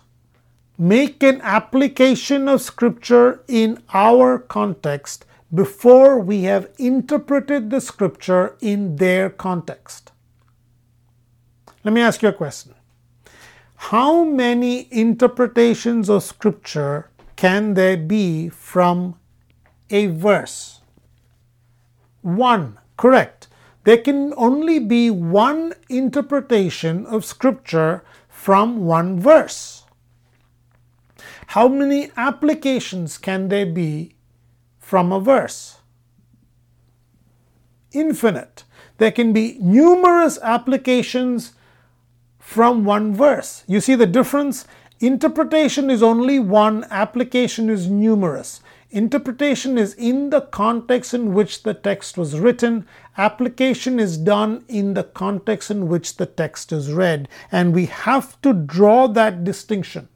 make 0.78 1.22
an 1.22 1.40
application 1.42 2.48
of 2.48 2.60
scripture 2.60 3.42
in 3.48 3.82
our 3.92 4.38
context 4.38 5.24
before 5.54 6.18
we 6.18 6.42
have 6.42 6.70
interpreted 6.78 7.70
the 7.70 7.80
scripture 7.80 8.56
in 8.60 8.96
their 8.96 9.30
context. 9.30 10.12
Let 11.84 11.94
me 11.94 12.00
ask 12.00 12.22
you 12.22 12.28
a 12.28 12.32
question. 12.32 12.74
How 13.76 14.24
many 14.24 14.88
interpretations 14.90 16.10
of 16.10 16.22
scripture 16.22 17.10
can 17.36 17.74
there 17.74 17.96
be 17.96 18.48
from 18.48 19.18
a 19.90 20.06
verse? 20.06 20.75
One. 22.26 22.78
Correct. 22.96 23.48
There 23.84 23.98
can 23.98 24.34
only 24.36 24.80
be 24.80 25.10
one 25.10 25.72
interpretation 25.88 27.06
of 27.06 27.24
Scripture 27.24 28.02
from 28.28 28.84
one 28.84 29.20
verse. 29.20 29.84
How 31.48 31.68
many 31.68 32.10
applications 32.16 33.16
can 33.16 33.48
there 33.48 33.66
be 33.66 34.16
from 34.78 35.12
a 35.12 35.20
verse? 35.20 35.78
Infinite. 37.92 38.64
There 38.98 39.12
can 39.12 39.32
be 39.32 39.56
numerous 39.60 40.38
applications 40.42 41.52
from 42.38 42.84
one 42.84 43.14
verse. 43.14 43.62
You 43.68 43.80
see 43.80 43.94
the 43.94 44.06
difference? 44.06 44.66
Interpretation 44.98 45.90
is 45.90 46.02
only 46.02 46.38
one, 46.38 46.84
application 46.90 47.68
is 47.68 47.88
numerous. 47.88 48.62
Interpretation 48.90 49.76
is 49.76 49.94
in 49.94 50.30
the 50.30 50.42
context 50.42 51.12
in 51.12 51.34
which 51.34 51.64
the 51.64 51.74
text 51.74 52.16
was 52.16 52.38
written. 52.38 52.86
Application 53.18 53.98
is 53.98 54.16
done 54.16 54.64
in 54.68 54.94
the 54.94 55.02
context 55.02 55.70
in 55.70 55.88
which 55.88 56.16
the 56.16 56.26
text 56.26 56.72
is 56.72 56.92
read. 56.92 57.28
And 57.50 57.74
we 57.74 57.86
have 57.86 58.40
to 58.42 58.52
draw 58.52 59.08
that 59.08 59.42
distinction. 59.42 60.08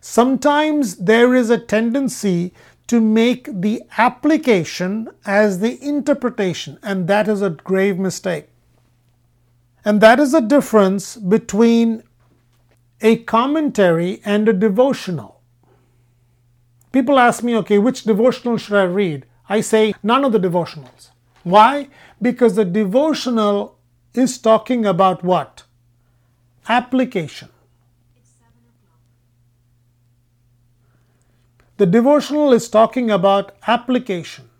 Sometimes 0.00 0.96
there 0.96 1.34
is 1.34 1.50
a 1.50 1.58
tendency 1.58 2.54
to 2.86 3.00
make 3.00 3.48
the 3.60 3.82
application 3.98 5.08
as 5.24 5.60
the 5.60 5.80
interpretation, 5.80 6.78
and 6.82 7.06
that 7.06 7.28
is 7.28 7.42
a 7.42 7.50
grave 7.50 7.98
mistake. 7.98 8.48
And 9.84 10.00
that 10.00 10.18
is 10.18 10.32
the 10.32 10.40
difference 10.40 11.16
between 11.16 12.02
a 13.00 13.16
commentary 13.24 14.20
and 14.24 14.48
a 14.48 14.52
devotional. 14.52 15.39
People 16.92 17.18
ask 17.18 17.42
me, 17.42 17.56
okay, 17.56 17.78
which 17.78 18.04
devotional 18.04 18.56
should 18.56 18.76
I 18.76 18.84
read? 18.84 19.26
I 19.48 19.60
say 19.60 19.94
none 20.02 20.24
of 20.24 20.32
the 20.32 20.38
devotionals. 20.38 21.10
Why? 21.42 21.88
Because 22.20 22.56
the 22.56 22.64
devotional 22.64 23.78
is 24.14 24.38
talking 24.38 24.84
about 24.84 25.22
what? 25.22 25.64
Application. 26.68 27.48
The 31.76 31.86
devotional 31.86 32.52
is 32.52 32.68
talking 32.68 33.10
about 33.10 33.52
application. 33.66 34.50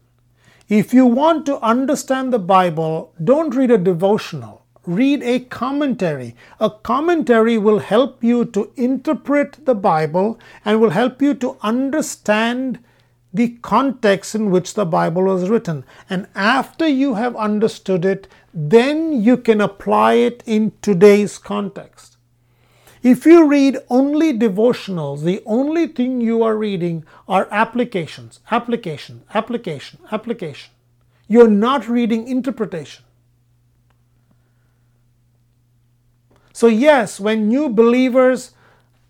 If 0.68 0.94
you 0.94 1.04
want 1.04 1.44
to 1.46 1.60
understand 1.60 2.32
the 2.32 2.38
Bible, 2.38 3.12
don't 3.22 3.54
read 3.54 3.70
a 3.70 3.76
devotional 3.76 4.59
read 4.86 5.22
a 5.22 5.40
commentary. 5.40 6.34
A 6.58 6.70
commentary 6.70 7.58
will 7.58 7.80
help 7.80 8.24
you 8.24 8.44
to 8.46 8.72
interpret 8.76 9.64
the 9.64 9.74
Bible 9.74 10.38
and 10.64 10.80
will 10.80 10.90
help 10.90 11.20
you 11.20 11.34
to 11.34 11.56
understand 11.62 12.78
the 13.32 13.50
context 13.62 14.34
in 14.34 14.50
which 14.50 14.74
the 14.74 14.84
Bible 14.84 15.24
was 15.24 15.48
written. 15.48 15.84
And 16.08 16.26
after 16.34 16.86
you 16.86 17.14
have 17.14 17.36
understood 17.36 18.04
it, 18.04 18.26
then 18.52 19.22
you 19.22 19.36
can 19.36 19.60
apply 19.60 20.14
it 20.14 20.42
in 20.46 20.72
today's 20.82 21.38
context. 21.38 22.16
If 23.02 23.24
you 23.24 23.46
read 23.46 23.78
only 23.88 24.38
devotionals, 24.38 25.22
the 25.22 25.42
only 25.46 25.86
thing 25.86 26.20
you 26.20 26.42
are 26.42 26.56
reading 26.56 27.04
are 27.28 27.48
applications, 27.50 28.40
application, 28.50 29.22
application, 29.32 30.00
application. 30.12 30.70
You're 31.26 31.48
not 31.48 31.88
reading 31.88 32.28
interpretation. 32.28 33.04
So, 36.52 36.66
yes, 36.66 37.20
when 37.20 37.48
new 37.48 37.68
believers 37.68 38.52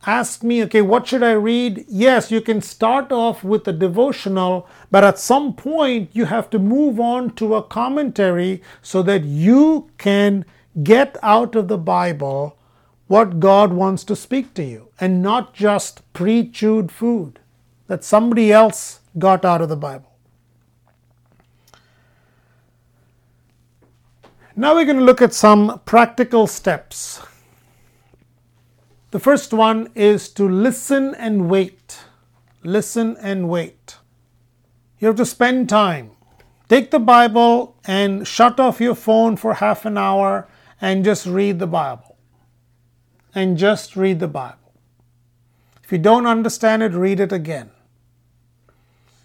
ask 0.07 0.43
me, 0.43 0.63
okay, 0.65 0.83
what 0.83 1.07
should 1.07 1.23
I 1.23 1.33
read? 1.33 1.85
Yes, 1.89 2.31
you 2.31 2.41
can 2.41 2.63
start 2.63 3.13
off 3.13 3.45
with 3.45 3.69
a 3.69 3.73
devotional, 3.73 4.69
but 4.91 5.05
at 5.05 5.19
some 5.19 5.55
point 5.55 6.11
you 6.13 6.25
have 6.27 6.49
to 6.51 6.59
move 6.59 6.99
on 6.99 7.35
to 7.35 7.55
a 7.55 7.63
commentary 7.63 8.63
so 8.83 9.03
that 9.03 9.25
you 9.25 9.91
can 9.99 10.45
get 10.83 11.17
out 11.23 11.55
of 11.55 11.69
the 11.69 11.79
Bible 11.79 12.57
what 13.09 13.41
God 13.41 13.73
wants 13.73 14.05
to 14.05 14.17
speak 14.17 14.55
to 14.55 14.63
you 14.63 14.89
and 15.01 15.23
not 15.23 15.53
just 15.53 16.11
pre 16.13 16.49
chewed 16.49 16.93
food 16.93 17.41
that 17.89 18.05
somebody 18.05 18.53
else 18.53 19.01
got 19.19 19.45
out 19.45 19.61
of 19.61 19.69
the 19.69 19.77
Bible. 19.77 20.07
Now 24.55 24.75
we're 24.75 24.85
going 24.85 24.99
to 24.99 25.05
look 25.05 25.23
at 25.23 25.35
some 25.35 25.81
practical 25.85 26.47
steps 26.47 27.21
the 29.11 29.21
first 29.21 29.53
one 29.53 29.89
is 29.95 30.29
to 30.31 30.49
listen 30.49 31.15
and 31.17 31.51
wait. 31.51 32.05
Listen 32.63 33.17
and 33.21 33.49
wait. 33.49 33.97
You 34.99 35.09
have 35.09 35.17
to 35.17 35.27
spend 35.27 35.69
time. 35.69 36.13
Take 36.69 36.93
the 36.93 37.01
Bible 37.01 37.77
and 37.85 38.27
shut 38.29 38.61
off 38.61 38.81
your 38.81 38.95
phone 38.95 39.37
for 39.37 39.55
half 39.55 39.85
an 39.85 39.99
hour 39.99 40.47
and 40.81 41.05
just 41.05 41.27
read 41.27 41.59
the 41.59 41.67
Bible. 41.67 42.17
And 43.35 43.57
just 43.57 43.97
read 43.97 44.21
the 44.21 44.29
Bible. 44.29 44.75
If 45.83 45.91
you 45.91 45.99
don't 45.99 46.27
understand 46.27 46.83
it, 46.85 46.93
read 46.93 47.19
it 47.19 47.33
again. 47.33 47.71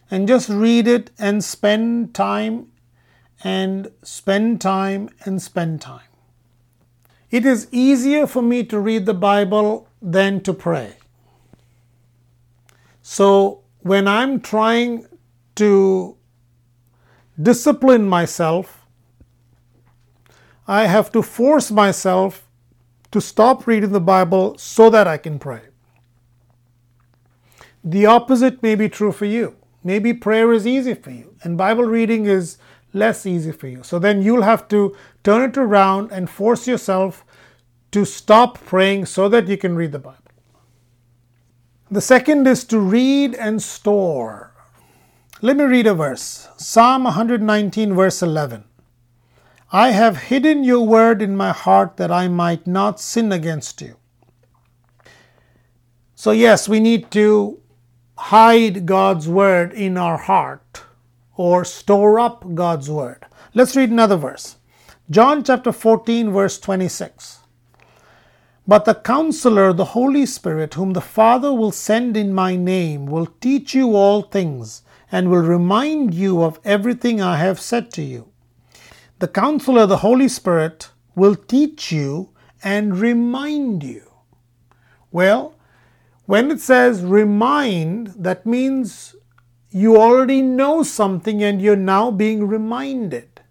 And 0.10 0.28
just 0.28 0.50
read 0.50 0.88
it 0.88 1.12
and 1.20 1.44
spend 1.44 2.16
time 2.16 2.72
and 3.44 3.92
spend 4.02 4.62
time 4.62 5.10
and 5.26 5.40
spend 5.42 5.82
time. 5.82 6.02
It 7.36 7.46
is 7.46 7.68
easier 7.70 8.28
for 8.28 8.42
me 8.42 8.64
to 8.64 8.80
read 8.80 9.06
the 9.06 9.14
Bible 9.14 9.90
than 10.02 10.40
to 10.44 10.54
pray. 10.54 10.96
So 13.02 13.64
when 13.82 14.08
I'm 14.08 14.40
trying 14.40 15.06
to 15.56 16.16
discipline 17.42 18.08
myself, 18.08 18.88
I 20.66 20.86
have 20.86 21.12
to 21.12 21.22
force 21.22 21.72
myself 21.72 22.48
to 23.12 23.20
stop 23.20 23.68
reading 23.68 23.92
the 23.92 24.00
Bible 24.00 24.58
so 24.58 24.90
that 24.90 25.06
I 25.06 25.18
can 25.18 25.38
pray. 25.38 25.64
The 27.84 28.06
opposite 28.06 28.64
may 28.64 28.76
be 28.76 28.88
true 28.88 29.12
for 29.12 29.26
you. 29.26 29.58
Maybe 29.84 30.14
prayer 30.14 30.54
is 30.54 30.66
easy 30.66 30.94
for 30.94 31.12
you 31.12 31.36
and 31.44 31.58
Bible 31.58 31.84
reading 31.84 32.28
is 32.28 32.58
less 32.94 33.26
easy 33.26 33.52
for 33.52 33.68
you. 33.68 33.84
So 33.84 34.00
then 34.00 34.22
you'll 34.22 34.44
have 34.44 34.70
to 34.70 34.96
turn 35.24 35.50
it 35.50 35.58
around 35.58 36.14
and 36.14 36.30
force 36.30 36.66
yourself 36.66 37.25
to 37.96 38.04
stop 38.04 38.62
praying 38.66 39.06
so 39.06 39.30
that 39.30 39.48
you 39.48 39.56
can 39.56 39.74
read 39.74 39.94
the 39.94 40.00
Bible. 40.00 40.20
The 41.90 42.02
second 42.02 42.46
is 42.46 42.66
to 42.66 42.78
read 42.78 43.34
and 43.36 43.64
store. 43.64 44.54
Let 45.42 45.56
me 45.56 45.64
read 45.64 45.88
a 45.88 45.94
verse 45.94 46.50
Psalm 46.58 47.06
119, 47.06 47.94
verse 47.94 48.22
11. 48.22 48.66
I 49.72 49.92
have 49.92 50.24
hidden 50.24 50.66
your 50.66 50.86
word 50.86 51.22
in 51.22 51.38
my 51.38 51.54
heart 51.54 51.96
that 51.96 52.12
I 52.12 52.28
might 52.28 52.68
not 52.68 53.00
sin 53.00 53.32
against 53.32 53.80
you. 53.80 53.96
So, 56.16 56.32
yes, 56.32 56.68
we 56.68 56.82
need 56.82 57.12
to 57.12 57.62
hide 58.18 58.86
God's 58.86 59.30
word 59.30 59.72
in 59.72 59.96
our 59.96 60.18
heart 60.18 60.82
or 61.38 61.64
store 61.64 62.20
up 62.20 62.44
God's 62.56 62.90
word. 62.90 63.26
Let's 63.54 63.78
read 63.78 63.90
another 63.90 64.18
verse. 64.18 64.58
John 65.10 65.46
chapter 65.46 65.72
14, 65.72 66.34
verse 66.34 66.60
26. 66.60 67.45
But 68.68 68.86
the 68.86 68.96
counselor, 68.96 69.74
the 69.74 69.94
Holy 69.94 70.26
Spirit, 70.26 70.74
whom 70.74 70.94
the 70.94 71.02
Father 71.02 71.54
will 71.54 71.72
send 71.72 72.18
in 72.18 72.34
my 72.34 72.56
name, 72.56 73.06
will 73.06 73.28
teach 73.40 73.76
you 73.76 73.96
all 73.96 74.24
things 74.24 74.82
and 75.12 75.30
will 75.30 75.44
remind 75.44 76.16
you 76.16 76.42
of 76.42 76.60
everything 76.64 77.22
I 77.22 77.38
have 77.38 77.60
said 77.60 77.92
to 77.92 78.02
you. 78.02 78.30
The 79.20 79.28
counselor, 79.28 79.86
the 79.86 79.98
Holy 79.98 80.28
Spirit, 80.28 80.90
will 81.16 81.36
teach 81.36 81.92
you 81.92 82.32
and 82.64 82.98
remind 82.98 83.84
you. 83.84 84.12
Well, 85.12 85.56
when 86.26 86.50
it 86.50 86.60
says 86.60 87.04
remind, 87.04 88.08
that 88.18 88.48
means 88.48 89.16
you 89.70 89.98
already 89.98 90.42
know 90.42 90.82
something 90.82 91.44
and 91.44 91.62
you're 91.62 91.76
now 91.76 92.10
being 92.10 92.48
reminded. 92.48 93.42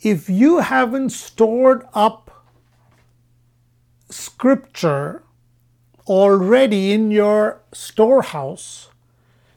If 0.00 0.30
you 0.30 0.58
haven't 0.58 1.10
stored 1.10 1.84
up 1.92 2.31
scripture 4.12 5.22
already 6.06 6.92
in 6.92 7.10
your 7.10 7.60
storehouse, 7.72 8.90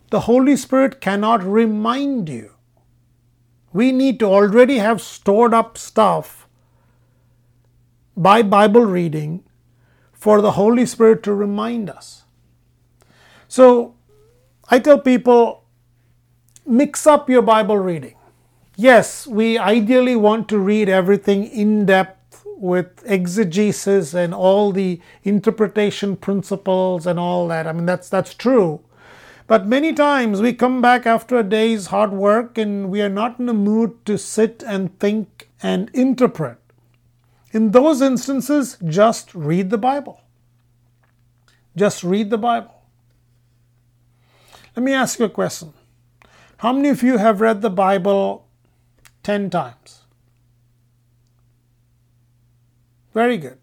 the 0.10 0.22
Holy 0.22 0.56
Spirit 0.56 1.02
cannot 1.02 1.44
remind 1.44 2.30
you. 2.30 2.52
We 3.74 3.92
need 3.92 4.20
to 4.20 4.26
already 4.26 4.78
have 4.78 5.02
stored 5.02 5.54
up 5.54 5.78
stuff 5.78 6.48
by 8.16 8.42
Bible 8.42 8.86
reading 8.86 9.44
for 10.14 10.42
the 10.42 10.52
Holy 10.52 10.86
Spirit 10.86 11.22
to 11.24 11.34
remind 11.34 11.90
us. 11.90 12.24
So 13.48 13.96
I 14.70 14.80
tell 14.80 15.00
people 15.00 15.66
mix 16.66 17.06
up 17.06 17.30
your 17.30 17.42
Bible 17.42 17.78
reading. 17.78 18.16
Yes, 18.78 19.28
we 19.28 19.58
ideally 19.58 20.16
want 20.16 20.50
to 20.50 20.58
read 20.58 20.90
everything 20.90 21.46
in 21.46 21.86
depth 21.86 22.25
with 22.58 23.04
exegesis 23.06 24.14
and 24.14 24.34
all 24.34 24.72
the 24.72 25.02
interpretation 25.24 26.16
principles 26.16 27.06
and 27.06 27.20
all 27.20 27.48
that. 27.48 27.68
I 27.68 27.72
mean 27.74 27.86
that's 27.86 28.10
that's 28.10 28.34
true. 28.34 28.82
But 29.48 29.68
many 29.68 29.94
times 29.94 30.42
we 30.42 30.54
come 30.54 30.82
back 30.82 31.06
after 31.06 31.38
a 31.38 31.44
day's 31.44 31.88
hard 31.88 32.12
work 32.12 32.58
and 32.58 32.90
we 32.90 33.02
are 33.02 33.10
not 33.10 33.40
in 33.40 33.48
a 33.48 33.54
mood 33.54 34.04
to 34.06 34.18
sit 34.18 34.64
and 34.66 34.98
think 35.00 35.50
and 35.62 35.92
interpret. 35.94 36.58
In 37.52 37.72
those 37.72 38.02
instances, 38.02 38.78
just 38.86 39.34
read 39.36 39.70
the 39.70 39.78
Bible. 39.78 40.22
Just 41.76 42.04
read 42.04 42.30
the 42.30 42.38
Bible. 42.38 42.74
Let 44.76 44.84
me 44.84 44.94
ask 44.94 45.20
you 45.20 45.26
a 45.26 45.30
question. 45.30 45.74
How 46.58 46.74
many 46.74 46.90
of 46.90 47.04
you 47.04 47.18
have 47.18 47.42
read 47.42 47.62
the 47.62 47.70
Bible 47.70 48.48
10 49.24 49.50
times? 49.50 50.05
Very 53.16 53.38
good. 53.38 53.58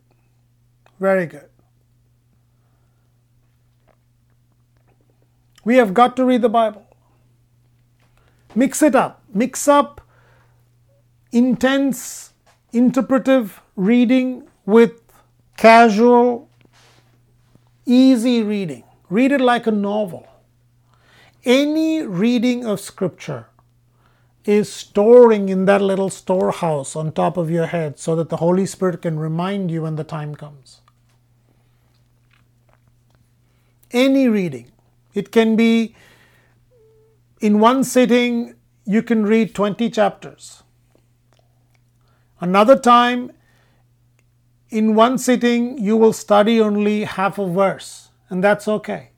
Very 0.98 1.26
good. 1.26 1.50
We 5.62 5.76
have 5.76 5.92
got 5.92 6.16
to 6.16 6.24
read 6.24 6.40
the 6.40 6.48
Bible. 6.48 6.86
Mix 8.55 8.82
it 8.82 8.94
up. 8.94 9.22
Mix 9.32 9.68
up 9.68 10.00
intense 11.32 12.32
interpretive 12.72 13.61
reading 13.76 14.48
with 14.64 14.92
casual, 15.59 16.48
easy 17.84 18.42
reading. 18.42 18.84
Read 19.11 19.32
it 19.32 19.40
like 19.42 19.66
a 19.66 19.70
novel. 19.70 20.26
Any 21.44 22.03
reading 22.03 22.64
of 22.64 22.80
Scripture 22.80 23.48
is 24.45 24.72
storing 24.72 25.49
in 25.49 25.64
that 25.66 25.80
little 25.80 26.11
storehouse 26.11 26.97
on 26.97 27.12
top 27.12 27.36
of 27.36 27.51
your 27.51 27.66
head 27.66 27.99
so 27.99 28.16
that 28.16 28.28
the 28.28 28.38
Holy 28.38 28.66
Spirit 28.66 29.03
can 29.03 29.18
remind 29.18 29.70
you 29.70 29.82
when 29.82 29.97
the 29.97 30.05
time 30.05 30.34
comes. 30.34 30.80
Any 33.93 34.28
reading. 34.28 34.72
It 35.14 35.30
can 35.30 35.57
be 35.57 35.95
in 37.40 37.59
one 37.59 37.82
sitting, 37.82 38.55
you 38.84 39.03
can 39.03 39.24
read 39.24 39.53
20 39.53 39.90
chapters. 39.90 40.62
Another 42.40 42.78
time, 42.78 43.32
in 44.70 44.95
one 44.95 45.18
sitting, 45.18 45.76
you 45.76 45.97
will 45.97 46.12
study 46.12 46.61
only 46.61 47.05
half 47.05 47.38
a 47.38 47.47
verse, 47.49 48.11
and 48.30 48.43
that's 48.43 48.68
okay. 48.68 49.11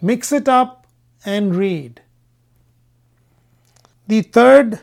Mix 0.00 0.30
it 0.30 0.46
up 0.46 0.86
and 1.24 1.56
read. 1.56 2.01
The 4.12 4.20
third 4.20 4.80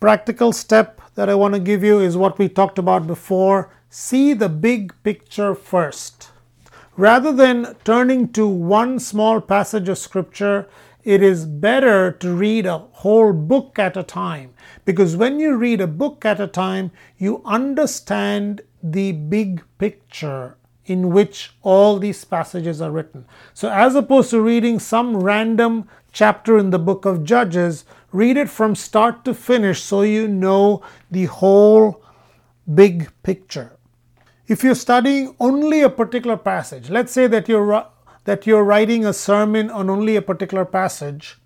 practical 0.00 0.50
step 0.50 0.98
that 1.14 1.28
I 1.28 1.34
want 1.34 1.52
to 1.52 1.60
give 1.60 1.84
you 1.84 2.00
is 2.00 2.16
what 2.16 2.38
we 2.38 2.48
talked 2.48 2.78
about 2.78 3.06
before 3.06 3.68
see 3.90 4.32
the 4.32 4.48
big 4.48 4.94
picture 5.02 5.54
first. 5.54 6.30
Rather 6.96 7.34
than 7.34 7.76
turning 7.84 8.32
to 8.32 8.46
one 8.46 8.98
small 8.98 9.42
passage 9.42 9.90
of 9.90 9.98
scripture, 9.98 10.70
it 11.04 11.22
is 11.22 11.44
better 11.44 12.12
to 12.12 12.34
read 12.34 12.64
a 12.64 12.78
whole 12.78 13.34
book 13.34 13.78
at 13.78 13.94
a 13.94 14.02
time 14.02 14.54
because 14.86 15.18
when 15.18 15.38
you 15.38 15.54
read 15.54 15.82
a 15.82 15.86
book 15.86 16.24
at 16.24 16.40
a 16.40 16.46
time, 16.46 16.92
you 17.18 17.42
understand 17.44 18.62
the 18.82 19.12
big 19.12 19.62
picture 19.76 20.56
in 20.86 21.10
which 21.10 21.54
all 21.60 21.98
these 21.98 22.24
passages 22.24 22.80
are 22.80 22.90
written. 22.90 23.26
So, 23.52 23.70
as 23.70 23.94
opposed 23.94 24.30
to 24.30 24.40
reading 24.40 24.78
some 24.78 25.18
random 25.18 25.90
chapter 26.10 26.58
in 26.58 26.70
the 26.70 26.78
book 26.78 27.04
of 27.04 27.24
Judges, 27.24 27.84
read 28.12 28.36
it 28.36 28.50
from 28.50 28.74
start 28.74 29.24
to 29.24 29.34
finish 29.34 29.82
so 29.82 30.02
you 30.02 30.28
know 30.28 30.82
the 31.10 31.24
whole 31.24 32.02
big 32.74 33.10
picture. 33.22 33.76
If 34.46 34.62
you're 34.62 34.74
studying 34.74 35.34
only 35.40 35.80
a 35.80 35.90
particular 35.90 36.36
passage, 36.36 36.90
let's 36.90 37.12
say 37.12 37.26
that 37.26 37.48
you're 37.48 37.86
that 38.24 38.46
you're 38.46 38.62
writing 38.62 39.04
a 39.04 39.12
sermon 39.12 39.70
on 39.70 39.90
only 39.90 40.14
a 40.14 40.22
particular 40.22 40.64
passage, 40.64 41.38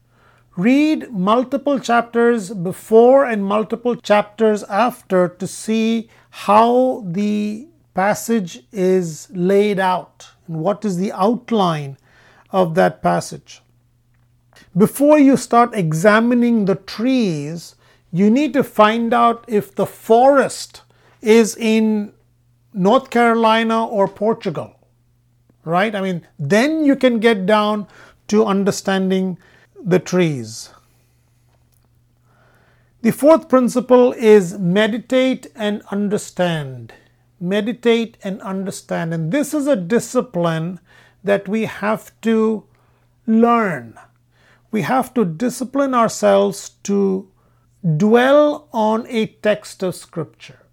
read 0.57 1.11
multiple 1.11 1.79
chapters 1.79 2.51
before 2.51 3.25
and 3.25 3.45
multiple 3.45 3.97
chapters 3.97 4.63
after 4.65 5.29
to 5.29 5.47
see 5.47 6.11
how 6.31 7.03
the 7.07 7.67
passage 7.95 8.63
is 8.73 9.29
laid 9.31 9.79
out 9.79 10.29
and 10.47 10.59
what 10.61 10.85
is 10.85 10.99
the 10.99 11.13
outline 11.13 11.97
of 12.51 12.75
that 12.75 13.03
passage. 13.03 13.63
Before 14.77 15.19
you 15.19 15.37
start 15.39 15.75
examining 15.75 16.67
the 16.67 16.75
trees, 16.75 17.77
you 18.13 18.31
need 18.31 18.53
to 18.53 18.63
find 18.63 19.15
out 19.15 19.45
if 19.49 19.75
the 19.75 19.87
forest 19.87 20.83
is 21.23 21.57
in 21.57 22.13
North 22.75 23.09
Carolina 23.09 23.87
or 23.87 24.07
Portugal, 24.07 24.75
right? 25.65 25.95
I 25.95 26.03
mean, 26.03 26.27
then 26.39 26.85
you 26.85 26.95
can 26.95 27.21
get 27.21 27.47
down 27.47 27.87
to 28.29 28.45
understanding 28.45 29.39
the 29.83 29.99
trees. 29.99 30.71
The 33.01 33.13
fourth 33.13 33.49
principle 33.49 34.13
is 34.13 34.59
meditate 34.59 35.47
and 35.55 35.83
understand. 35.91 36.93
Meditate 37.41 38.19
and 38.23 38.43
understand. 38.43 39.15
And 39.15 39.33
this 39.33 39.55
is 39.55 39.67
a 39.67 39.77
discipline 39.77 40.81
that 41.25 41.49
we 41.49 41.65
have 41.65 42.13
to 42.23 42.65
learn. 43.27 43.99
We 44.71 44.83
have 44.83 45.15
to 45.15 45.25
discipline 45.25 45.95
ourselves 45.95 46.71
to 46.85 47.31
dwell 47.97 48.69
on 48.73 49.07
a 49.09 49.27
text 49.27 49.83
of 49.83 49.95
Scripture. 49.95 50.67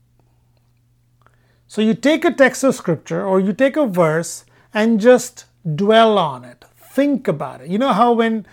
So 1.74 1.82
you 1.82 1.96
take 1.96 2.24
a 2.24 2.32
text 2.32 2.64
of 2.64 2.76
scripture 2.76 3.26
or 3.26 3.40
you 3.40 3.52
take 3.52 3.76
a 3.76 3.88
verse 3.88 4.46
and 4.76 5.00
just 5.02 5.46
dwell 5.76 6.20
on 6.20 6.46
it. 6.46 6.66
Think 6.78 7.28
about 7.28 7.62
it. 7.62 7.70
You 7.72 7.80
know 7.80 7.94
how 7.94 8.14
when 8.14 8.46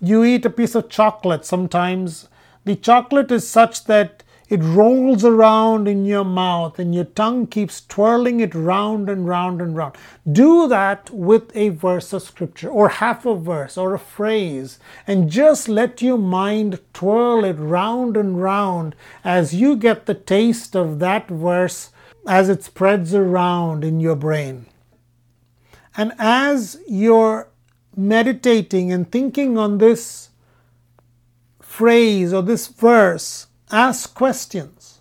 you 0.00 0.22
eat 0.22 0.46
a 0.46 0.50
piece 0.50 0.76
of 0.76 0.88
chocolate, 0.88 1.44
sometimes 1.44 2.28
the 2.64 2.76
chocolate 2.76 3.32
is 3.32 3.48
such 3.48 3.86
that 3.86 4.17
it 4.48 4.62
rolls 4.62 5.24
around 5.24 5.86
in 5.86 6.06
your 6.06 6.24
mouth 6.24 6.78
and 6.78 6.94
your 6.94 7.04
tongue 7.04 7.46
keeps 7.46 7.84
twirling 7.86 8.40
it 8.40 8.54
round 8.54 9.10
and 9.10 9.28
round 9.28 9.60
and 9.60 9.76
round. 9.76 9.94
Do 10.30 10.66
that 10.68 11.10
with 11.10 11.54
a 11.54 11.68
verse 11.68 12.12
of 12.14 12.22
scripture 12.22 12.70
or 12.70 12.88
half 12.88 13.26
a 13.26 13.34
verse 13.34 13.76
or 13.76 13.92
a 13.92 13.98
phrase 13.98 14.78
and 15.06 15.30
just 15.30 15.68
let 15.68 16.00
your 16.00 16.18
mind 16.18 16.80
twirl 16.94 17.44
it 17.44 17.58
round 17.58 18.16
and 18.16 18.42
round 18.42 18.96
as 19.22 19.54
you 19.54 19.76
get 19.76 20.06
the 20.06 20.14
taste 20.14 20.74
of 20.74 20.98
that 21.00 21.28
verse 21.28 21.90
as 22.26 22.48
it 22.48 22.62
spreads 22.62 23.14
around 23.14 23.84
in 23.84 24.00
your 24.00 24.16
brain. 24.16 24.66
And 25.96 26.12
as 26.18 26.80
you're 26.86 27.48
meditating 27.96 28.92
and 28.92 29.10
thinking 29.10 29.58
on 29.58 29.76
this 29.78 30.30
phrase 31.60 32.32
or 32.32 32.42
this 32.42 32.68
verse, 32.68 33.47
Ask 33.70 34.14
questions. 34.14 35.00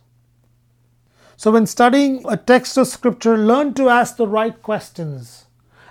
So, 1.35 1.51
when 1.51 1.67
studying 1.67 2.23
a 2.27 2.35
text 2.35 2.77
of 2.77 2.87
scripture, 2.87 3.37
learn 3.37 3.73
to 3.75 3.89
ask 3.89 4.17
the 4.17 4.27
right 4.27 4.59
questions. 4.61 5.45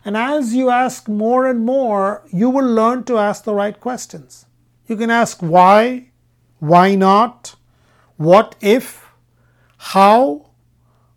And 0.04 0.16
as 0.16 0.54
you 0.54 0.70
ask 0.70 1.08
more 1.08 1.46
and 1.46 1.64
more, 1.64 2.22
you 2.32 2.50
will 2.50 2.66
learn 2.66 3.04
to 3.04 3.18
ask 3.18 3.44
the 3.44 3.54
right 3.54 3.78
questions. 3.78 4.46
You 4.86 4.96
can 4.96 5.10
ask 5.10 5.40
why, 5.40 6.10
why 6.58 6.94
not, 6.94 7.56
what 8.16 8.54
if, 8.60 9.08
how, 9.78 10.50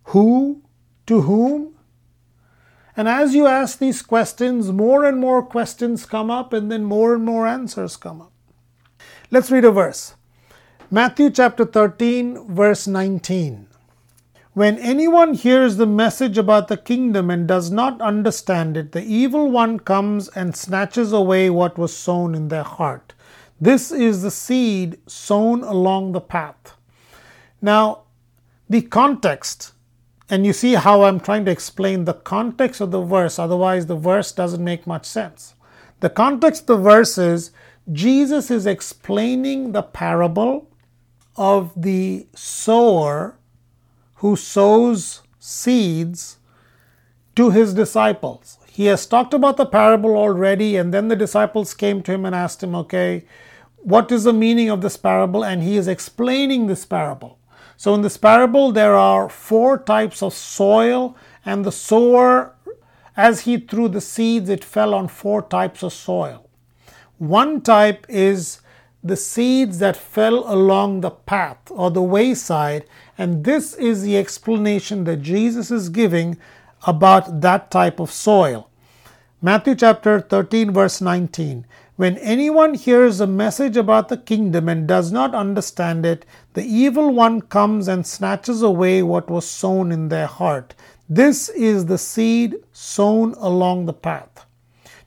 who, 0.05 0.63
to 1.07 1.21
whom. 1.21 1.75
And 2.95 3.07
as 3.07 3.33
you 3.33 3.47
ask 3.47 3.79
these 3.79 4.01
questions, 4.01 4.71
more 4.71 5.05
and 5.05 5.19
more 5.19 5.43
questions 5.43 6.05
come 6.05 6.29
up, 6.29 6.51
and 6.51 6.71
then 6.71 6.83
more 6.83 7.13
and 7.13 7.23
more 7.23 7.47
answers 7.47 7.95
come 7.95 8.21
up. 8.21 8.31
Let's 9.31 9.51
read 9.51 9.65
a 9.65 9.71
verse. 9.71 10.15
Matthew 10.91 11.29
chapter 11.29 11.65
13, 11.65 12.51
verse 12.51 12.87
19. 12.87 13.67
When 14.53 14.79
anyone 14.79 15.35
hears 15.35 15.77
the 15.77 15.85
message 15.85 16.35
about 16.35 16.67
the 16.67 16.77
kingdom 16.77 17.29
and 17.29 17.47
does 17.47 17.69
not 17.69 18.01
understand 18.01 18.75
it, 18.75 18.91
the 18.91 19.03
evil 19.03 19.51
one 19.51 19.77
comes 19.77 20.29
and 20.29 20.57
snatches 20.57 21.13
away 21.13 21.51
what 21.51 21.77
was 21.77 21.95
sown 21.95 22.33
in 22.33 22.47
their 22.47 22.63
heart. 22.63 23.13
This 23.61 23.91
is 23.91 24.23
the 24.23 24.31
seed 24.31 24.97
sown 25.05 25.61
along 25.63 26.13
the 26.13 26.21
path. 26.21 26.73
Now, 27.61 28.05
the 28.67 28.81
context, 28.81 29.73
and 30.27 30.43
you 30.43 30.53
see 30.53 30.73
how 30.73 31.03
I'm 31.03 31.19
trying 31.19 31.45
to 31.45 31.51
explain 31.51 32.05
the 32.05 32.15
context 32.15 32.81
of 32.81 32.89
the 32.89 33.03
verse, 33.03 33.37
otherwise, 33.37 33.85
the 33.85 33.95
verse 33.95 34.31
doesn't 34.31 34.63
make 34.63 34.87
much 34.87 35.05
sense. 35.05 35.53
The 35.99 36.09
context 36.09 36.61
of 36.61 36.67
the 36.67 36.77
verse 36.77 37.19
is 37.19 37.51
Jesus 37.91 38.49
is 38.49 38.65
explaining 38.65 39.71
the 39.71 39.83
parable 39.83 40.65
of 41.39 41.71
the 41.81 42.27
sower 42.35 43.37
who 44.15 44.35
sows 44.35 45.21
seeds 45.39 46.37
to 47.35 47.49
his 47.51 47.73
disciples. 47.73 48.57
He 48.69 48.85
has 48.85 49.05
talked 49.05 49.33
about 49.33 49.55
the 49.55 49.65
parable 49.65 50.17
already, 50.17 50.75
and 50.75 50.93
then 50.93 51.07
the 51.07 51.15
disciples 51.15 51.73
came 51.73 52.03
to 52.03 52.11
him 52.11 52.25
and 52.25 52.35
asked 52.35 52.61
him, 52.61 52.75
Okay, 52.75 53.23
what 53.77 54.11
is 54.11 54.25
the 54.25 54.33
meaning 54.33 54.69
of 54.69 54.81
this 54.81 54.97
parable? 54.97 55.43
And 55.45 55.63
he 55.63 55.77
is 55.77 55.87
explaining 55.87 56.67
this 56.67 56.85
parable. 56.85 57.39
So, 57.77 57.95
in 57.95 58.01
this 58.01 58.17
parable, 58.17 58.73
there 58.73 58.95
are 58.95 59.29
four 59.29 59.77
types 59.77 60.21
of 60.21 60.33
soil, 60.33 61.15
and 61.45 61.63
the 61.63 61.71
sower, 61.71 62.53
as 63.15 63.41
he 63.41 63.57
threw 63.57 63.87
the 63.87 64.01
seeds, 64.01 64.49
it 64.49 64.65
fell 64.65 64.93
on 64.93 65.07
four 65.07 65.41
types 65.41 65.81
of 65.83 65.93
soil. 65.93 66.49
One 67.17 67.61
type 67.61 68.05
is 68.09 68.59
the 69.03 69.15
seeds 69.15 69.79
that 69.79 69.95
fell 69.95 70.51
along 70.51 71.01
the 71.01 71.11
path 71.11 71.57
or 71.69 71.89
the 71.91 72.01
wayside. 72.01 72.85
And 73.17 73.43
this 73.43 73.73
is 73.73 74.01
the 74.01 74.17
explanation 74.17 75.05
that 75.05 75.21
Jesus 75.21 75.71
is 75.71 75.89
giving 75.89 76.37
about 76.85 77.41
that 77.41 77.71
type 77.71 77.99
of 77.99 78.11
soil. 78.11 78.69
Matthew 79.41 79.75
chapter 79.75 80.19
13, 80.19 80.71
verse 80.71 80.99
19. 80.99 81.65
When 81.95 82.17
anyone 82.19 82.75
hears 82.75 83.19
a 83.19 83.27
message 83.27 83.75
about 83.75 84.07
the 84.07 84.17
kingdom 84.17 84.69
and 84.69 84.87
does 84.87 85.11
not 85.11 85.35
understand 85.35 86.05
it, 86.05 86.25
the 86.53 86.63
evil 86.63 87.13
one 87.13 87.41
comes 87.41 87.89
and 87.89 88.07
snatches 88.07 88.61
away 88.61 89.03
what 89.03 89.29
was 89.29 89.49
sown 89.49 89.91
in 89.91 90.07
their 90.07 90.27
heart. 90.27 90.75
This 91.09 91.49
is 91.49 91.85
the 91.85 91.97
seed 91.97 92.55
sown 92.71 93.33
along 93.33 93.85
the 93.85 93.93
path. 93.93 94.45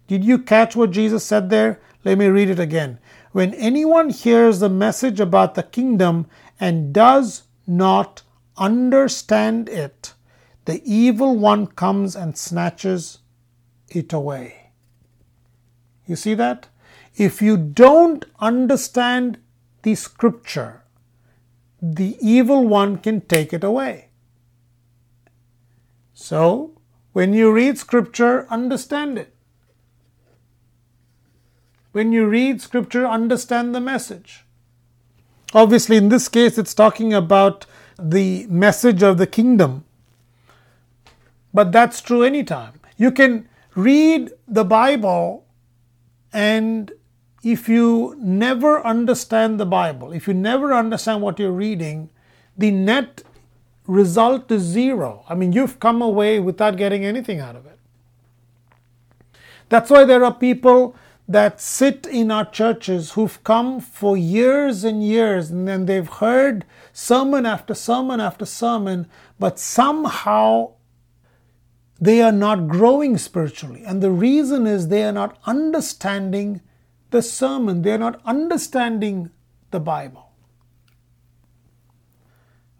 Did 0.06 0.24
you 0.24 0.38
catch 0.38 0.76
what 0.76 0.90
Jesus 0.90 1.24
said 1.24 1.48
there? 1.48 1.80
Let 2.04 2.18
me 2.18 2.26
read 2.26 2.50
it 2.50 2.58
again. 2.58 2.98
When 3.32 3.54
anyone 3.54 4.10
hears 4.10 4.60
the 4.60 4.68
message 4.68 5.18
about 5.18 5.54
the 5.54 5.62
kingdom 5.62 6.26
and 6.60 6.92
does 6.92 7.44
not 7.66 8.22
understand 8.56 9.68
it, 9.68 10.12
the 10.66 10.82
evil 10.84 11.36
one 11.36 11.66
comes 11.66 12.14
and 12.14 12.36
snatches 12.36 13.18
it 13.88 14.12
away. 14.12 14.72
You 16.06 16.14
see 16.14 16.34
that? 16.34 16.68
If 17.16 17.40
you 17.42 17.56
don't 17.56 18.24
understand 18.38 19.38
the 19.82 19.94
scripture, 19.94 20.84
the 21.80 22.16
evil 22.20 22.66
one 22.66 22.98
can 22.98 23.22
take 23.22 23.52
it 23.52 23.64
away. 23.64 24.10
So, 26.12 26.78
when 27.12 27.32
you 27.32 27.50
read 27.50 27.78
scripture, 27.78 28.46
understand 28.48 29.18
it. 29.18 29.31
When 31.92 32.10
you 32.12 32.26
read 32.26 32.60
scripture, 32.60 33.06
understand 33.06 33.74
the 33.74 33.80
message. 33.80 34.44
Obviously, 35.54 35.96
in 35.96 36.08
this 36.08 36.28
case, 36.28 36.56
it's 36.56 36.74
talking 36.74 37.12
about 37.12 37.66
the 37.98 38.46
message 38.48 39.02
of 39.02 39.18
the 39.18 39.26
kingdom. 39.26 39.84
But 41.52 41.70
that's 41.70 42.00
true 42.00 42.22
anytime. 42.22 42.80
You 42.96 43.10
can 43.10 43.46
read 43.74 44.30
the 44.48 44.64
Bible, 44.64 45.44
and 46.32 46.92
if 47.42 47.68
you 47.68 48.16
never 48.18 48.84
understand 48.86 49.60
the 49.60 49.66
Bible, 49.66 50.12
if 50.12 50.26
you 50.26 50.32
never 50.32 50.72
understand 50.72 51.20
what 51.20 51.38
you're 51.38 51.52
reading, 51.52 52.08
the 52.56 52.70
net 52.70 53.22
result 53.86 54.50
is 54.50 54.62
zero. 54.62 55.24
I 55.28 55.34
mean, 55.34 55.52
you've 55.52 55.78
come 55.80 56.00
away 56.00 56.40
without 56.40 56.76
getting 56.76 57.04
anything 57.04 57.40
out 57.40 57.56
of 57.56 57.66
it. 57.66 57.78
That's 59.68 59.90
why 59.90 60.04
there 60.04 60.24
are 60.24 60.32
people 60.32 60.94
that 61.28 61.60
sit 61.60 62.06
in 62.06 62.30
our 62.30 62.44
churches 62.44 63.12
who've 63.12 63.42
come 63.44 63.80
for 63.80 64.16
years 64.16 64.84
and 64.84 65.02
years 65.06 65.50
and 65.50 65.66
then 65.66 65.86
they've 65.86 66.08
heard 66.08 66.64
sermon 66.92 67.46
after 67.46 67.74
sermon 67.74 68.20
after 68.20 68.44
sermon, 68.44 69.06
but 69.38 69.58
somehow 69.58 70.72
they 72.00 72.20
are 72.20 72.32
not 72.32 72.66
growing 72.66 73.16
spiritually. 73.16 73.84
And 73.86 74.02
the 74.02 74.10
reason 74.10 74.66
is 74.66 74.88
they 74.88 75.04
are 75.04 75.12
not 75.12 75.38
understanding 75.46 76.60
the 77.10 77.22
sermon, 77.22 77.82
they 77.82 77.92
are 77.92 77.98
not 77.98 78.20
understanding 78.24 79.30
the 79.70 79.80
Bible. 79.80 80.32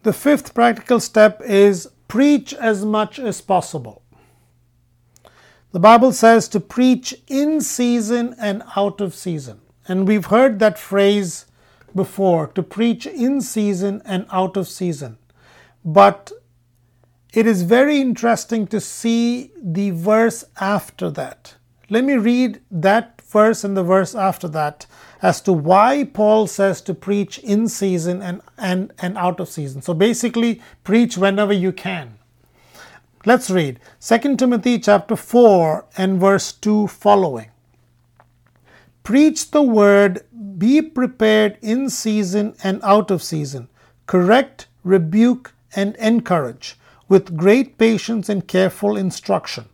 The 0.03 0.13
fifth 0.13 0.53
practical 0.55 0.99
step 0.99 1.41
is 1.43 1.89
preach 2.09 2.53
as 2.53 2.85
much 2.85 3.21
as 3.21 3.41
possible. 3.41 4.02
The 5.73 5.81
Bible 5.81 6.13
says 6.13 6.49
to 6.49 6.61
preach 6.61 7.15
in 7.29 7.63
season 7.63 8.35
and 8.39 8.63
out 8.77 9.01
of 9.01 9.15
season. 9.15 9.63
And 9.89 10.07
we've 10.07 10.27
heard 10.27 10.59
that 10.59 10.79
phrase 10.79 11.47
before 11.95 12.49
to 12.49 12.63
preach 12.63 13.07
in 13.07 13.41
season 13.41 14.03
and 14.05 14.27
out 14.31 14.59
of 14.59 14.69
season. 14.69 15.17
But 15.83 16.31
it 17.33 17.47
is 17.47 17.63
very 17.63 18.03
interesting 18.03 18.67
to 18.67 18.81
see 18.81 19.51
the 19.57 19.91
verse 19.91 20.45
after 20.61 21.11
that. 21.13 21.55
Let 21.89 22.05
me 22.05 22.15
read 22.15 22.61
that 22.71 23.23
verse 23.23 23.65
and 23.65 23.75
the 23.75 23.83
verse 23.83 24.15
after 24.15 24.49
that 24.49 24.85
as 25.23 25.41
to 25.41 25.55
why 25.55 26.05
Paul 26.05 26.47
says 26.49 26.83
to 26.83 26.93
preach 26.93 27.39
in 27.39 27.67
season 27.67 28.21
and, 28.21 28.43
and, 28.59 28.93
and 28.99 29.17
out 29.17 29.41
of 29.41 29.49
season. 29.49 29.81
So 29.81 29.95
basically, 29.95 30.61
preach 30.85 31.17
whenever 31.17 31.55
you 31.55 31.73
can. 31.73 32.19
Let's 33.25 33.51
read 33.51 33.79
2 34.01 34.37
Timothy 34.37 34.81
chapter 34.81 35.15
4 35.15 35.85
and 35.97 36.19
verse 36.19 36.51
2 36.51 36.89
following. 36.89 37.53
Preach 39.05 39.53
the 39.53 39.63
word, 39.63 40.23
be 40.59 40.83
prepared 40.83 41.57
in 41.63 41.89
season 41.89 42.57
and 42.65 42.81
out 42.83 43.13
of 43.13 43.23
season. 43.23 43.69
Correct, 44.07 44.67
rebuke, 44.83 45.55
and 45.77 45.95
encourage 45.97 46.77
with 47.09 47.37
great 47.37 47.79
patience 47.79 48.29
and 48.29 48.49
careful 48.49 48.97
instruction. 48.97 49.67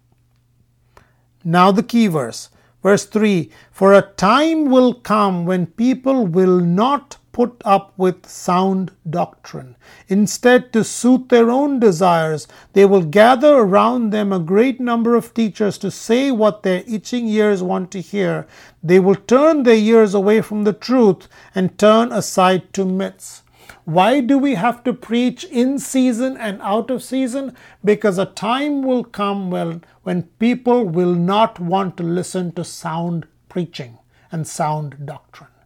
Now, 1.42 1.72
the 1.72 1.82
key 1.82 2.06
verse, 2.06 2.50
verse 2.82 3.06
3 3.06 3.50
For 3.70 3.94
a 3.94 4.02
time 4.02 4.66
will 4.66 4.92
come 4.92 5.46
when 5.46 5.68
people 5.68 6.26
will 6.26 6.60
not 6.60 7.16
put 7.38 7.62
up 7.64 7.92
with 7.96 8.26
sound 8.26 8.90
doctrine. 9.08 9.76
Instead, 10.08 10.72
to 10.72 10.82
suit 10.82 11.28
their 11.28 11.50
own 11.50 11.78
desires, 11.78 12.48
they 12.72 12.84
will 12.84 13.04
gather 13.04 13.54
around 13.58 14.10
them 14.10 14.32
a 14.32 14.40
great 14.40 14.80
number 14.80 15.14
of 15.14 15.32
teachers 15.34 15.78
to 15.78 15.88
say 15.88 16.32
what 16.32 16.64
their 16.64 16.82
itching 16.88 17.28
ears 17.28 17.62
want 17.62 17.92
to 17.92 18.00
hear. 18.00 18.44
They 18.82 18.98
will 18.98 19.14
turn 19.14 19.62
their 19.62 19.76
ears 19.76 20.14
away 20.14 20.40
from 20.40 20.64
the 20.64 20.72
truth 20.72 21.28
and 21.54 21.78
turn 21.78 22.10
aside 22.10 22.72
to 22.72 22.84
myths. 22.84 23.44
Why 23.84 24.20
do 24.20 24.36
we 24.36 24.56
have 24.56 24.82
to 24.82 24.92
preach 24.92 25.44
in 25.44 25.78
season 25.78 26.36
and 26.36 26.60
out 26.60 26.90
of 26.90 27.04
season? 27.04 27.54
Because 27.84 28.18
a 28.18 28.26
time 28.26 28.82
will 28.82 29.04
come 29.04 29.52
when, 29.52 29.84
when 30.02 30.24
people 30.40 30.84
will 30.84 31.14
not 31.14 31.60
want 31.60 31.96
to 31.98 32.02
listen 32.02 32.50
to 32.54 32.64
sound 32.64 33.28
preaching 33.48 33.98
and 34.32 34.44
sound 34.44 35.06
doctrine. 35.06 35.57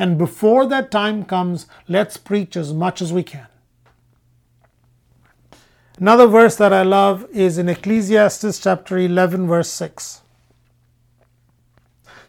And 0.00 0.16
before 0.16 0.64
that 0.64 0.90
time 0.90 1.24
comes, 1.26 1.66
let's 1.86 2.16
preach 2.16 2.56
as 2.56 2.72
much 2.72 3.02
as 3.02 3.12
we 3.12 3.22
can. 3.22 3.48
Another 5.98 6.26
verse 6.26 6.56
that 6.56 6.72
I 6.72 6.84
love 6.84 7.26
is 7.30 7.58
in 7.58 7.68
Ecclesiastes 7.68 8.58
chapter 8.60 8.96
11, 8.96 9.46
verse 9.46 9.68
6. 9.68 10.22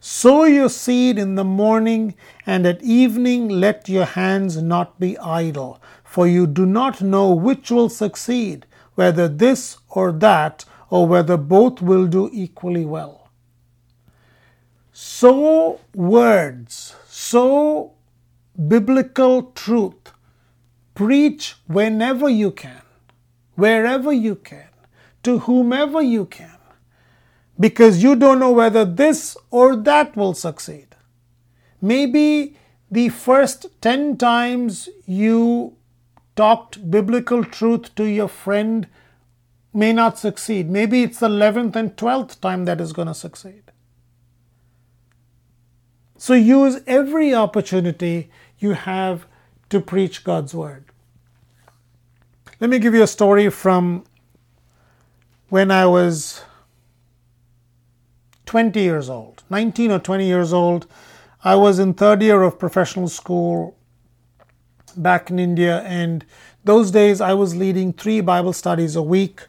Sow 0.02 0.44
your 0.44 0.68
seed 0.68 1.18
in 1.18 1.36
the 1.36 1.46
morning, 1.46 2.14
and 2.46 2.68
at 2.68 2.84
evening 2.84 3.48
let 3.48 3.88
your 3.88 4.04
hands 4.04 4.62
not 4.62 5.00
be 5.00 5.18
idle, 5.20 5.82
for 6.04 6.28
you 6.28 6.48
do 6.48 6.66
not 6.66 7.02
know 7.02 7.32
which 7.32 7.72
will 7.72 7.88
succeed, 7.88 8.66
whether 8.96 9.30
this 9.30 9.78
or 9.88 10.12
that, 10.12 10.66
or 10.90 11.08
whether 11.08 11.38
both 11.38 11.82
will 11.82 12.06
do 12.06 12.30
equally 12.34 12.84
well. 12.84 13.30
Sow 14.92 15.80
words, 15.96 16.96
sow 17.32 17.94
biblical 18.68 19.44
truth, 19.64 20.14
preach 20.94 21.56
whenever 21.68 22.30
you 22.30 22.52
can, 22.52 22.82
wherever 23.56 24.12
you 24.12 24.36
can, 24.36 24.70
to 25.24 25.40
whomever 25.40 26.02
you 26.02 26.26
can 26.26 26.58
because 27.60 28.02
you 28.04 28.16
don't 28.16 28.40
know 28.40 28.52
whether 28.52 28.84
this 28.84 29.38
or 29.52 29.76
that 29.76 30.16
will 30.18 30.34
succeed. 30.34 30.96
Maybe 31.80 32.58
the 32.90 33.10
first 33.10 33.68
10 33.82 34.18
times 34.18 34.90
you 35.06 35.78
talked 36.36 36.90
biblical 36.90 37.44
truth 37.44 37.94
to 37.96 38.06
your 38.06 38.28
friend 38.28 38.88
may 39.74 39.94
not 39.94 40.18
succeed. 40.18 40.70
Maybe 40.70 41.04
it's 41.04 41.20
the 41.20 41.30
11th 41.30 41.76
and 41.76 41.96
12th 41.96 42.40
time 42.40 42.66
that 42.66 42.82
is 42.82 42.94
going 42.94 43.08
to 43.08 43.14
succeed. 43.14 43.71
So 46.22 46.36
use 46.36 46.80
every 46.86 47.34
opportunity 47.34 48.30
you 48.60 48.74
have 48.74 49.26
to 49.72 49.82
preach 49.82 50.24
God's 50.24 50.54
word. 50.54 50.86
Let 52.60 52.70
me 52.70 52.78
give 52.78 52.94
you 52.94 53.02
a 53.02 53.08
story 53.08 53.50
from 53.50 54.04
when 55.50 55.72
I 55.72 55.88
was 55.88 56.44
20 58.46 58.80
years 58.80 59.10
old, 59.10 59.42
19 59.50 59.90
or 59.90 59.98
20 59.98 60.28
years 60.28 60.54
old. 60.54 60.86
I 61.44 61.56
was 61.56 61.80
in 61.80 61.96
third 61.96 62.22
year 62.22 62.44
of 62.44 62.60
professional 62.60 63.08
school 63.08 63.76
back 64.96 65.32
in 65.32 65.40
India, 65.40 65.82
and 65.88 66.24
those 66.64 66.92
days 66.92 67.20
I 67.20 67.34
was 67.34 67.56
leading 67.56 67.94
three 67.94 68.22
Bible 68.22 68.54
studies 68.54 68.96
a 68.96 69.02
week 69.02 69.42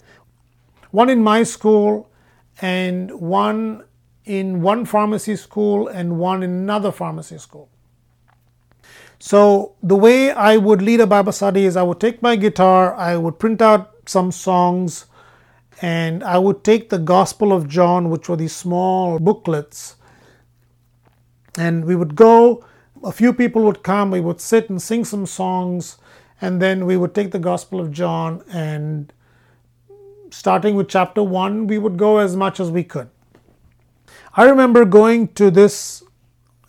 one 0.90 1.10
in 1.10 1.22
my 1.22 1.42
school, 1.42 2.10
and 2.62 3.10
one 3.20 3.84
in 4.24 4.62
one 4.62 4.84
pharmacy 4.84 5.36
school, 5.36 5.88
and 5.88 6.18
one 6.18 6.42
in 6.42 6.50
another 6.50 6.92
pharmacy 6.92 7.38
school. 7.38 7.68
So, 9.18 9.74
the 9.82 9.96
way 9.96 10.30
I 10.30 10.56
would 10.56 10.82
lead 10.82 11.00
a 11.00 11.06
Bible 11.06 11.32
study 11.32 11.64
is 11.64 11.76
I 11.76 11.82
would 11.82 12.00
take 12.00 12.22
my 12.22 12.36
guitar, 12.36 12.94
I 12.94 13.16
would 13.16 13.38
print 13.38 13.62
out 13.62 13.92
some 14.06 14.32
songs, 14.32 15.06
and 15.80 16.22
I 16.24 16.38
would 16.38 16.64
take 16.64 16.88
the 16.88 16.98
Gospel 16.98 17.52
of 17.52 17.68
John, 17.68 18.10
which 18.10 18.28
were 18.28 18.36
these 18.36 18.54
small 18.54 19.18
booklets, 19.18 19.96
and 21.56 21.84
we 21.84 21.96
would 21.96 22.14
go. 22.14 22.64
A 23.04 23.12
few 23.12 23.32
people 23.32 23.62
would 23.62 23.82
come, 23.82 24.10
we 24.10 24.20
would 24.20 24.40
sit 24.40 24.70
and 24.70 24.80
sing 24.80 25.04
some 25.04 25.26
songs, 25.26 25.98
and 26.40 26.62
then 26.62 26.86
we 26.86 26.96
would 26.96 27.14
take 27.14 27.32
the 27.32 27.38
Gospel 27.38 27.80
of 27.80 27.90
John 27.90 28.44
and 28.52 29.12
starting 30.32 30.74
with 30.74 30.88
chapter 30.88 31.22
1, 31.22 31.66
we 31.66 31.78
would 31.78 31.96
go 31.96 32.18
as 32.18 32.36
much 32.36 32.58
as 32.58 32.70
we 32.70 32.82
could. 32.82 33.08
I 34.34 34.44
remember 34.44 34.86
going 34.86 35.28
to 35.34 35.50
this 35.50 36.02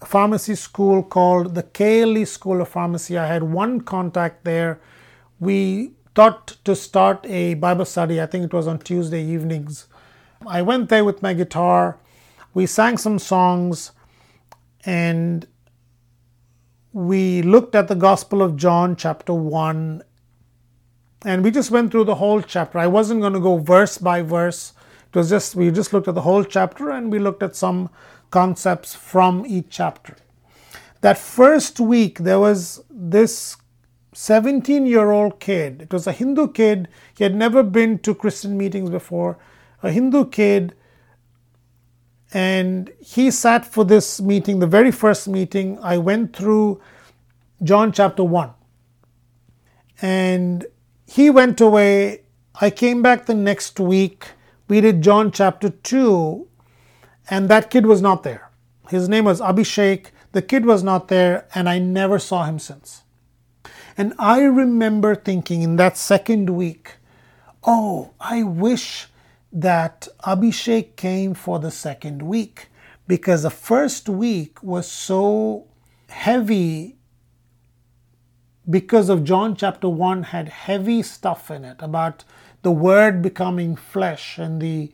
pharmacy 0.03 0.55
school 0.55 1.01
called 1.01 1.55
the 1.55 1.63
KLE 1.63 2.25
School 2.27 2.59
of 2.59 2.67
Pharmacy. 2.67 3.17
I 3.17 3.25
had 3.25 3.41
one 3.43 3.79
contact 3.79 4.43
there. 4.43 4.81
We 5.39 5.93
thought 6.13 6.57
to 6.65 6.75
start 6.75 7.25
a 7.25 7.53
Bible 7.53 7.85
study. 7.85 8.21
I 8.21 8.25
think 8.25 8.43
it 8.43 8.53
was 8.53 8.67
on 8.67 8.79
Tuesday 8.79 9.23
evenings. 9.23 9.87
I 10.45 10.61
went 10.61 10.89
there 10.89 11.05
with 11.05 11.21
my 11.21 11.33
guitar. 11.33 11.99
We 12.53 12.65
sang 12.65 12.97
some 12.97 13.17
songs 13.17 13.93
and 14.83 15.47
we 16.91 17.41
looked 17.41 17.75
at 17.75 17.87
the 17.87 17.95
Gospel 17.95 18.41
of 18.41 18.57
John, 18.57 18.97
chapter 18.97 19.33
1, 19.33 20.03
and 21.25 21.43
we 21.45 21.49
just 21.49 21.71
went 21.71 21.91
through 21.91 22.03
the 22.03 22.15
whole 22.15 22.41
chapter. 22.41 22.77
I 22.77 22.87
wasn't 22.87 23.21
going 23.21 23.33
to 23.33 23.39
go 23.39 23.57
verse 23.57 23.97
by 23.97 24.21
verse. 24.21 24.73
It 25.13 25.17
was 25.17 25.29
just, 25.29 25.55
we 25.55 25.69
just 25.69 25.93
looked 25.93 26.07
at 26.07 26.15
the 26.15 26.21
whole 26.21 26.43
chapter 26.43 26.89
and 26.89 27.11
we 27.11 27.19
looked 27.19 27.43
at 27.43 27.55
some 27.55 27.91
concepts 28.31 28.95
from 28.95 29.45
each 29.45 29.67
chapter. 29.69 30.15
That 31.01 31.19
first 31.19 31.79
week, 31.79 32.17
there 32.17 32.39
was 32.39 32.83
this 32.89 33.57
17 34.13 34.87
year 34.87 35.11
old 35.11 35.39
kid. 35.39 35.83
It 35.83 35.93
was 35.93 36.07
a 36.07 36.11
Hindu 36.11 36.51
kid. 36.53 36.87
He 37.15 37.23
had 37.23 37.35
never 37.35 37.61
been 37.61 37.99
to 37.99 38.15
Christian 38.15 38.57
meetings 38.57 38.89
before. 38.89 39.37
A 39.83 39.91
Hindu 39.91 40.29
kid. 40.29 40.73
And 42.33 42.91
he 42.99 43.29
sat 43.29 43.67
for 43.67 43.85
this 43.85 44.19
meeting, 44.19 44.57
the 44.57 44.65
very 44.65 44.91
first 44.91 45.27
meeting. 45.27 45.77
I 45.83 45.99
went 45.99 46.35
through 46.35 46.81
John 47.61 47.91
chapter 47.91 48.23
1. 48.23 48.49
And 50.01 50.65
he 51.05 51.29
went 51.29 51.61
away. 51.61 52.23
I 52.59 52.71
came 52.71 53.03
back 53.03 53.27
the 53.27 53.35
next 53.35 53.79
week. 53.79 54.29
We 54.67 54.81
did 54.81 55.01
John 55.01 55.31
chapter 55.31 55.69
2. 55.69 56.47
And 57.29 57.49
that 57.49 57.69
kid 57.69 57.85
was 57.85 58.01
not 58.01 58.23
there. 58.23 58.49
His 58.89 59.07
name 59.07 59.25
was 59.25 59.39
Abhishek. 59.39 60.07
The 60.33 60.41
kid 60.41 60.65
was 60.65 60.83
not 60.83 61.07
there. 61.07 61.47
And 61.55 61.69
I 61.69 61.79
never 61.79 62.19
saw 62.19 62.45
him 62.45 62.59
since. 62.59 63.03
And 63.97 64.13
I 64.17 64.43
remember 64.43 65.15
thinking 65.15 65.61
in 65.61 65.75
that 65.77 65.97
second 65.97 66.49
week, 66.49 66.97
oh, 67.63 68.11
I 68.19 68.43
wish 68.43 69.07
that 69.51 70.07
Abhishek 70.25 70.95
came 70.95 71.33
for 71.33 71.59
the 71.59 71.71
second 71.71 72.23
week 72.23 72.69
because 73.07 73.43
the 73.43 73.51
first 73.51 74.09
week 74.09 74.61
was 74.63 74.89
so 74.89 75.67
heavy 76.09 76.97
because 78.69 79.09
of 79.09 79.23
John 79.23 79.55
chapter 79.55 79.89
1 79.89 80.23
had 80.23 80.47
heavy 80.49 81.03
stuff 81.03 81.51
in 81.51 81.65
it 81.65 81.77
about 81.79 82.23
the 82.63 82.71
word 82.71 83.21
becoming 83.21 83.75
flesh 83.75 84.37
and 84.37 84.61
the 84.61 84.91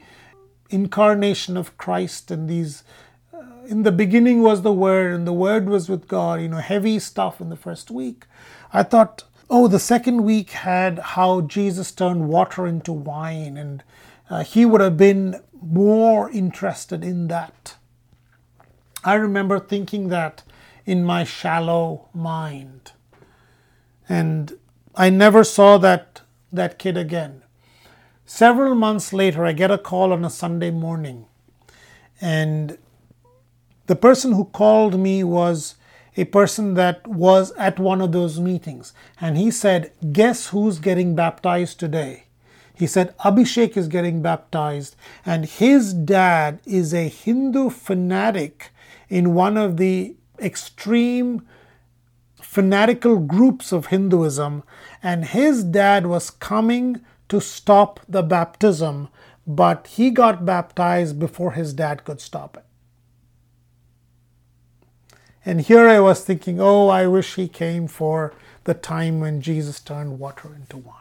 incarnation 0.70 1.58
of 1.58 1.78
Christ 1.78 2.30
and 2.30 2.50
these 2.50 2.84
uh, 3.34 3.44
in 3.68 3.84
the 3.84 3.92
beginning 3.92 4.42
was 4.42 4.62
the 4.62 4.74
word 4.74 5.14
and 5.14 5.26
the 5.26 5.34
word 5.34 5.68
was 5.68 5.90
with 5.90 6.08
God 6.08 6.42
you 6.42 6.50
know 6.50 6.58
heavy 6.58 7.00
stuff 7.00 7.42
in 7.42 7.50
the 7.50 7.56
first 7.56 7.90
week 7.90 8.26
I 8.72 8.84
thought, 8.84 9.24
oh, 9.50 9.68
the 9.68 9.80
second 9.80 10.24
week 10.24 10.52
had 10.52 11.00
how 11.00 11.42
Jesus 11.42 11.92
turned 11.92 12.30
water 12.30 12.68
into 12.68 12.94
wine, 12.94 13.58
and 13.58 13.84
uh, 14.30 14.44
he 14.44 14.66
would 14.66 14.82
have 14.82 14.98
been 14.98 15.42
more 15.62 16.30
interested 16.30 17.04
in 17.04 17.28
that. 17.30 17.76
I 19.04 19.16
remember 19.16 19.60
thinking 19.60 20.10
that 20.10 20.44
in 20.86 21.04
my 21.04 21.24
shallow 21.24 22.10
mind. 22.14 22.92
And 24.08 24.54
I 24.96 25.10
never 25.10 25.44
saw 25.44 25.78
that, 25.80 26.22
that 26.52 26.78
kid 26.78 26.98
again. 26.98 27.44
Several 28.32 28.76
months 28.76 29.12
later, 29.12 29.44
I 29.44 29.54
get 29.54 29.72
a 29.72 29.78
call 29.80 30.14
on 30.14 30.24
a 30.24 30.30
Sunday 30.30 30.70
morning, 30.70 31.26
and 32.22 32.78
the 33.88 33.96
person 33.96 34.34
who 34.34 34.46
called 34.46 35.00
me 35.00 35.24
was 35.24 35.78
a 36.16 36.26
person 36.26 36.76
that 36.76 37.08
was 37.08 37.52
at 37.54 37.80
one 37.80 38.02
of 38.02 38.12
those 38.12 38.40
meetings 38.40 38.94
and 39.20 39.36
he 39.36 39.50
said, 39.50 39.92
Guess 40.14 40.50
who's 40.50 40.78
getting 40.78 41.16
baptized 41.16 41.80
today? 41.80 42.26
He 42.76 42.86
said, 42.86 43.18
Abhishek 43.18 43.76
is 43.76 43.88
getting 43.88 44.22
baptized, 44.22 44.96
and 45.26 45.46
his 45.46 45.92
dad 45.92 46.60
is 46.68 46.94
a 46.94 47.08
Hindu 47.08 47.72
fanatic 47.72 48.70
in 49.10 49.34
one 49.34 49.58
of 49.58 49.78
the 49.78 50.16
extreme 50.40 51.48
fanatical 52.40 53.18
groups 53.18 53.72
of 53.72 53.88
Hinduism, 53.88 54.62
and 55.02 55.26
his 55.26 55.64
dad 55.64 56.06
was 56.06 56.30
coming 56.30 57.02
to 57.30 57.40
stop 57.40 58.00
the 58.10 58.24
baptism, 58.24 59.08
but 59.48 59.88
he 59.88 60.10
got 60.10 60.46
baptized 60.46 61.18
before 61.20 61.54
his 61.54 61.74
dad 61.74 62.04
could 62.04 62.20
stop 62.20 62.58
it. 62.58 62.66
And 65.46 65.62
here 65.62 65.88
I 65.88 66.00
was 66.00 66.24
thinking, 66.24 66.60
oh, 66.60 66.90
I 66.90 67.08
wish 67.08 67.36
he 67.36 67.48
came 67.48 67.88
for 67.88 68.34
the 68.66 68.74
time 68.74 69.20
when 69.20 69.42
Jesus 69.42 69.80
turned 69.80 70.20
water 70.20 70.54
into 70.54 70.78
wine. 70.78 70.96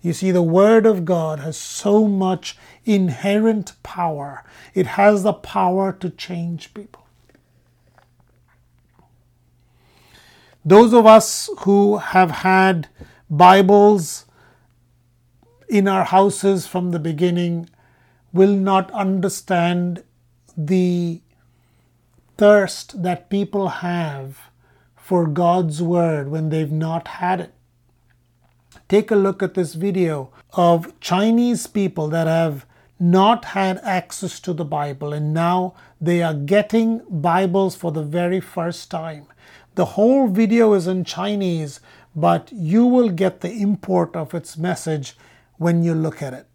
You 0.00 0.12
see, 0.12 0.30
the 0.30 0.42
Word 0.42 0.86
of 0.86 1.04
God 1.04 1.40
has 1.40 1.56
so 1.56 2.06
much 2.06 2.56
inherent 2.84 3.72
power, 3.82 4.44
it 4.74 4.86
has 4.86 5.22
the 5.22 5.32
power 5.32 5.92
to 5.92 6.10
change 6.10 6.72
people. 6.74 7.06
Those 10.64 10.92
of 10.92 11.06
us 11.06 11.50
who 11.60 11.98
have 11.98 12.30
had 12.30 12.88
Bibles 13.30 14.25
in 15.68 15.88
our 15.88 16.04
houses 16.04 16.66
from 16.66 16.90
the 16.90 16.98
beginning 16.98 17.68
will 18.32 18.54
not 18.54 18.90
understand 18.92 20.02
the 20.56 21.20
thirst 22.36 23.02
that 23.02 23.30
people 23.30 23.68
have 23.68 24.50
for 24.96 25.26
God's 25.26 25.82
Word 25.82 26.30
when 26.30 26.50
they've 26.50 26.72
not 26.72 27.08
had 27.08 27.40
it. 27.40 27.54
Take 28.88 29.10
a 29.10 29.16
look 29.16 29.42
at 29.42 29.54
this 29.54 29.74
video 29.74 30.30
of 30.52 30.98
Chinese 31.00 31.66
people 31.66 32.08
that 32.08 32.26
have 32.26 32.66
not 32.98 33.46
had 33.46 33.78
access 33.82 34.40
to 34.40 34.52
the 34.52 34.64
Bible 34.64 35.12
and 35.12 35.34
now 35.34 35.74
they 36.00 36.22
are 36.22 36.34
getting 36.34 37.02
Bibles 37.10 37.74
for 37.74 37.92
the 37.92 38.02
very 38.02 38.40
first 38.40 38.90
time. 38.90 39.26
The 39.74 39.84
whole 39.84 40.28
video 40.28 40.72
is 40.72 40.86
in 40.86 41.04
Chinese, 41.04 41.80
but 42.14 42.48
you 42.52 42.86
will 42.86 43.10
get 43.10 43.40
the 43.40 43.52
import 43.52 44.16
of 44.16 44.34
its 44.34 44.56
message 44.56 45.16
when 45.58 45.82
you 45.82 45.94
look 45.94 46.22
at 46.22 46.34
it. 46.34 46.46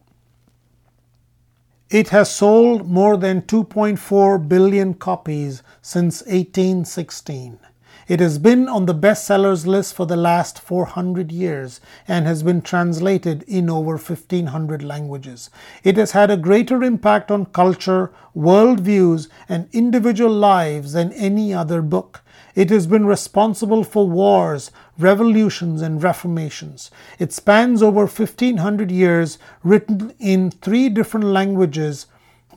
It 1.90 2.10
has 2.10 2.34
sold 2.34 2.88
more 2.88 3.18
than 3.18 3.42
2.4 3.42 4.48
billion 4.48 4.94
copies 4.94 5.62
since 5.82 6.22
1816. 6.22 7.60
It 8.08 8.20
has 8.20 8.38
been 8.40 8.68
on 8.68 8.86
the 8.86 8.96
bestsellers 8.96 9.66
list 9.66 9.94
for 9.94 10.06
the 10.06 10.16
last 10.16 10.60
400 10.60 11.32
years 11.32 11.82
and 12.08 12.26
has 12.26 12.44
been 12.44 12.62
translated 12.62 13.44
in 13.44 13.70
over 13.70 13.98
1500 13.98 14.84
languages. 14.84 15.50
It 15.84 15.98
has 15.98 16.12
had 16.12 16.32
a 16.32 16.38
greater 16.38 16.82
impact 16.84 17.30
on 17.30 17.46
culture, 17.46 18.12
worldviews, 18.36 19.28
and 19.48 19.70
individual 19.72 20.34
lives 20.34 20.94
than 20.94 21.12
any 21.14 21.54
other 21.54 21.82
book. 21.82 22.21
It 22.56 22.70
has 22.70 22.88
been 22.88 23.06
responsible 23.06 23.84
for 23.84 24.08
wars, 24.08 24.72
revolutions, 24.98 25.82
and 25.82 26.04
reformations. 26.04 26.92
It 27.20 27.32
spans 27.32 27.82
over 27.82 28.02
1500 28.02 28.92
years, 28.92 29.38
written 29.64 30.14
in 30.20 30.52
three 30.52 30.90
different 30.90 31.28
languages 31.28 32.08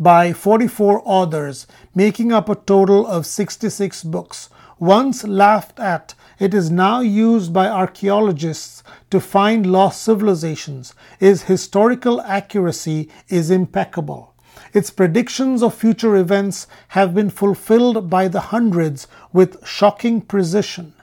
by 0.01 0.33
44 0.33 1.03
authors, 1.05 1.67
making 1.95 2.33
up 2.33 2.49
a 2.49 2.57
total 2.57 3.07
of 3.07 3.27
66 3.27 4.03
books. 4.05 4.51
Once 4.81 5.25
laughed 5.25 5.79
at, 5.79 6.15
it 6.41 6.53
is 6.53 6.71
now 6.71 7.01
used 7.01 7.53
by 7.53 7.69
archaeologists 7.69 8.83
to 9.11 9.21
find 9.21 9.65
lost 9.65 10.03
civilizations. 10.03 10.95
Its 11.21 11.43
historical 11.43 12.21
accuracy 12.23 13.09
is 13.29 13.51
impeccable. 13.51 14.34
Its 14.75 14.91
predictions 14.91 15.63
of 15.63 15.73
future 15.73 16.17
events 16.17 16.67
have 16.89 17.15
been 17.15 17.31
fulfilled 17.31 18.11
by 18.11 18.27
the 18.27 18.51
hundreds 18.51 19.07
with 19.33 19.65
shocking 19.65 20.21
precision. 20.21 20.94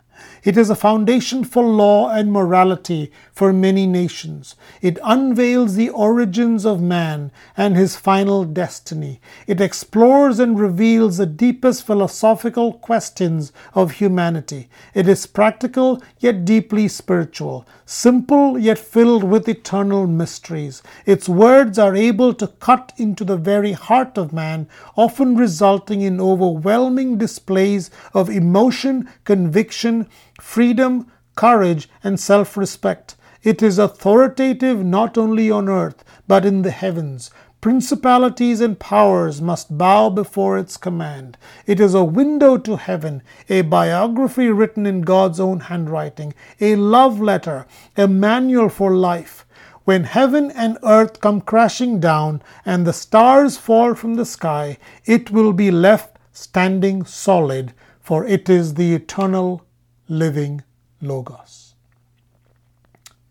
It 0.43 0.57
is 0.57 0.71
a 0.71 0.75
foundation 0.75 1.43
for 1.43 1.63
law 1.63 2.09
and 2.09 2.31
morality 2.31 3.11
for 3.31 3.53
many 3.53 3.85
nations. 3.85 4.55
It 4.81 4.97
unveils 5.03 5.75
the 5.75 5.89
origins 5.89 6.65
of 6.65 6.81
man 6.81 7.31
and 7.55 7.75
his 7.75 7.95
final 7.95 8.43
destiny. 8.43 9.21
It 9.45 9.61
explores 9.61 10.39
and 10.39 10.59
reveals 10.59 11.17
the 11.17 11.27
deepest 11.27 11.85
philosophical 11.85 12.73
questions 12.73 13.53
of 13.75 13.91
humanity. 13.91 14.67
It 14.95 15.07
is 15.07 15.27
practical 15.27 16.01
yet 16.19 16.43
deeply 16.43 16.87
spiritual, 16.87 17.67
simple 17.85 18.57
yet 18.57 18.79
filled 18.79 19.23
with 19.23 19.47
eternal 19.47 20.07
mysteries. 20.07 20.81
Its 21.05 21.29
words 21.29 21.77
are 21.77 21.95
able 21.95 22.33
to 22.33 22.47
cut 22.47 22.93
into 22.97 23.23
the 23.23 23.37
very 23.37 23.73
heart 23.73 24.17
of 24.17 24.33
man, 24.33 24.67
often 24.95 25.35
resulting 25.35 26.01
in 26.01 26.19
overwhelming 26.19 27.19
displays 27.19 27.91
of 28.15 28.27
emotion, 28.27 29.07
conviction, 29.23 30.07
freedom, 30.41 31.05
courage, 31.35 31.87
and 32.03 32.19
self 32.19 32.57
respect. 32.57 33.15
It 33.43 33.61
is 33.61 33.79
authoritative 33.79 34.83
not 34.83 35.17
only 35.17 35.49
on 35.49 35.69
earth, 35.69 36.03
but 36.27 36.45
in 36.45 36.63
the 36.63 36.71
heavens. 36.71 37.31
Principalities 37.61 38.59
and 38.59 38.79
powers 38.79 39.39
must 39.41 39.77
bow 39.77 40.09
before 40.09 40.57
its 40.57 40.77
command. 40.77 41.37
It 41.67 41.79
is 41.79 41.93
a 41.93 42.03
window 42.03 42.57
to 42.57 42.75
heaven, 42.75 43.21
a 43.49 43.61
biography 43.61 44.49
written 44.49 44.85
in 44.85 45.01
God's 45.01 45.39
own 45.39 45.59
handwriting, 45.61 46.33
a 46.59 46.75
love 46.75 47.21
letter, 47.21 47.67
a 47.95 48.07
manual 48.07 48.67
for 48.67 48.95
life. 48.95 49.45
When 49.85 50.05
heaven 50.05 50.51
and 50.51 50.77
earth 50.83 51.21
come 51.21 51.41
crashing 51.41 51.99
down 51.99 52.41
and 52.65 52.85
the 52.85 52.93
stars 52.93 53.57
fall 53.57 53.93
from 53.93 54.15
the 54.15 54.25
sky, 54.25 54.77
it 55.05 55.29
will 55.31 55.53
be 55.53 55.71
left 55.71 56.17
standing 56.33 57.05
solid, 57.05 57.73
for 57.99 58.25
it 58.25 58.49
is 58.49 58.73
the 58.73 58.95
eternal 58.95 59.63
living 60.11 60.61
Logos. 61.01 61.73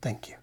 Thank 0.00 0.30
you. 0.30 0.39